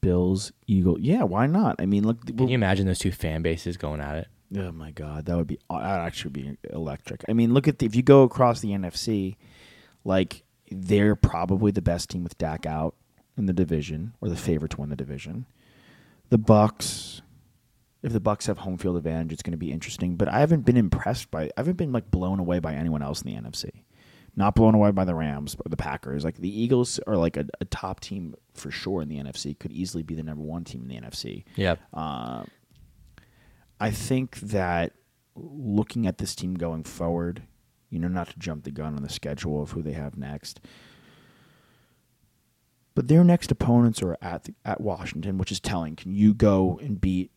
Bills, 0.01 0.51
Eagle. 0.67 0.99
Yeah, 0.99 1.23
why 1.23 1.45
not? 1.47 1.75
I 1.79 1.85
mean, 1.85 2.03
look. 2.05 2.25
Can 2.25 2.47
you 2.47 2.55
imagine 2.55 2.87
those 2.87 2.99
two 2.99 3.11
fan 3.11 3.41
bases 3.43 3.77
going 3.77 4.01
at 4.01 4.15
it? 4.17 4.27
Oh 4.57 4.71
my 4.71 4.91
god, 4.91 5.25
that 5.25 5.37
would 5.37 5.47
be 5.47 5.59
that 5.69 5.75
would 5.75 5.83
actually 5.83 6.31
be 6.31 6.57
electric. 6.69 7.23
I 7.29 7.33
mean, 7.33 7.53
look 7.53 7.67
at 7.67 7.79
the, 7.79 7.85
if 7.85 7.95
you 7.95 8.03
go 8.03 8.23
across 8.23 8.59
the 8.59 8.69
NFC, 8.69 9.37
like 10.03 10.43
they're 10.69 11.15
probably 11.15 11.71
the 11.71 11.81
best 11.81 12.09
team 12.09 12.23
with 12.23 12.37
Dak 12.37 12.65
out 12.65 12.95
in 13.37 13.45
the 13.45 13.53
division 13.53 14.13
or 14.21 14.29
the 14.29 14.35
favorite 14.35 14.71
to 14.71 14.81
win 14.81 14.89
the 14.89 14.95
division. 14.95 15.45
The 16.29 16.37
Bucks, 16.37 17.21
if 18.03 18.13
the 18.13 18.19
Bucks 18.19 18.45
have 18.47 18.59
home 18.59 18.77
field 18.77 18.97
advantage, 18.97 19.33
it's 19.33 19.43
going 19.43 19.51
to 19.51 19.57
be 19.57 19.71
interesting. 19.71 20.15
But 20.15 20.29
I 20.29 20.39
haven't 20.39 20.65
been 20.65 20.77
impressed 20.77 21.31
by, 21.31 21.43
I 21.43 21.51
haven't 21.57 21.77
been 21.77 21.91
like 21.91 22.09
blown 22.09 22.39
away 22.39 22.59
by 22.59 22.73
anyone 22.73 23.01
else 23.01 23.21
in 23.21 23.33
the 23.33 23.41
NFC. 23.41 23.83
Not 24.35 24.55
blown 24.55 24.75
away 24.75 24.91
by 24.91 25.03
the 25.03 25.13
Rams 25.13 25.57
or 25.65 25.69
the 25.69 25.75
Packers. 25.75 26.23
Like 26.23 26.37
the 26.37 26.61
Eagles 26.61 26.99
are 27.05 27.17
like 27.17 27.35
a, 27.35 27.45
a 27.59 27.65
top 27.65 27.99
team 27.99 28.33
for 28.53 28.71
sure 28.71 29.01
in 29.01 29.09
the 29.09 29.17
NFC. 29.17 29.59
Could 29.59 29.73
easily 29.73 30.03
be 30.03 30.15
the 30.15 30.23
number 30.23 30.41
one 30.41 30.63
team 30.63 30.83
in 30.83 30.87
the 30.87 30.95
NFC. 30.95 31.43
Yeah. 31.57 31.75
Uh, 31.93 32.43
I 33.81 33.89
think 33.89 34.39
that 34.41 34.93
looking 35.35 36.05
at 36.05 36.19
this 36.19 36.35
team 36.35 36.53
going 36.53 36.83
forward, 36.83 37.41
you 37.89 37.97
know, 37.97 38.07
not 38.07 38.29
to 38.29 38.37
jump 38.37 38.63
the 38.63 38.71
gun 38.71 38.95
on 38.95 39.01
the 39.01 39.09
schedule 39.09 39.59
of 39.59 39.71
who 39.71 39.81
they 39.81 39.93
have 39.93 40.15
next, 40.15 40.61
but 42.93 43.07
their 43.07 43.23
next 43.23 43.49
opponents 43.49 44.03
are 44.03 44.15
at 44.21 44.43
the, 44.43 44.53
at 44.63 44.81
Washington, 44.81 45.39
which 45.39 45.51
is 45.51 45.59
telling. 45.59 45.95
Can 45.95 46.13
you 46.13 46.35
go 46.35 46.79
and 46.79 47.01
beat 47.01 47.31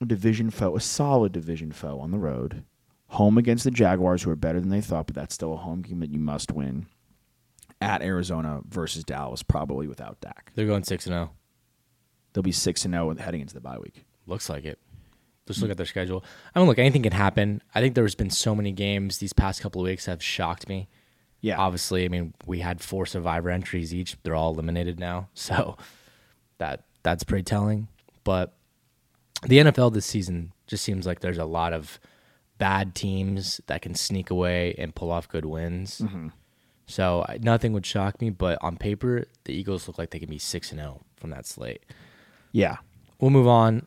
a 0.00 0.06
division 0.06 0.48
foe, 0.50 0.74
a 0.74 0.80
solid 0.80 1.32
division 1.32 1.72
foe 1.72 2.00
on 2.00 2.10
the 2.10 2.18
road, 2.18 2.64
home 3.08 3.36
against 3.36 3.64
the 3.64 3.70
Jaguars, 3.70 4.22
who 4.22 4.30
are 4.30 4.36
better 4.36 4.60
than 4.60 4.70
they 4.70 4.80
thought, 4.80 5.06
but 5.06 5.14
that's 5.14 5.34
still 5.34 5.52
a 5.52 5.58
home 5.58 5.82
game 5.82 6.00
that 6.00 6.10
you 6.10 6.18
must 6.18 6.52
win. 6.52 6.86
At 7.82 8.00
Arizona 8.00 8.62
versus 8.66 9.04
Dallas, 9.04 9.42
probably 9.42 9.88
without 9.88 10.22
Dak. 10.22 10.52
They're 10.54 10.66
going 10.66 10.84
6 10.84 11.06
and 11.06 11.14
0. 11.14 11.32
They'll 12.32 12.42
be 12.42 12.52
six 12.52 12.84
and 12.84 12.94
zero 12.94 13.14
heading 13.14 13.42
into 13.42 13.54
the 13.54 13.60
bye 13.60 13.78
week. 13.78 14.04
Looks 14.26 14.48
like 14.48 14.64
it. 14.64 14.78
Just 15.46 15.60
look 15.60 15.70
at 15.70 15.76
their 15.76 15.86
schedule. 15.86 16.24
I 16.54 16.58
mean, 16.60 16.68
look, 16.68 16.78
anything 16.78 17.02
can 17.02 17.12
happen. 17.12 17.62
I 17.74 17.80
think 17.80 17.94
there's 17.94 18.14
been 18.14 18.30
so 18.30 18.54
many 18.54 18.70
games 18.72 19.18
these 19.18 19.32
past 19.32 19.60
couple 19.60 19.80
of 19.80 19.86
weeks 19.86 20.06
have 20.06 20.22
shocked 20.22 20.68
me. 20.68 20.88
Yeah, 21.40 21.58
Obviously, 21.58 22.04
I 22.04 22.08
mean, 22.08 22.34
we 22.46 22.60
had 22.60 22.80
four 22.80 23.04
survivor 23.06 23.50
entries 23.50 23.92
each. 23.92 24.16
They're 24.22 24.36
all 24.36 24.52
eliminated 24.52 25.00
now. 25.00 25.28
So 25.34 25.76
that 26.58 26.84
that's 27.02 27.24
pretty 27.24 27.42
telling. 27.42 27.88
But 28.22 28.54
the 29.44 29.58
NFL 29.58 29.92
this 29.94 30.06
season 30.06 30.52
just 30.68 30.84
seems 30.84 31.04
like 31.04 31.18
there's 31.18 31.38
a 31.38 31.44
lot 31.44 31.72
of 31.72 31.98
bad 32.58 32.94
teams 32.94 33.60
that 33.66 33.82
can 33.82 33.96
sneak 33.96 34.30
away 34.30 34.76
and 34.78 34.94
pull 34.94 35.10
off 35.10 35.28
good 35.28 35.44
wins. 35.44 36.00
Mm-hmm. 36.00 36.28
So 36.86 37.24
I- 37.28 37.38
nothing 37.42 37.72
would 37.72 37.84
shock 37.84 38.20
me, 38.20 38.30
but 38.30 38.56
on 38.62 38.76
paper, 38.76 39.24
the 39.44 39.52
Eagles 39.52 39.88
look 39.88 39.98
like 39.98 40.10
they 40.10 40.20
can 40.20 40.30
be 40.30 40.38
6 40.38 40.70
and 40.70 40.78
0 40.80 41.00
from 41.16 41.30
that 41.30 41.46
slate. 41.46 41.82
yeah. 42.52 42.76
We'll 43.18 43.30
move 43.30 43.46
on. 43.48 43.86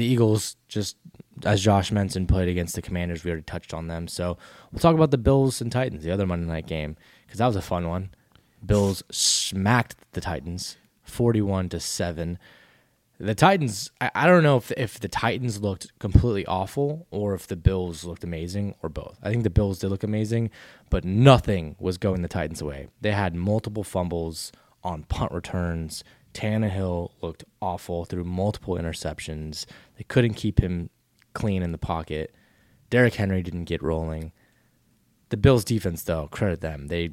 The 0.00 0.06
Eagles, 0.06 0.56
just 0.66 0.96
as 1.44 1.60
Josh 1.60 1.92
mentioned, 1.92 2.26
played 2.26 2.48
against 2.48 2.74
the 2.74 2.80
Commanders. 2.80 3.22
We 3.22 3.32
already 3.32 3.44
touched 3.44 3.74
on 3.74 3.86
them. 3.88 4.08
So 4.08 4.38
we'll 4.72 4.80
talk 4.80 4.94
about 4.94 5.10
the 5.10 5.18
Bills 5.18 5.60
and 5.60 5.70
Titans, 5.70 6.02
the 6.02 6.10
other 6.10 6.26
Monday 6.26 6.46
night 6.46 6.66
game, 6.66 6.96
because 7.26 7.36
that 7.36 7.46
was 7.46 7.56
a 7.56 7.60
fun 7.60 7.86
one. 7.86 8.08
Bills 8.64 9.02
smacked 9.10 9.96
the 10.12 10.22
Titans 10.22 10.78
41 11.02 11.68
to 11.68 11.80
7. 11.80 12.38
The 13.18 13.34
Titans, 13.34 13.90
I, 14.00 14.10
I 14.14 14.26
don't 14.26 14.42
know 14.42 14.56
if, 14.56 14.72
if 14.72 14.98
the 14.98 15.06
Titans 15.06 15.60
looked 15.60 15.98
completely 15.98 16.46
awful 16.46 17.06
or 17.10 17.34
if 17.34 17.46
the 17.46 17.56
Bills 17.56 18.02
looked 18.02 18.24
amazing 18.24 18.76
or 18.82 18.88
both. 18.88 19.18
I 19.22 19.28
think 19.28 19.42
the 19.42 19.50
Bills 19.50 19.80
did 19.80 19.90
look 19.90 20.02
amazing, 20.02 20.48
but 20.88 21.04
nothing 21.04 21.76
was 21.78 21.98
going 21.98 22.22
the 22.22 22.28
Titans 22.28 22.62
away. 22.62 22.88
They 23.02 23.12
had 23.12 23.34
multiple 23.34 23.84
fumbles 23.84 24.50
on 24.82 25.02
punt 25.02 25.32
returns. 25.32 26.02
Tannehill 26.34 27.10
looked 27.20 27.44
awful 27.60 28.04
through 28.04 28.24
multiple 28.24 28.74
interceptions. 28.74 29.66
They 29.96 30.04
couldn't 30.04 30.34
keep 30.34 30.60
him 30.60 30.90
clean 31.34 31.62
in 31.62 31.72
the 31.72 31.78
pocket. 31.78 32.34
Derrick 32.88 33.14
Henry 33.14 33.42
didn't 33.42 33.64
get 33.64 33.82
rolling. 33.82 34.32
The 35.28 35.36
Bills 35.36 35.64
defense, 35.64 36.02
though, 36.02 36.28
credit 36.28 36.60
them. 36.60 36.88
They 36.88 37.10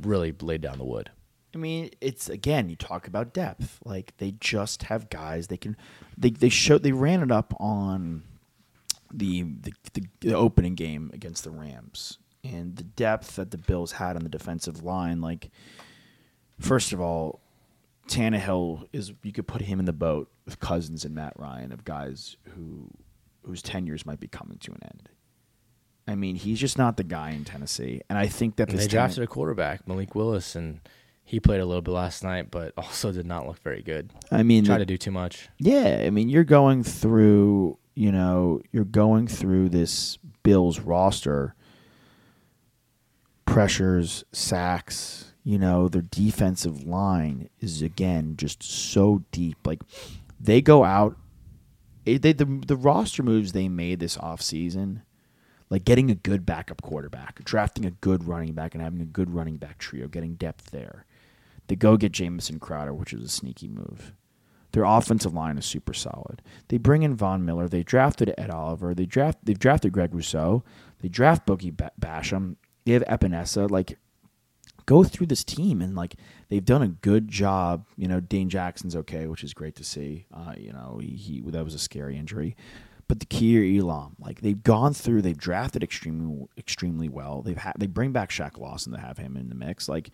really 0.00 0.34
laid 0.40 0.62
down 0.62 0.78
the 0.78 0.84
wood. 0.84 1.10
I 1.54 1.58
mean, 1.58 1.90
it's 2.00 2.28
again, 2.30 2.70
you 2.70 2.76
talk 2.76 3.06
about 3.06 3.34
depth. 3.34 3.78
Like 3.84 4.14
they 4.16 4.32
just 4.40 4.84
have 4.84 5.10
guys 5.10 5.48
they 5.48 5.58
can. 5.58 5.76
They 6.16 6.30
they 6.30 6.48
show 6.48 6.78
they 6.78 6.92
ran 6.92 7.22
it 7.22 7.30
up 7.30 7.52
on 7.60 8.22
the 9.12 9.42
the, 9.42 9.72
the, 9.92 10.06
the 10.20 10.34
opening 10.34 10.74
game 10.74 11.10
against 11.12 11.44
the 11.44 11.50
Rams 11.50 12.18
and 12.42 12.76
the 12.76 12.84
depth 12.84 13.36
that 13.36 13.50
the 13.50 13.58
Bills 13.58 13.92
had 13.92 14.16
on 14.16 14.22
the 14.22 14.30
defensive 14.30 14.82
line. 14.82 15.20
Like, 15.20 15.50
first 16.58 16.92
of 16.94 17.00
all, 17.00 17.41
Tannehill 18.08 18.86
is 18.92 19.12
you 19.22 19.32
could 19.32 19.46
put 19.46 19.62
him 19.62 19.78
in 19.78 19.84
the 19.86 19.92
boat 19.92 20.30
with 20.44 20.58
Cousins 20.60 21.04
and 21.04 21.14
Matt 21.14 21.34
Ryan 21.36 21.72
of 21.72 21.84
guys 21.84 22.36
who 22.54 22.90
whose 23.44 23.62
tenures 23.62 24.06
might 24.06 24.20
be 24.20 24.28
coming 24.28 24.58
to 24.58 24.72
an 24.72 24.78
end. 24.84 25.08
I 26.06 26.14
mean, 26.16 26.36
he's 26.36 26.58
just 26.60 26.78
not 26.78 26.96
the 26.96 27.04
guy 27.04 27.30
in 27.30 27.44
Tennessee, 27.44 28.02
and 28.08 28.18
I 28.18 28.26
think 28.26 28.56
that 28.56 28.68
they 28.68 28.86
drafted 28.86 29.22
a 29.22 29.26
quarterback, 29.26 29.86
Malik 29.86 30.14
Willis, 30.14 30.56
and 30.56 30.80
he 31.24 31.38
played 31.40 31.60
a 31.60 31.64
little 31.66 31.82
bit 31.82 31.92
last 31.92 32.24
night, 32.24 32.50
but 32.50 32.72
also 32.76 33.12
did 33.12 33.26
not 33.26 33.46
look 33.46 33.58
very 33.60 33.82
good. 33.82 34.10
I 34.30 34.42
mean, 34.42 34.64
the- 34.64 34.78
to 34.78 34.84
do 34.86 34.96
too 34.98 35.12
much. 35.12 35.48
Yeah, 35.58 36.02
I 36.04 36.10
mean, 36.10 36.28
you're 36.28 36.42
going 36.44 36.82
through, 36.82 37.78
you 37.94 38.10
know, 38.12 38.60
you're 38.72 38.84
going 38.84 39.28
through 39.28 39.68
this 39.68 40.18
Bills 40.42 40.80
roster 40.80 41.54
pressures, 43.44 44.24
sacks, 44.32 45.31
you 45.44 45.58
know, 45.58 45.88
their 45.88 46.02
defensive 46.02 46.84
line 46.84 47.48
is 47.60 47.82
again 47.82 48.36
just 48.36 48.62
so 48.62 49.24
deep. 49.32 49.58
Like 49.64 49.82
they 50.40 50.60
go 50.60 50.84
out 50.84 51.16
it, 52.04 52.22
they, 52.22 52.32
the 52.32 52.44
the 52.44 52.76
roster 52.76 53.22
moves 53.22 53.52
they 53.52 53.68
made 53.68 54.00
this 54.00 54.16
offseason, 54.16 55.02
like 55.70 55.84
getting 55.84 56.10
a 56.10 56.16
good 56.16 56.44
backup 56.44 56.82
quarterback, 56.82 57.44
drafting 57.44 57.84
a 57.84 57.90
good 57.90 58.24
running 58.24 58.54
back 58.54 58.74
and 58.74 58.82
having 58.82 59.00
a 59.00 59.06
good 59.06 59.30
running 59.30 59.56
back 59.56 59.78
trio, 59.78 60.08
getting 60.08 60.34
depth 60.34 60.70
there. 60.70 61.06
They 61.68 61.76
go 61.76 61.96
get 61.96 62.12
Jamison 62.12 62.58
Crowder, 62.58 62.92
which 62.92 63.12
is 63.12 63.22
a 63.22 63.28
sneaky 63.28 63.68
move. 63.68 64.12
Their 64.72 64.84
offensive 64.84 65.34
line 65.34 65.58
is 65.58 65.66
super 65.66 65.92
solid. 65.92 66.42
They 66.68 66.78
bring 66.78 67.02
in 67.02 67.14
Von 67.14 67.44
Miller. 67.44 67.68
They 67.68 67.82
drafted 67.82 68.34
Ed 68.38 68.50
Oliver. 68.50 68.94
They 68.94 69.06
draft. 69.06 69.38
They've 69.44 69.58
drafted 69.58 69.92
Greg 69.92 70.14
Rousseau. 70.14 70.64
They 71.00 71.08
draft 71.08 71.46
Boogie 71.46 71.76
Basham. 72.00 72.56
They 72.84 72.92
have 72.92 73.04
Epenesa. 73.04 73.70
Like, 73.70 73.98
go 74.86 75.04
through 75.04 75.26
this 75.26 75.44
team 75.44 75.80
and 75.80 75.94
like 75.94 76.14
they've 76.48 76.64
done 76.64 76.82
a 76.82 76.88
good 76.88 77.28
job. 77.28 77.86
You 77.96 78.08
know, 78.08 78.20
Dane 78.20 78.48
Jackson's 78.48 78.96
okay, 78.96 79.26
which 79.26 79.44
is 79.44 79.54
great 79.54 79.74
to 79.76 79.84
see. 79.84 80.26
Uh, 80.32 80.54
you 80.56 80.72
know, 80.72 80.98
he, 81.00 81.10
he 81.16 81.40
that 81.46 81.64
was 81.64 81.74
a 81.74 81.78
scary 81.78 82.16
injury, 82.16 82.56
But 83.08 83.20
the 83.20 83.26
Kaiir 83.26 83.64
Elam, 83.78 84.16
like 84.18 84.40
they've 84.40 84.62
gone 84.62 84.94
through, 84.94 85.22
they've 85.22 85.36
drafted 85.36 85.82
extremely 85.82 86.46
extremely 86.56 87.08
well. 87.08 87.42
They've 87.42 87.56
had 87.56 87.74
they 87.78 87.86
bring 87.86 88.12
back 88.12 88.30
Shaq 88.30 88.58
Lawson 88.58 88.92
to 88.92 88.98
have 88.98 89.18
him 89.18 89.36
in 89.36 89.48
the 89.48 89.54
mix. 89.54 89.88
Like, 89.88 90.10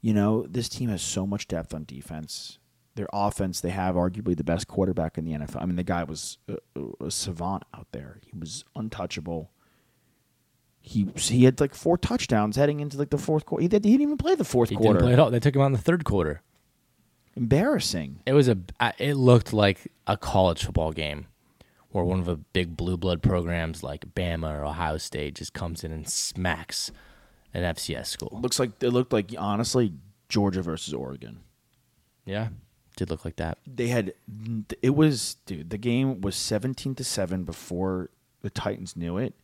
you 0.00 0.12
know, 0.14 0.46
this 0.48 0.68
team 0.68 0.90
has 0.90 1.02
so 1.02 1.26
much 1.26 1.48
depth 1.48 1.72
on 1.74 1.84
defense. 1.84 2.58
Their 2.96 3.08
offense, 3.12 3.60
they 3.60 3.70
have 3.70 3.96
arguably 3.96 4.36
the 4.36 4.44
best 4.44 4.68
quarterback 4.68 5.18
in 5.18 5.24
the 5.24 5.32
NFL. 5.32 5.60
I 5.62 5.66
mean, 5.66 5.76
the 5.76 5.82
guy 5.82 6.04
was 6.04 6.38
a, 6.48 6.58
a 7.00 7.10
savant 7.10 7.64
out 7.74 7.88
there. 7.90 8.20
He 8.24 8.38
was 8.38 8.64
untouchable. 8.76 9.50
He 10.86 11.08
he 11.16 11.44
had 11.44 11.60
like 11.60 11.74
four 11.74 11.96
touchdowns 11.96 12.56
heading 12.56 12.80
into 12.80 12.98
like 12.98 13.08
the 13.08 13.16
fourth 13.16 13.46
quarter. 13.46 13.62
He, 13.62 13.68
did, 13.68 13.84
he 13.86 13.92
didn't 13.92 14.02
even 14.02 14.18
play 14.18 14.34
the 14.34 14.44
fourth 14.44 14.68
He 14.68 14.76
quarter. 14.76 14.98
didn't 14.98 15.02
play 15.06 15.12
at 15.14 15.18
all. 15.18 15.30
They 15.30 15.40
took 15.40 15.54
him 15.56 15.62
out 15.62 15.66
in 15.66 15.72
the 15.72 15.78
third 15.78 16.04
quarter. 16.04 16.42
Embarrassing. 17.36 18.20
It 18.26 18.32
was 18.34 18.48
a. 18.48 18.58
It 18.98 19.14
looked 19.14 19.52
like 19.52 19.90
a 20.06 20.16
college 20.16 20.64
football 20.64 20.92
game, 20.92 21.26
where 21.90 22.04
one 22.04 22.20
of 22.20 22.26
the 22.26 22.36
big 22.36 22.76
blue 22.76 22.96
blood 22.96 23.22
programs 23.22 23.82
like 23.82 24.14
Bama 24.14 24.60
or 24.60 24.64
Ohio 24.64 24.98
State 24.98 25.36
just 25.36 25.52
comes 25.52 25.82
in 25.82 25.90
and 25.90 26.08
smacks 26.08 26.92
an 27.52 27.62
FCS 27.74 28.06
school. 28.06 28.38
Looks 28.40 28.60
like 28.60 28.70
it 28.82 28.90
looked 28.90 29.12
like 29.12 29.34
honestly 29.36 29.94
Georgia 30.28 30.62
versus 30.62 30.94
Oregon. 30.94 31.40
Yeah, 32.24 32.48
did 32.96 33.10
look 33.10 33.24
like 33.24 33.36
that. 33.36 33.58
They 33.66 33.88
had 33.88 34.12
it 34.80 34.94
was 34.94 35.36
dude. 35.46 35.70
The 35.70 35.78
game 35.78 36.20
was 36.20 36.36
seventeen 36.36 36.94
to 36.96 37.04
seven 37.04 37.42
before 37.42 38.10
the 38.42 38.50
Titans 38.50 38.96
knew 38.96 39.18
it, 39.18 39.34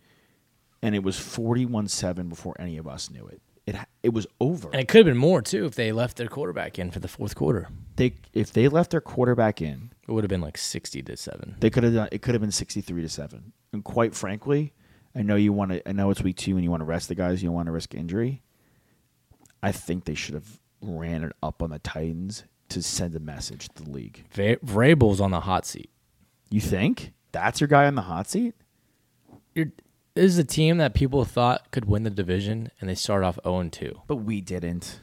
and 0.83 0.95
it 0.95 1.03
was 1.03 1.19
forty 1.19 1.67
one 1.67 1.89
seven 1.89 2.29
before 2.29 2.55
any 2.59 2.77
of 2.79 2.87
us 2.89 3.11
knew 3.11 3.27
it. 3.27 3.41
It 3.67 3.77
it 4.03 4.13
was 4.15 4.27
over. 4.41 4.71
And 4.71 4.81
it 4.81 4.89
could 4.89 4.99
have 4.99 5.07
been 5.07 5.17
more 5.17 5.43
too 5.43 5.67
if 5.67 5.75
they 5.75 5.93
left 5.93 6.17
their 6.17 6.29
quarterback 6.29 6.79
in 6.79 6.91
for 6.91 6.99
the 7.01 7.09
fourth 7.09 7.35
quarter. 7.35 7.69
They 7.97 8.15
if 8.33 8.53
they 8.53 8.69
left 8.69 8.91
their 8.91 9.01
quarterback 9.01 9.61
in, 9.61 9.93
It 10.09 10.13
would 10.13 10.25
have 10.25 10.29
been 10.31 10.41
like 10.41 10.57
sixty 10.59 11.03
to 11.03 11.17
seven. 11.17 11.57
they 11.61 11.71
could 11.71 11.85
have 11.85 11.95
done. 11.95 12.09
It 12.13 12.23
could 12.23 12.35
have 12.35 12.41
been 12.41 12.51
sixty 12.53 12.81
three 12.81 13.03
to 13.03 13.09
seven. 13.09 13.53
And 13.73 13.85
quite 13.85 14.15
frankly, 14.15 14.73
I 15.15 15.23
know 15.23 15.37
you 15.37 15.53
want 15.53 15.73
to. 15.73 15.89
I 15.89 15.93
know 15.93 16.11
it's 16.11 16.23
week 16.23 16.37
two 16.37 16.55
and 16.57 16.65
you 16.65 16.71
want 16.71 16.81
to 16.81 16.87
rest 16.87 17.09
the 17.09 17.15
guys. 17.15 17.43
You 17.43 17.49
don't 17.49 17.57
want 17.57 17.67
to 17.67 17.73
risk 17.73 17.95
injury. 17.95 18.43
I 19.63 19.73
think 19.73 20.05
they 20.07 20.15
should 20.15 20.35
have 20.35 20.59
ran 20.81 21.23
it 21.23 21.33
up 21.43 21.63
on 21.63 21.71
the 21.71 21.79
Titans 21.79 22.45
to 22.71 22.83
send 22.83 23.15
a 23.15 23.21
message 23.21 23.69
to 23.75 23.83
the 23.85 23.91
league. 23.91 24.25
Va- 24.33 24.57
Vrabel's 24.65 25.21
on 25.21 25.31
the 25.33 25.41
hot 25.41 25.67
seat. 25.67 25.91
You 26.51 26.61
think 26.63 27.13
that's 27.33 27.61
your 27.61 27.69
guy 27.69 27.85
on 27.87 27.95
the 27.95 28.03
hot 28.03 28.29
seat? 28.31 28.55
You're, 29.55 29.73
this 30.15 30.25
is 30.25 30.39
a 30.39 30.45
team 30.45 30.79
that 30.79 30.95
people 30.95 31.25
thought 31.25 31.71
could 31.71 31.85
win 31.85 32.03
the 32.03 32.11
division, 32.11 32.71
and 32.81 32.91
they 32.91 32.95
start 32.95 33.23
off 33.23 33.39
zero 33.45 33.59
and 33.61 33.73
two. 33.73 34.01
But 34.07 34.17
we 34.17 34.41
didn't. 34.41 35.01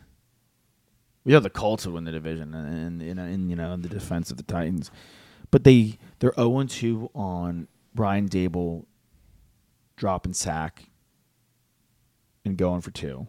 We 1.24 1.34
thought 1.34 1.44
the 1.44 1.50
Colts 1.50 1.86
would 1.86 1.94
win 1.94 2.06
the 2.06 2.12
division, 2.12 2.54
and, 2.54 3.02
and, 3.02 3.20
and 3.20 3.50
you 3.50 3.56
know, 3.56 3.74
in 3.74 3.82
the 3.82 3.90
defense 3.90 4.32
of 4.32 4.38
the 4.38 4.44
Titans, 4.44 4.92
but 5.52 5.64
they 5.64 5.98
they're 6.20 6.34
zero 6.36 6.60
and 6.60 6.70
two 6.70 7.10
on 7.14 7.68
Brian 7.94 8.28
Daboll 8.30 8.86
dropping 9.96 10.34
sack 10.34 10.84
and 12.46 12.58
going 12.58 12.82
for 12.82 12.92
two. 12.92 13.28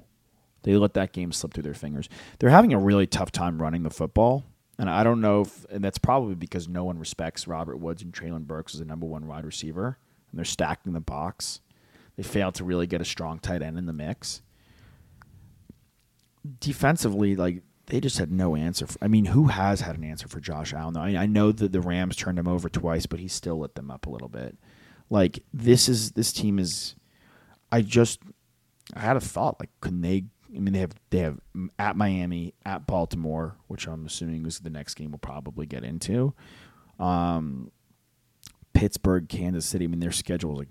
They 0.63 0.77
let 0.77 0.95
that 0.95 1.13
game 1.13 1.33
slip 1.33 1.55
through 1.55 1.63
their 1.63 1.75
fingers. 1.75 2.09
They're 2.39 2.51
having 2.51 2.73
a 2.73 2.79
really 2.79 3.07
tough 3.07 3.33
time 3.33 3.63
running 3.63 3.85
the 3.85 3.91
football, 3.91 4.45
and 4.79 4.91
I 4.91 5.03
don't 5.03 5.21
know 5.21 5.43
if, 5.43 5.65
and 5.71 5.83
that's 5.83 5.99
probably 5.99 6.35
because 6.35 6.69
no 6.69 6.85
one 6.85 6.99
respects 6.99 7.49
Robert 7.49 7.79
Woods 7.79 8.03
and 8.03 8.13
Treylon 8.13 8.47
Burks 8.47 8.75
as 8.75 8.81
the 8.81 8.87
number 8.87 9.07
one 9.07 9.27
wide 9.27 9.45
receiver, 9.45 9.99
and 10.31 10.39
they're 10.39 10.45
stacking 10.45 10.93
the 10.93 11.01
box. 11.01 11.61
They 12.19 12.25
failed 12.25 12.57
to 12.57 12.65
really 12.65 12.87
get 12.87 13.01
a 13.01 13.07
strong 13.07 13.39
tight 13.39 13.63
end 13.63 13.79
in 13.79 13.87
the 13.87 13.95
mix 13.95 14.43
defensively, 16.61 17.37
like 17.37 17.63
they 17.87 18.01
just 18.01 18.19
had 18.19 18.31
no 18.31 18.57
answer. 18.57 18.87
For, 18.87 18.99
I 19.01 19.09
mean, 19.09 19.27
who 19.27 19.47
has 19.47 19.81
had 19.81 19.97
an 19.97 20.05
answer 20.05 20.29
for 20.29 20.41
Josh 20.41 20.73
Allen? 20.73 20.95
Though? 20.95 21.01
I, 21.01 21.23
I 21.23 21.27
know 21.27 21.53
that 21.53 21.73
the 21.73 21.81
Rams 21.81 22.17
turned 22.17 22.39
him 22.39 22.49
over 22.49 22.69
twice, 22.69 23.07
but 23.07 23.21
he 23.21 23.29
still 23.29 23.61
lit 23.61 23.75
them 23.75 23.91
up 23.91 24.07
a 24.07 24.11
little 24.11 24.29
bit. 24.29 24.57
Like 25.11 25.43
this 25.53 25.89
is 25.89 26.13
this 26.13 26.33
team 26.33 26.59
is. 26.59 26.95
I 27.71 27.83
just 27.83 28.21
I 28.95 29.01
had 29.01 29.17
a 29.17 29.21
thought 29.21 29.61
like, 29.61 29.71
can 29.81 30.01
they? 30.01 30.25
I 30.55 30.61
mean, 30.61 30.73
they 30.73 30.81
have 30.81 30.95
they 31.11 31.19
have 31.19 31.39
at 31.79 31.97
Miami, 31.97 32.55
at 32.65 32.87
Baltimore, 32.87 33.57
which 33.69 33.87
I'm 33.87 34.07
assuming 34.07 34.47
is 34.47 34.61
the 34.61 34.71
next 34.71 34.95
game 34.95 35.11
we'll 35.11 35.19
probably 35.19 35.67
get 35.67 35.85
into. 35.85 36.35
Um, 36.99 37.71
Pittsburgh, 38.73 39.29
Kansas 39.29 39.67
City. 39.67 39.85
I 39.85 39.89
mean, 39.89 40.01
their 40.01 40.13
schedule 40.13 40.53
is 40.53 40.59
like 40.59 40.69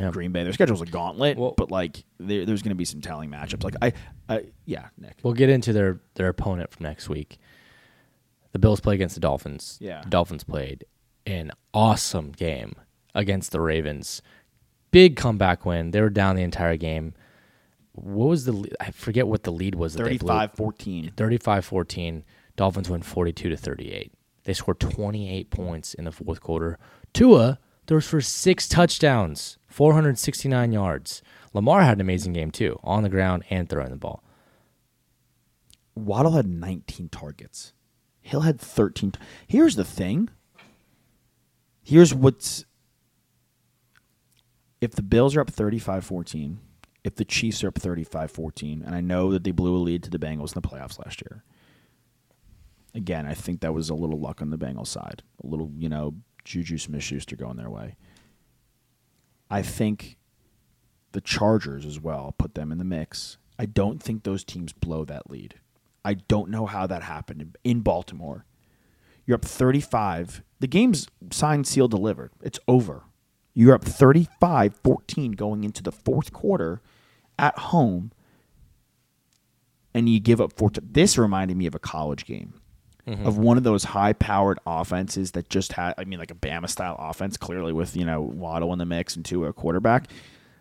Yeah. 0.00 0.10
Green 0.10 0.32
Bay. 0.32 0.42
Their 0.44 0.52
schedule's 0.52 0.80
a 0.82 0.86
gauntlet, 0.86 1.36
Well- 1.38 1.54
but 1.56 1.70
like 1.70 2.04
there, 2.18 2.44
there's 2.46 2.62
going 2.62 2.70
to 2.70 2.76
be 2.76 2.84
some 2.84 3.00
telling 3.00 3.30
matchups. 3.30 3.62
Like 3.64 3.74
I, 3.82 3.92
I, 4.28 4.44
yeah, 4.64 4.88
Nick. 4.98 5.18
We'll 5.22 5.34
get 5.34 5.48
into 5.50 5.72
their 5.72 6.00
their 6.14 6.28
opponent 6.28 6.70
from 6.72 6.84
next 6.84 7.08
week. 7.08 7.38
The 8.52 8.58
Bills 8.58 8.80
play 8.80 8.94
against 8.94 9.14
the 9.14 9.20
Dolphins. 9.20 9.78
Yeah. 9.80 10.00
The 10.02 10.10
Dolphins 10.10 10.42
played 10.44 10.84
an 11.26 11.52
awesome 11.72 12.32
game 12.32 12.74
against 13.14 13.52
the 13.52 13.60
Ravens. 13.60 14.22
Big 14.90 15.14
comeback 15.16 15.64
win. 15.64 15.92
They 15.92 16.00
were 16.00 16.10
down 16.10 16.34
the 16.36 16.42
entire 16.42 16.76
game. 16.76 17.14
What 17.92 18.26
was 18.28 18.44
the 18.44 18.52
lead? 18.52 18.74
I 18.80 18.90
forget 18.90 19.28
what 19.28 19.42
the 19.44 19.52
lead 19.52 19.74
was 19.76 19.94
that 19.94 20.04
they 20.04 20.16
blew. 20.16 20.32
35-14. 20.32 21.14
35-14. 21.14 22.22
Dolphins 22.56 22.90
win 22.90 23.02
42 23.02 23.50
to 23.50 23.56
38. 23.56 24.12
They 24.44 24.52
scored 24.52 24.80
28 24.80 25.50
points 25.50 25.94
in 25.94 26.04
the 26.04 26.12
fourth 26.12 26.40
quarter. 26.40 26.78
Tua 27.12 27.58
throws 27.90 28.06
for 28.06 28.20
six 28.20 28.68
touchdowns, 28.68 29.58
469 29.66 30.70
yards. 30.70 31.22
Lamar 31.52 31.82
had 31.82 31.96
an 31.96 32.00
amazing 32.00 32.32
game 32.32 32.52
too, 32.52 32.78
on 32.84 33.02
the 33.02 33.08
ground 33.08 33.42
and 33.50 33.68
throwing 33.68 33.90
the 33.90 33.96
ball. 33.96 34.22
Waddle 35.96 36.30
had 36.32 36.46
19 36.46 37.08
targets. 37.08 37.72
Hill 38.20 38.42
had 38.42 38.60
13. 38.60 39.14
Here's 39.44 39.74
the 39.74 39.84
thing. 39.84 40.28
Here's 41.82 42.14
what's 42.14 42.64
if 44.80 44.92
the 44.92 45.02
Bills 45.02 45.34
are 45.34 45.40
up 45.40 45.50
35-14, 45.50 46.58
if 47.02 47.16
the 47.16 47.24
Chiefs 47.24 47.64
are 47.64 47.68
up 47.68 47.74
35-14, 47.74 48.86
and 48.86 48.94
I 48.94 49.00
know 49.00 49.32
that 49.32 49.42
they 49.42 49.50
blew 49.50 49.74
a 49.74 49.78
lead 49.78 50.04
to 50.04 50.10
the 50.10 50.18
Bengals 50.18 50.54
in 50.54 50.62
the 50.62 50.68
playoffs 50.68 51.04
last 51.04 51.22
year. 51.22 51.42
Again, 52.94 53.26
I 53.26 53.34
think 53.34 53.60
that 53.60 53.74
was 53.74 53.90
a 53.90 53.94
little 53.94 54.20
luck 54.20 54.40
on 54.40 54.50
the 54.50 54.58
Bengals 54.58 54.86
side. 54.86 55.24
A 55.42 55.46
little, 55.48 55.72
you 55.76 55.88
know, 55.88 56.14
Juju 56.44 56.78
Smith-Schuster 56.78 57.36
going 57.36 57.56
their 57.56 57.70
way. 57.70 57.96
I 59.50 59.62
think 59.62 60.16
the 61.12 61.20
Chargers 61.20 61.84
as 61.84 61.98
well 62.00 62.34
put 62.38 62.54
them 62.54 62.70
in 62.70 62.78
the 62.78 62.84
mix. 62.84 63.36
I 63.58 63.66
don't 63.66 64.02
think 64.02 64.22
those 64.22 64.44
teams 64.44 64.72
blow 64.72 65.04
that 65.04 65.30
lead. 65.30 65.56
I 66.04 66.14
don't 66.14 66.50
know 66.50 66.66
how 66.66 66.86
that 66.86 67.02
happened 67.02 67.56
in- 67.64 67.80
Baltimore. 67.80 68.46
You're 69.26 69.34
up 69.34 69.44
35. 69.44 70.42
The 70.60 70.66
game's 70.66 71.08
signed, 71.30 71.66
sealed, 71.66 71.90
delivered. 71.90 72.30
It's 72.42 72.58
over. 72.66 73.02
You're 73.52 73.74
up 73.74 73.84
35 73.84 74.76
14 74.82 75.32
going 75.32 75.64
into 75.64 75.82
the 75.82 75.92
fourth 75.92 76.32
quarter 76.32 76.80
at 77.38 77.58
home, 77.58 78.12
and 79.92 80.08
you 80.08 80.20
give 80.20 80.40
up 80.40 80.52
four. 80.56 80.70
This 80.82 81.18
reminded 81.18 81.56
me 81.56 81.66
of 81.66 81.74
a 81.74 81.78
college 81.80 82.24
game. 82.24 82.59
Mm-hmm. 83.06 83.26
Of 83.26 83.38
one 83.38 83.56
of 83.56 83.62
those 83.62 83.84
high-powered 83.84 84.58
offenses 84.66 85.32
that 85.32 85.48
just 85.48 85.72
had, 85.72 85.94
I 85.96 86.04
mean, 86.04 86.18
like 86.18 86.30
a 86.30 86.34
Bama-style 86.34 86.96
offense, 86.98 87.36
clearly 87.36 87.72
with 87.72 87.96
you 87.96 88.04
know 88.04 88.20
Waddle 88.20 88.72
in 88.72 88.78
the 88.78 88.84
mix 88.84 89.16
and 89.16 89.24
two 89.24 89.46
a 89.46 89.52
quarterback, 89.52 90.08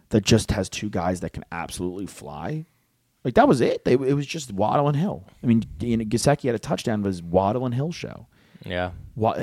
that 0.10 0.24
just 0.24 0.52
has 0.52 0.70
two 0.70 0.90
guys 0.90 1.20
that 1.20 1.34
can 1.34 1.44
absolutely 1.52 2.06
fly. 2.06 2.66
Like 3.24 3.34
that 3.34 3.48
was 3.48 3.62
it. 3.62 3.84
They, 3.84 3.94
it 3.94 4.14
was 4.14 4.26
just 4.26 4.54
Waddle 4.54 4.88
and 4.88 4.96
Hill. 4.96 5.26
I 5.44 5.48
mean, 5.48 5.64
you 5.82 5.98
know, 5.98 6.06
Gesicki 6.06 6.44
had 6.44 6.56
a 6.56 6.60
touchdown, 6.60 7.02
but 7.02 7.08
it 7.08 7.10
was 7.10 7.24
Waddle 7.24 7.66
and 7.66 7.76
Hill 7.76 7.92
show. 7.92 8.28
Yeah. 8.66 8.92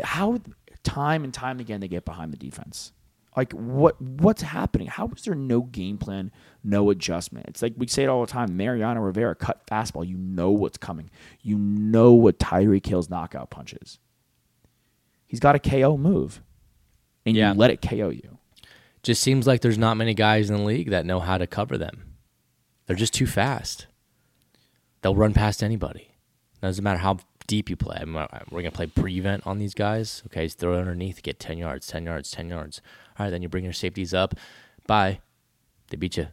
How 0.03 0.41
time 0.83 1.25
and 1.25 1.35
time 1.35 1.61
again 1.61 1.81
they 1.81 1.89
get 1.89 2.05
behind 2.05 2.33
the 2.33 2.39
defense? 2.39 2.93
Like 3.37 3.53
what 3.53 4.01
what's 4.01 4.41
happening? 4.43 4.87
How 4.87 5.09
is 5.15 5.23
there 5.23 5.35
no 5.35 5.61
game 5.61 5.99
plan, 5.99 6.33
no 6.65 6.89
adjustment? 6.91 7.47
It's 7.49 7.61
like 7.61 7.75
we 7.77 7.87
say 7.87 8.05
it 8.05 8.09
all 8.09 8.23
the 8.25 8.33
time. 8.33 8.57
Mariano 8.57 9.01
Rivera 9.01 9.35
cut 9.35 9.67
fastball. 9.67 10.07
You 10.09 10.17
know 10.17 10.51
what's 10.51 10.79
coming. 10.79 11.11
You 11.43 11.59
know 11.59 12.13
what 12.15 12.39
Tyreek 12.39 12.87
Hill's 12.87 13.11
knockout 13.11 13.51
punches. 13.51 13.99
He's 15.27 15.41
got 15.41 15.55
a 15.55 15.59
KO 15.59 15.97
move, 15.99 16.41
and 17.27 17.37
Yeah. 17.37 17.53
you 17.53 17.59
let 17.59 17.71
it 17.71 17.83
KO 17.83 18.09
you. 18.09 18.39
Just 19.03 19.23
seems 19.23 19.47
like 19.47 19.61
there's 19.61 19.79
not 19.79 19.97
many 19.97 20.15
guys 20.15 20.49
in 20.51 20.57
the 20.57 20.63
league 20.63 20.91
that 20.91 21.05
know 21.07 21.21
how 21.21 21.37
to 21.39 21.47
cover 21.47 21.77
them. 21.77 22.15
They're 22.87 22.97
just 22.97 23.15
too 23.15 23.27
fast. 23.27 23.87
They'll 25.03 25.15
run 25.15 25.35
past 25.35 25.63
anybody. 25.63 26.13
Doesn't 26.63 26.83
matter 26.83 26.99
how 27.01 27.19
deep 27.47 27.69
you 27.69 27.77
play. 27.77 27.99
Uh, 28.03 28.27
we're 28.51 28.63
gonna 28.63 28.71
play 28.73 28.87
prevent 28.87 29.47
on 29.47 29.59
these 29.59 29.75
guys. 29.75 30.23
Okay, 30.27 30.49
so 30.49 30.57
throw 30.59 30.75
it 30.75 30.81
underneath, 30.81 31.23
get 31.23 31.39
ten 31.39 31.59
yards, 31.59 31.87
ten 31.87 32.05
yards, 32.07 32.31
ten 32.31 32.49
yards. 32.49 32.81
All 33.19 33.25
right, 33.27 33.31
then 33.31 33.43
you 33.43 33.49
bring 33.49 33.65
your 33.65 33.73
safeties 33.73 34.13
up. 34.15 34.35
Bye. 34.87 35.21
They 35.89 35.97
beat 35.97 36.17
you. 36.17 36.29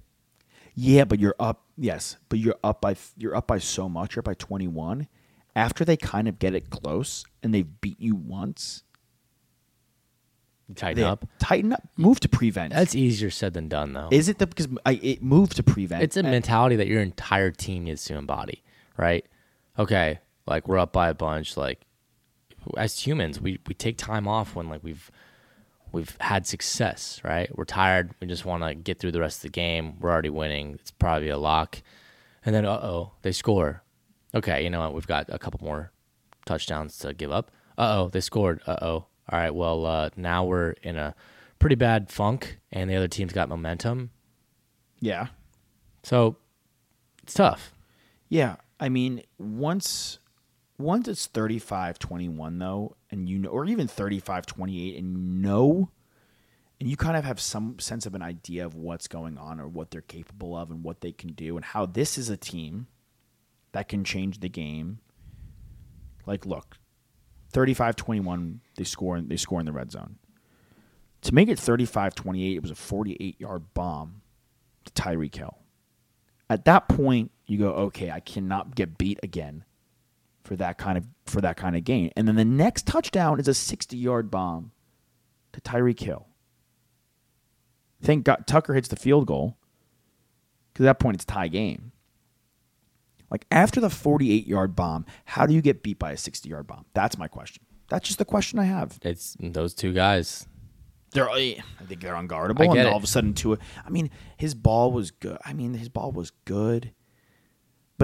Yeah, 0.75 1.05
but 1.05 1.19
you're 1.19 1.35
up. 1.39 1.63
Yes, 1.77 2.17
but 2.29 2.39
you're 2.39 2.57
up 2.63 2.81
by 2.81 2.95
you're 3.17 3.35
up 3.35 3.47
by 3.47 3.59
so 3.59 3.87
much. 3.87 4.15
You're 4.15 4.21
up 4.21 4.25
by 4.25 4.33
21. 4.33 5.07
After 5.55 5.85
they 5.85 5.95
kind 5.97 6.27
of 6.27 6.39
get 6.39 6.55
it 6.55 6.71
close 6.71 7.25
and 7.43 7.53
they've 7.53 7.79
beat 7.81 7.99
you 7.99 8.15
once, 8.15 8.83
Tighten 10.75 11.03
they 11.03 11.07
up. 11.07 11.25
tighten 11.39 11.73
up, 11.73 11.87
move 11.97 12.19
to 12.21 12.29
prevent. 12.29 12.73
That's 12.73 12.95
easier 12.95 13.29
said 13.29 13.53
than 13.53 13.67
done, 13.67 13.93
though. 13.93 14.07
Is 14.11 14.29
it 14.29 14.39
the 14.39 14.47
because 14.47 14.67
I 14.85 14.93
it 14.93 15.21
moved 15.21 15.57
to 15.57 15.63
prevent? 15.63 16.01
it's 16.03 16.17
a 16.17 16.23
mentality 16.23 16.75
that 16.77 16.87
your 16.87 17.01
entire 17.01 17.51
team 17.51 17.83
needs 17.83 18.03
to 18.05 18.15
embody, 18.15 18.63
right? 18.97 19.25
Okay, 19.77 20.19
like 20.47 20.67
we're 20.67 20.79
up 20.79 20.91
by 20.93 21.09
a 21.09 21.13
bunch. 21.13 21.55
Like 21.55 21.81
as 22.77 22.97
humans, 23.05 23.39
we 23.39 23.59
we 23.67 23.75
take 23.75 23.97
time 23.97 24.27
off 24.27 24.55
when 24.55 24.69
like 24.69 24.83
we've 24.83 25.11
we've 25.93 26.17
had 26.19 26.45
success, 26.45 27.21
right? 27.23 27.55
We're 27.55 27.63
tired. 27.63 28.11
We 28.19 28.27
just 28.27 28.43
want 28.43 28.63
to 28.63 28.75
get 28.75 28.99
through 28.99 29.13
the 29.13 29.21
rest 29.21 29.37
of 29.37 29.43
the 29.43 29.49
game. 29.49 29.97
We're 30.01 30.11
already 30.11 30.29
winning. 30.29 30.73
It's 30.73 30.91
probably 30.91 31.29
a 31.29 31.37
lock. 31.37 31.81
And 32.45 32.53
then, 32.53 32.65
uh 32.65 32.81
oh, 32.83 33.13
they 33.21 33.31
score. 33.31 33.83
Okay, 34.35 34.63
you 34.63 34.69
know 34.69 34.81
what? 34.81 34.93
We've 34.93 35.07
got 35.07 35.27
a 35.29 35.39
couple 35.39 35.61
more 35.63 35.93
touchdowns 36.45 36.97
to 36.97 37.13
give 37.13 37.31
up. 37.31 37.51
Uh 37.77 37.95
oh, 37.97 38.09
they 38.09 38.19
scored. 38.19 38.61
Uh 38.67 38.77
oh. 38.81 39.05
All 39.29 39.39
right, 39.39 39.55
well, 39.55 39.85
uh, 39.85 40.09
now 40.17 40.43
we're 40.43 40.71
in 40.83 40.97
a 40.97 41.15
pretty 41.57 41.75
bad 41.75 42.11
funk, 42.11 42.59
and 42.73 42.89
the 42.89 42.95
other 42.97 43.07
team's 43.07 43.31
got 43.31 43.47
momentum. 43.47 44.09
Yeah. 44.99 45.27
So 46.03 46.35
it's 47.21 47.33
tough. 47.33 47.71
Yeah. 48.27 48.57
I 48.81 48.89
mean, 48.89 49.21
once 49.37 50.19
once 50.77 51.07
it's 51.07 51.27
35-21 51.27 52.59
though, 52.59 52.95
and 53.11 53.29
you 53.29 53.37
know 53.39 53.49
or 53.49 53.65
even 53.65 53.87
35-28 53.87 54.97
and 54.97 55.17
you 55.17 55.17
know 55.17 55.89
and 56.79 56.89
you 56.89 56.97
kind 56.97 57.15
of 57.15 57.23
have 57.23 57.39
some 57.39 57.79
sense 57.79 58.05
of 58.05 58.15
an 58.15 58.21
idea 58.21 58.65
of 58.65 58.75
what's 58.75 59.07
going 59.07 59.37
on 59.37 59.59
or 59.59 59.67
what 59.67 59.91
they're 59.91 60.01
capable 60.01 60.57
of 60.57 60.71
and 60.71 60.83
what 60.83 61.01
they 61.01 61.11
can 61.11 61.31
do 61.31 61.55
and 61.55 61.63
how 61.63 61.85
this 61.85 62.17
is 62.17 62.29
a 62.29 62.37
team 62.37 62.87
that 63.71 63.87
can 63.87 64.03
change 64.03 64.39
the 64.39 64.49
game. 64.49 64.99
Like 66.25 66.45
look, 66.45 66.77
35-21 67.53 68.59
they 68.75 68.83
score 68.83 69.21
they 69.21 69.37
score 69.37 69.59
in 69.59 69.65
the 69.65 69.71
red 69.71 69.91
zone. 69.91 70.17
To 71.21 71.33
make 71.33 71.47
it 71.47 71.57
35-28, 71.57 72.55
it 72.55 72.61
was 72.61 72.71
a 72.71 72.73
48-yard 72.73 73.73
bomb 73.73 74.23
to 74.83 74.91
Tyreek 74.91 75.35
Hill. 75.35 75.57
At 76.49 76.65
that 76.65 76.89
point, 76.89 77.31
you 77.45 77.57
go, 77.57 77.69
okay, 77.69 78.11
I 78.11 78.19
cannot 78.19 78.75
get 78.75 78.97
beat 78.97 79.21
again 79.23 79.63
for 80.43 80.55
that 80.57 80.77
kind 80.77 80.97
of 80.97 81.05
for 81.25 81.41
that 81.41 81.57
kind 81.57 81.75
of 81.75 81.83
gain. 81.83 82.11
And 82.15 82.27
then 82.27 82.35
the 82.35 82.45
next 82.45 82.85
touchdown 82.85 83.39
is 83.39 83.47
a 83.47 83.51
60-yard 83.51 84.29
bomb 84.29 84.71
to 85.53 85.61
Tyreek 85.61 85.99
Hill. 85.99 86.27
Thank 88.01 88.25
God 88.25 88.45
Tucker 88.45 88.73
hits 88.73 88.89
the 88.89 88.95
field 88.95 89.27
goal. 89.27 89.57
Because 90.73 90.85
at 90.85 90.97
that 90.97 90.99
point 90.99 91.15
it's 91.15 91.25
tie 91.25 91.47
game. 91.47 91.91
Like 93.29 93.45
after 93.49 93.79
the 93.79 93.89
48 93.89 94.45
yard 94.45 94.75
bomb, 94.75 95.05
how 95.25 95.45
do 95.45 95.53
you 95.53 95.61
get 95.61 95.83
beat 95.83 95.99
by 95.99 96.11
a 96.11 96.17
60 96.17 96.49
yard 96.49 96.67
bomb? 96.67 96.85
That's 96.93 97.17
my 97.17 97.27
question. 97.27 97.63
That's 97.89 98.07
just 98.07 98.19
the 98.19 98.25
question 98.25 98.59
I 98.59 98.65
have. 98.65 98.99
It's 99.01 99.37
those 99.39 99.73
two 99.73 99.93
guys. 99.93 100.47
They're, 101.11 101.29
I 101.29 101.61
think 101.87 102.01
they're 102.01 102.15
unguardable, 102.15 102.69
and 102.69 102.79
it. 102.79 102.87
all 102.87 102.97
of 102.97 103.03
a 103.03 103.07
sudden, 103.07 103.35
Tua. 103.35 103.59
I 103.85 103.91
mean, 103.91 104.09
his 104.35 104.55
ball 104.55 104.91
was 104.91 105.11
good. 105.11 105.37
I 105.45 105.53
mean, 105.53 105.75
his 105.75 105.89
ball 105.89 106.11
was 106.11 106.31
good, 106.45 106.91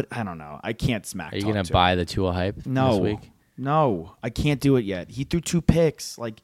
but 0.08 0.18
I 0.18 0.24
don't 0.24 0.38
know. 0.38 0.60
I 0.64 0.72
can't 0.74 1.06
smack. 1.06 1.34
Are 1.34 1.38
you 1.38 1.44
gonna 1.44 1.64
to 1.64 1.74
buy 1.74 1.92
him. 1.94 1.98
the 2.00 2.06
Tua 2.06 2.32
hype 2.32 2.66
No, 2.66 2.92
this 2.94 3.00
week? 3.02 3.32
no, 3.58 4.16
I 4.24 4.30
can't 4.30 4.62
do 4.62 4.78
it 4.78 4.86
yet. 4.86 5.12
He 5.12 5.24
threw 5.26 5.42
two 5.42 5.62
picks. 5.62 6.18
Like 6.18 6.42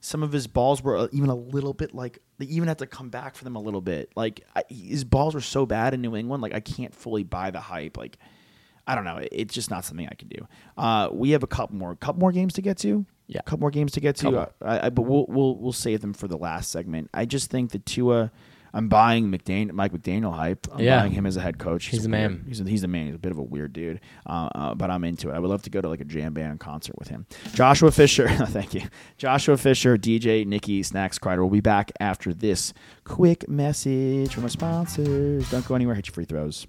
some 0.00 0.22
of 0.22 0.32
his 0.32 0.46
balls 0.46 0.82
were 0.82 0.96
uh, 0.96 1.08
even 1.12 1.28
a 1.30 1.34
little 1.34 1.72
bit 1.74 1.94
like 1.94 2.18
they 2.38 2.46
even 2.46 2.68
had 2.68 2.78
to 2.78 2.86
come 2.86 3.10
back 3.10 3.34
for 3.36 3.44
them 3.44 3.56
a 3.56 3.60
little 3.60 3.80
bit. 3.82 4.10
Like 4.16 4.40
I, 4.56 4.62
his 4.70 5.04
balls 5.04 5.34
were 5.34 5.40
so 5.40 5.66
bad 5.66 5.92
in 5.94 6.00
New 6.00 6.16
England. 6.16 6.42
Like 6.42 6.54
I 6.54 6.60
can't 6.60 6.94
fully 6.94 7.24
buy 7.24 7.50
the 7.50 7.60
hype. 7.60 7.96
Like 7.98 8.16
I 8.86 8.94
don't 8.94 9.04
know. 9.04 9.16
It- 9.18 9.28
It's 9.32 9.54
just 9.54 9.70
not 9.70 9.84
something 9.84 10.06
I 10.10 10.14
can 10.14 10.28
do. 10.28 10.46
Uh, 10.76 11.08
we 11.12 11.30
have 11.30 11.42
a 11.42 11.46
couple 11.46 11.76
more, 11.76 11.94
couple 11.96 12.20
more 12.20 12.32
games 12.32 12.54
to 12.54 12.62
get 12.62 12.78
to. 12.78 13.04
Yeah. 13.26 13.40
a 13.40 13.42
couple 13.42 13.60
more 13.60 13.70
games 13.70 13.92
to 13.92 14.00
get 14.00 14.16
to. 14.16 14.28
Uh, 14.38 14.46
I, 14.62 14.86
I, 14.86 14.90
but 14.90 15.02
we'll 15.02 15.26
we'll 15.28 15.56
we'll 15.56 15.72
save 15.72 16.00
them 16.02 16.12
for 16.12 16.28
the 16.28 16.36
last 16.38 16.70
segment. 16.70 17.08
I 17.14 17.24
just 17.26 17.50
think 17.50 17.70
that 17.72 17.84
Tua. 17.86 18.30
I'm 18.74 18.88
buying 18.88 19.30
McDaniel, 19.30 19.72
Mike 19.72 19.92
McDaniel 19.92 20.34
hype. 20.34 20.66
I'm 20.72 20.80
Yeah. 20.80 20.98
buying 21.00 21.12
him 21.12 21.24
as 21.26 21.36
a 21.36 21.40
head 21.40 21.58
coach. 21.58 21.86
He's 21.86 22.02
the 22.02 22.10
weird. 22.10 22.30
man. 22.32 22.44
He's 22.48 22.60
a, 22.60 22.64
he's 22.64 22.82
the 22.82 22.88
man. 22.88 23.06
He's 23.06 23.14
a 23.14 23.18
bit 23.18 23.30
of 23.32 23.38
a 23.38 23.42
weird 23.42 23.72
dude, 23.72 24.00
uh, 24.26 24.48
uh, 24.54 24.74
but 24.74 24.90
I'm 24.90 25.04
into 25.04 25.30
it. 25.30 25.34
I 25.34 25.38
would 25.38 25.48
love 25.48 25.62
to 25.62 25.70
go 25.70 25.80
to 25.80 25.88
like 25.88 26.00
a 26.00 26.04
jam 26.04 26.34
band 26.34 26.58
concert 26.60 26.98
with 26.98 27.06
him. 27.08 27.24
Joshua 27.54 27.92
Fisher, 27.92 28.28
thank 28.48 28.74
you. 28.74 28.82
Joshua 29.16 29.56
Fisher, 29.56 29.96
DJ 29.96 30.44
Nikki 30.44 30.82
Snacks 30.82 31.18
Kreider. 31.20 31.38
We'll 31.38 31.50
be 31.50 31.60
back 31.60 31.92
after 32.00 32.34
this 32.34 32.74
quick 33.04 33.48
message 33.48 34.34
from 34.34 34.42
our 34.42 34.48
sponsors. 34.50 35.48
Don't 35.50 35.64
go 35.66 35.76
anywhere. 35.76 35.94
Hit 35.94 36.08
your 36.08 36.14
free 36.14 36.24
throws. 36.24 36.66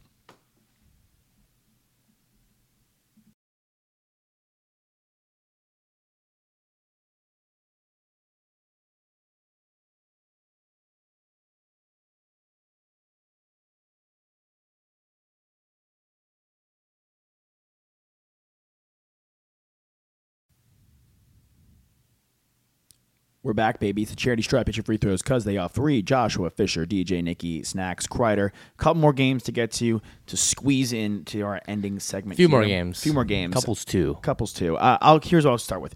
We're 23.46 23.54
back, 23.54 23.80
baby. 23.80 24.02
It's 24.02 24.12
a 24.12 24.16
charity 24.16 24.41
stripe. 24.41 24.76
Your 24.76 24.84
free 24.84 24.98
throws 24.98 25.22
because 25.22 25.46
they 25.46 25.56
are 25.56 25.70
free. 25.70 26.02
Joshua 26.02 26.50
Fisher, 26.50 26.84
DJ 26.84 27.24
Nikki, 27.24 27.62
Snacks, 27.62 28.08
Kreider. 28.08 28.50
couple 28.78 29.00
more 29.00 29.14
games 29.14 29.43
to 29.43 29.52
get 29.52 29.72
to 29.74 30.02
to 30.26 30.36
squeeze 30.36 30.91
into 30.91 31.43
our 31.43 31.62
ending 31.68 32.00
segment. 32.00 32.38
Few 32.38 32.50
more 32.50 32.64
here. 32.64 32.70
games. 32.80 33.04
Few 33.04 33.14
more 33.14 33.24
games. 33.24 33.54
Couples 33.54 33.86
two. 33.86 34.18
Couples 34.24 34.52
too. 34.52 34.78
Uh, 34.78 34.98
I'll 35.00 35.20
here's 35.20 35.46
what 35.46 35.52
I'll 35.52 35.58
start 35.60 35.84
with. 35.84 35.93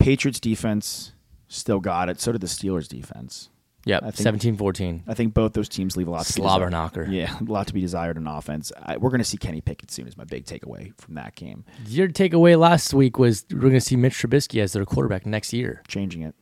Patriots 0.00 0.40
defense 0.40 1.12
still 1.46 1.78
got 1.78 2.08
it. 2.08 2.20
So 2.20 2.32
did 2.32 2.40
the 2.40 2.48
Steelers 2.48 2.88
defense. 2.88 3.48
Yep. 3.90 4.02
I 4.04 4.10
think- 4.10 4.42
17-14. 4.42 5.02
I 5.06 5.14
think 5.14 5.34
both 5.34 5.52
those 5.52 5.68
teams 5.68 5.96
leave 5.96 6.08
a 6.08 6.10
lot 6.10 6.24
to 6.26 6.32
be 6.32 6.40
Slobber 6.40 6.66
desired. 6.66 6.70
knocker. 6.70 7.06
Yeah, 7.10 7.36
a 7.40 7.44
lot 7.44 7.66
to 7.68 7.74
be 7.74 7.80
desired 7.80 8.16
in 8.16 8.26
offense. 8.26 8.72
I, 8.80 8.96
we're 8.96 9.10
going 9.10 9.18
to 9.20 9.24
see 9.24 9.36
Kenny 9.36 9.60
Pickett 9.60 9.90
soon. 9.90 10.06
Is 10.08 10.16
my 10.16 10.24
big 10.24 10.44
takeaway 10.46 10.92
from 11.00 11.14
that 11.14 11.34
game. 11.34 11.64
Your 11.86 12.08
takeaway 12.08 12.58
last 12.58 12.94
week 12.94 13.18
was 13.18 13.44
we're 13.50 13.58
going 13.60 13.72
to 13.74 13.80
see 13.80 13.96
Mitch 13.96 14.14
Trubisky 14.14 14.60
as 14.62 14.72
their 14.72 14.84
quarterback 14.84 15.26
next 15.26 15.52
year. 15.52 15.82
Changing 15.88 16.22
it. 16.22 16.34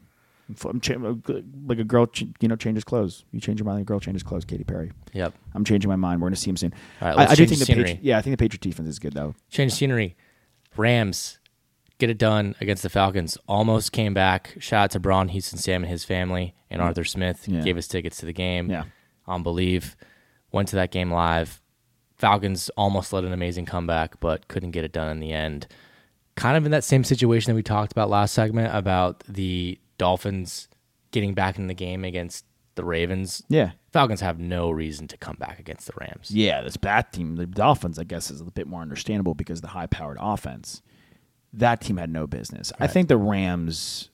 I'm 0.64 0.80
cha- 0.80 0.94
uh, 0.94 1.14
like 1.66 1.78
a 1.78 1.84
girl, 1.84 2.06
ch- 2.06 2.24
you 2.40 2.48
know, 2.48 2.56
changes 2.56 2.82
clothes. 2.82 3.24
You 3.32 3.40
change 3.40 3.60
your 3.60 3.66
mind, 3.66 3.82
a 3.82 3.84
girl 3.84 4.00
changes 4.00 4.22
clothes. 4.22 4.46
Katy 4.46 4.64
Perry. 4.64 4.92
Yep. 5.12 5.34
I'm 5.54 5.62
changing 5.62 5.90
my 5.90 5.96
mind. 5.96 6.22
We're 6.22 6.28
going 6.28 6.36
to 6.36 6.40
see 6.40 6.48
him 6.48 6.56
soon. 6.56 6.72
All 7.02 7.08
right, 7.08 7.18
I, 7.18 7.32
I 7.32 7.34
do 7.34 7.44
think 7.44 7.50
the 7.50 7.56
the 7.58 7.64
scenery. 7.66 7.84
Patri- 7.84 8.00
yeah, 8.02 8.16
I 8.16 8.22
think 8.22 8.32
the 8.38 8.42
Patriot 8.42 8.62
defense 8.62 8.88
is 8.88 8.98
good 8.98 9.12
though. 9.12 9.34
Change 9.50 9.72
scenery. 9.72 10.16
Rams 10.76 11.37
get 11.98 12.10
it 12.10 12.18
done 12.18 12.54
against 12.60 12.82
the 12.82 12.88
Falcons. 12.88 13.36
Almost 13.46 13.92
came 13.92 14.14
back. 14.14 14.56
Shout 14.58 14.84
out 14.84 14.90
to 14.92 15.00
Braun 15.00 15.28
Houston 15.28 15.58
Sam 15.58 15.82
and 15.82 15.90
his 15.90 16.04
family 16.04 16.54
and 16.70 16.80
Arthur 16.80 17.04
Smith. 17.04 17.46
Yeah. 17.46 17.60
Gave 17.60 17.76
us 17.76 17.88
tickets 17.88 18.18
to 18.18 18.26
the 18.26 18.32
game. 18.32 18.70
Yeah. 18.70 18.84
On 19.26 19.42
BLEAV. 19.44 19.94
Went 20.52 20.68
to 20.68 20.76
that 20.76 20.90
game 20.90 21.10
live. 21.12 21.60
Falcons 22.16 22.68
almost 22.70 23.12
led 23.12 23.24
an 23.24 23.32
amazing 23.32 23.66
comeback, 23.66 24.18
but 24.20 24.48
couldn't 24.48 24.72
get 24.72 24.84
it 24.84 24.92
done 24.92 25.08
in 25.10 25.20
the 25.20 25.32
end. 25.32 25.66
Kind 26.36 26.56
of 26.56 26.64
in 26.64 26.70
that 26.72 26.84
same 26.84 27.04
situation 27.04 27.52
that 27.52 27.56
we 27.56 27.62
talked 27.62 27.92
about 27.92 28.10
last 28.10 28.32
segment 28.32 28.74
about 28.74 29.24
the 29.28 29.78
Dolphins 29.98 30.68
getting 31.10 31.34
back 31.34 31.58
in 31.58 31.66
the 31.66 31.74
game 31.74 32.04
against 32.04 32.44
the 32.74 32.84
Ravens. 32.84 33.42
Yeah. 33.48 33.72
Falcons 33.92 34.20
have 34.20 34.38
no 34.38 34.70
reason 34.70 35.08
to 35.08 35.16
come 35.16 35.36
back 35.36 35.58
against 35.58 35.86
the 35.86 35.92
Rams. 36.00 36.30
Yeah, 36.30 36.62
this 36.62 36.76
bad 36.76 37.12
team, 37.12 37.36
the 37.36 37.46
Dolphins, 37.46 37.98
I 37.98 38.04
guess, 38.04 38.30
is 38.30 38.40
a 38.40 38.44
bit 38.44 38.66
more 38.66 38.82
understandable 38.82 39.34
because 39.34 39.58
of 39.58 39.62
the 39.62 39.68
high 39.68 39.86
powered 39.86 40.18
offense. 40.20 40.82
That 41.52 41.80
team 41.80 41.96
had 41.96 42.10
no 42.10 42.26
business. 42.26 42.72
I 42.78 42.86
think 42.86 43.08
the 43.08 43.16
Rams 43.16 44.10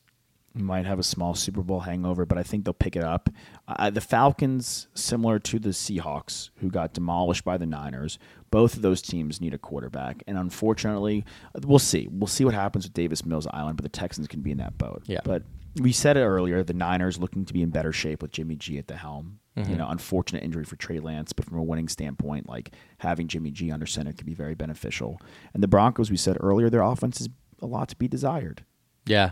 might 0.54 0.86
have 0.86 0.98
a 0.98 1.02
small 1.02 1.34
Super 1.34 1.62
Bowl 1.62 1.80
hangover, 1.80 2.24
but 2.24 2.38
I 2.38 2.44
think 2.44 2.64
they'll 2.64 2.74
pick 2.74 2.94
it 2.94 3.02
up. 3.02 3.28
Uh, 3.66 3.90
the 3.90 4.00
Falcons, 4.00 4.86
similar 4.94 5.38
to 5.40 5.58
the 5.58 5.70
Seahawks, 5.70 6.50
who 6.58 6.70
got 6.70 6.94
demolished 6.94 7.44
by 7.44 7.58
the 7.58 7.66
Niners, 7.66 8.18
both 8.50 8.76
of 8.76 8.82
those 8.82 9.02
teams 9.02 9.40
need 9.40 9.52
a 9.52 9.58
quarterback. 9.58 10.22
And 10.28 10.38
unfortunately, 10.38 11.24
we'll 11.64 11.80
see. 11.80 12.08
We'll 12.10 12.28
see 12.28 12.44
what 12.44 12.54
happens 12.54 12.84
with 12.84 12.94
Davis 12.94 13.26
Mills 13.26 13.48
Island, 13.48 13.76
but 13.76 13.82
the 13.82 13.88
Texans 13.88 14.28
can 14.28 14.40
be 14.42 14.52
in 14.52 14.58
that 14.58 14.78
boat. 14.78 15.02
Yeah. 15.06 15.20
But 15.24 15.42
we 15.80 15.90
said 15.90 16.16
it 16.16 16.24
earlier 16.24 16.62
the 16.62 16.72
Niners 16.72 17.18
looking 17.18 17.44
to 17.46 17.52
be 17.52 17.62
in 17.62 17.70
better 17.70 17.92
shape 17.92 18.22
with 18.22 18.30
Jimmy 18.30 18.54
G 18.54 18.78
at 18.78 18.86
the 18.86 18.96
helm. 18.96 19.40
You 19.56 19.76
know, 19.76 19.86
unfortunate 19.88 20.42
injury 20.42 20.64
for 20.64 20.74
Trey 20.74 20.98
Lance, 20.98 21.32
but 21.32 21.44
from 21.44 21.58
a 21.58 21.62
winning 21.62 21.86
standpoint, 21.86 22.48
like 22.48 22.72
having 22.98 23.28
Jimmy 23.28 23.52
G 23.52 23.70
under 23.70 23.86
center 23.86 24.12
can 24.12 24.26
be 24.26 24.34
very 24.34 24.56
beneficial. 24.56 25.20
And 25.52 25.62
the 25.62 25.68
Broncos, 25.68 26.10
we 26.10 26.16
said 26.16 26.36
earlier, 26.40 26.68
their 26.68 26.82
offense 26.82 27.20
is 27.20 27.28
a 27.62 27.66
lot 27.66 27.88
to 27.90 27.96
be 27.96 28.08
desired. 28.08 28.64
Yeah, 29.06 29.30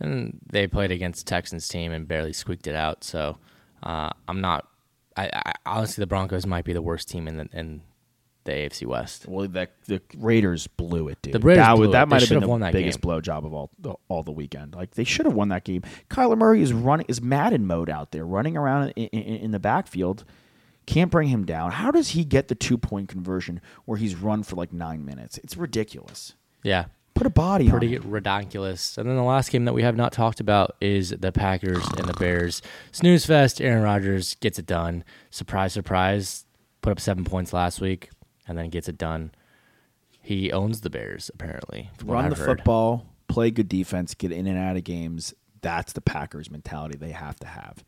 and 0.00 0.40
they 0.50 0.66
played 0.66 0.90
against 0.90 1.26
Texans 1.28 1.68
team 1.68 1.92
and 1.92 2.08
barely 2.08 2.32
squeaked 2.32 2.66
it 2.66 2.74
out. 2.74 3.04
So 3.04 3.38
uh, 3.84 4.10
I'm 4.26 4.40
not. 4.40 4.66
I, 5.16 5.30
I 5.32 5.52
honestly, 5.64 6.02
the 6.02 6.06
Broncos 6.08 6.46
might 6.46 6.64
be 6.64 6.72
the 6.72 6.82
worst 6.82 7.08
team 7.08 7.28
in 7.28 7.36
the 7.36 7.48
in 7.52 7.82
the 8.50 8.68
AFC 8.68 8.86
West. 8.86 9.26
Well, 9.26 9.48
the 9.48 9.68
the 9.86 10.02
Raiders 10.16 10.66
blew 10.66 11.08
it, 11.08 11.22
dude. 11.22 11.34
The 11.34 11.38
Raiders 11.38 11.64
that, 11.64 11.76
blew 11.76 11.92
that 11.92 12.08
might 12.08 12.20
have 12.20 12.28
been 12.28 12.40
the 12.40 12.58
that 12.58 12.72
biggest 12.72 13.00
game. 13.00 13.10
blowjob 13.10 13.44
of 13.44 13.54
all 13.54 13.70
the, 13.78 13.94
all 14.08 14.22
the 14.22 14.32
weekend. 14.32 14.74
Like 14.74 14.92
they 14.92 15.04
should 15.04 15.26
have 15.26 15.34
won 15.34 15.48
that 15.48 15.64
game. 15.64 15.82
Kyler 16.08 16.36
Murray 16.36 16.62
is 16.62 16.72
running 16.72 17.06
is 17.08 17.22
Madden 17.22 17.66
mode 17.66 17.90
out 17.90 18.12
there, 18.12 18.24
running 18.24 18.56
around 18.56 18.90
in, 18.90 19.06
in, 19.06 19.36
in 19.36 19.50
the 19.52 19.60
backfield. 19.60 20.24
Can't 20.86 21.10
bring 21.10 21.28
him 21.28 21.44
down. 21.44 21.72
How 21.72 21.90
does 21.90 22.10
he 22.10 22.24
get 22.24 22.48
the 22.48 22.54
two 22.54 22.76
point 22.76 23.08
conversion 23.08 23.60
where 23.84 23.98
he's 23.98 24.16
run 24.16 24.42
for 24.42 24.56
like 24.56 24.72
nine 24.72 25.04
minutes? 25.04 25.38
It's 25.38 25.56
ridiculous. 25.56 26.34
Yeah, 26.62 26.86
Put 27.14 27.26
a 27.26 27.30
body 27.30 27.68
pretty 27.68 27.98
ridiculous. 27.98 28.96
And 28.96 29.08
then 29.08 29.16
the 29.16 29.22
last 29.22 29.50
game 29.50 29.66
that 29.66 29.74
we 29.74 29.82
have 29.82 29.96
not 29.96 30.12
talked 30.12 30.40
about 30.40 30.76
is 30.80 31.10
the 31.10 31.32
Packers 31.32 31.86
and 31.98 32.08
the 32.08 32.14
Bears. 32.14 32.62
Snooze 32.92 33.26
fest. 33.26 33.60
Aaron 33.60 33.82
Rodgers 33.82 34.36
gets 34.36 34.58
it 34.58 34.66
done. 34.66 35.04
Surprise, 35.28 35.74
surprise. 35.74 36.46
Put 36.80 36.92
up 36.92 37.00
seven 37.00 37.24
points 37.24 37.52
last 37.52 37.80
week 37.80 38.08
and 38.50 38.58
then 38.58 38.68
gets 38.68 38.88
it 38.88 38.98
done. 38.98 39.30
He 40.20 40.52
owns 40.52 40.80
the 40.82 40.90
Bears 40.90 41.30
apparently. 41.32 41.90
Run 42.04 42.26
I've 42.26 42.30
the 42.32 42.36
heard. 42.36 42.58
football, 42.58 43.06
play 43.28 43.50
good 43.50 43.68
defense, 43.68 44.12
get 44.14 44.32
in 44.32 44.46
and 44.46 44.58
out 44.58 44.76
of 44.76 44.84
games. 44.84 45.32
That's 45.62 45.92
the 45.92 46.00
Packers 46.00 46.50
mentality 46.50 46.98
they 46.98 47.12
have 47.12 47.38
to 47.40 47.46
have. 47.46 47.84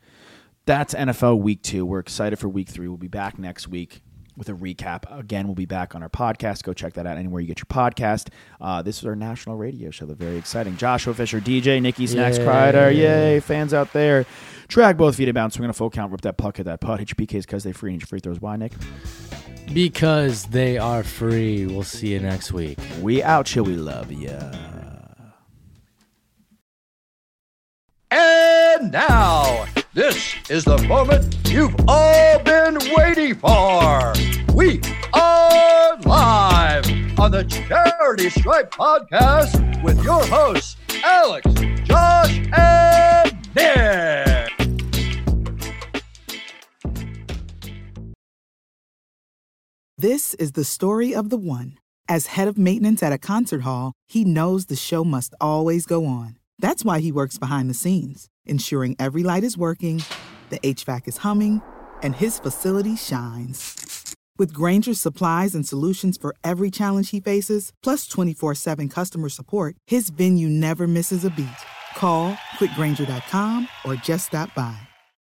That's 0.65 0.93
NFL 0.93 1.41
week 1.41 1.61
two. 1.61 1.85
We're 1.85 1.99
excited 1.99 2.39
for 2.39 2.47
week 2.47 2.69
three. 2.69 2.87
We'll 2.87 2.97
be 2.97 3.09
back 3.09 3.37
next 3.37 3.67
week 3.67 4.01
with 4.35 4.49
a 4.49 4.53
recap. 4.53 5.03
Again, 5.17 5.47
we'll 5.47 5.55
be 5.55 5.65
back 5.65 5.95
on 5.95 6.03
our 6.03 6.09
podcast. 6.09 6.63
Go 6.63 6.73
check 6.73 6.93
that 6.93 7.05
out 7.05 7.17
anywhere 7.17 7.41
you 7.41 7.47
get 7.47 7.59
your 7.59 7.65
podcast. 7.65 8.29
Uh, 8.59 8.81
this 8.81 8.99
is 8.99 9.05
our 9.05 9.15
national 9.15 9.57
radio 9.57 9.91
show. 9.91 10.05
They're 10.05 10.15
very 10.15 10.37
exciting. 10.37 10.77
Joshua 10.77 11.13
Fisher, 11.13 11.39
DJ, 11.39 11.81
Nikki 11.81 12.07
Snacks 12.07 12.37
Yay. 12.37 12.45
Kreider. 12.45 12.95
Yay, 12.95 13.39
fans 13.39 13.73
out 13.73 13.93
there. 13.93 14.25
Drag 14.67 14.97
both 14.97 15.15
feet 15.15 15.29
about. 15.29 15.53
Swing 15.53 15.65
on 15.65 15.69
a 15.69 15.73
full 15.73 15.89
count. 15.89 16.11
Rip 16.11 16.21
that 16.21 16.37
puck, 16.37 16.57
hit 16.57 16.63
that 16.65 16.81
putt. 16.81 16.99
Hit 16.99 17.09
your 17.17 17.27
PKs 17.27 17.41
because 17.41 17.63
they 17.63 17.71
free. 17.71 17.91
And 17.91 18.01
your 18.01 18.07
free 18.07 18.19
throws. 18.19 18.41
Why, 18.41 18.55
Nick? 18.55 18.73
Because 19.73 20.45
they 20.45 20.77
are 20.77 21.03
free. 21.03 21.65
We'll 21.65 21.83
see 21.83 22.09
you 22.13 22.19
next 22.19 22.51
week. 22.51 22.77
We 23.01 23.23
out, 23.23 23.45
chill. 23.45 23.63
We 23.63 23.75
love 23.75 24.11
ya. 24.11 24.51
And 28.11 28.91
now, 28.91 29.42
this 29.93 30.35
is 30.49 30.63
the 30.65 30.77
moment 30.87 31.37
you've 31.49 31.75
all 31.87 32.39
been 32.39 32.77
waiting 32.95 33.35
for. 33.35 34.13
We 34.53 34.81
are 35.13 35.97
live 35.99 36.85
on 37.19 37.31
the 37.31 37.43
Charity 37.43 38.29
Stripe 38.29 38.71
podcast 38.71 39.83
with 39.83 40.03
your 40.03 40.25
hosts, 40.25 40.77
Alex, 41.03 41.45
Josh, 41.83 42.41
and 42.57 43.55
Nick. 43.55 44.49
This 49.97 50.33
is 50.33 50.53
the 50.53 50.63
story 50.63 51.13
of 51.13 51.29
the 51.29 51.37
one. 51.37 51.77
As 52.09 52.27
head 52.27 52.47
of 52.47 52.57
maintenance 52.57 53.01
at 53.01 53.13
a 53.13 53.17
concert 53.17 53.61
hall, 53.61 53.93
he 54.07 54.25
knows 54.25 54.65
the 54.65 54.75
show 54.75 55.03
must 55.05 55.33
always 55.39 55.85
go 55.85 56.05
on. 56.05 56.37
That's 56.59 56.83
why 56.83 56.99
he 56.99 57.11
works 57.11 57.37
behind 57.37 57.69
the 57.69 57.73
scenes, 57.73 58.27
ensuring 58.45 58.95
every 58.99 59.23
light 59.23 59.43
is 59.43 59.57
working, 59.57 60.03
the 60.49 60.59
HVAC 60.59 61.07
is 61.07 61.17
humming, 61.17 61.61
and 62.01 62.15
his 62.15 62.39
facility 62.39 62.95
shines. 62.95 64.15
With 64.37 64.53
Grainger's 64.53 64.99
supplies 64.99 65.53
and 65.53 65.67
solutions 65.67 66.17
for 66.17 66.35
every 66.43 66.71
challenge 66.71 67.11
he 67.11 67.19
faces, 67.19 67.71
plus 67.83 68.07
24 68.07 68.55
7 68.55 68.89
customer 68.89 69.29
support, 69.29 69.75
his 69.87 70.09
venue 70.09 70.49
never 70.49 70.87
misses 70.87 71.23
a 71.23 71.29
beat. 71.29 71.47
Call 71.95 72.33
clickgrainger.com 72.57 73.67
or 73.85 73.95
just 73.95 74.27
stop 74.27 74.53
by. 74.55 74.77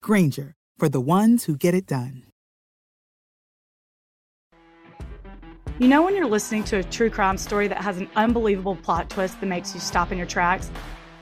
Granger, 0.02 0.54
for 0.78 0.88
the 0.88 1.00
ones 1.00 1.44
who 1.44 1.56
get 1.56 1.74
it 1.74 1.86
done. 1.86 2.24
You 5.80 5.88
know, 5.88 6.04
when 6.04 6.14
you're 6.14 6.28
listening 6.28 6.62
to 6.64 6.76
a 6.76 6.84
true 6.84 7.10
crime 7.10 7.36
story 7.36 7.66
that 7.66 7.78
has 7.78 7.98
an 7.98 8.08
unbelievable 8.14 8.76
plot 8.76 9.10
twist 9.10 9.40
that 9.40 9.46
makes 9.46 9.74
you 9.74 9.80
stop 9.80 10.12
in 10.12 10.18
your 10.18 10.26
tracks? 10.26 10.70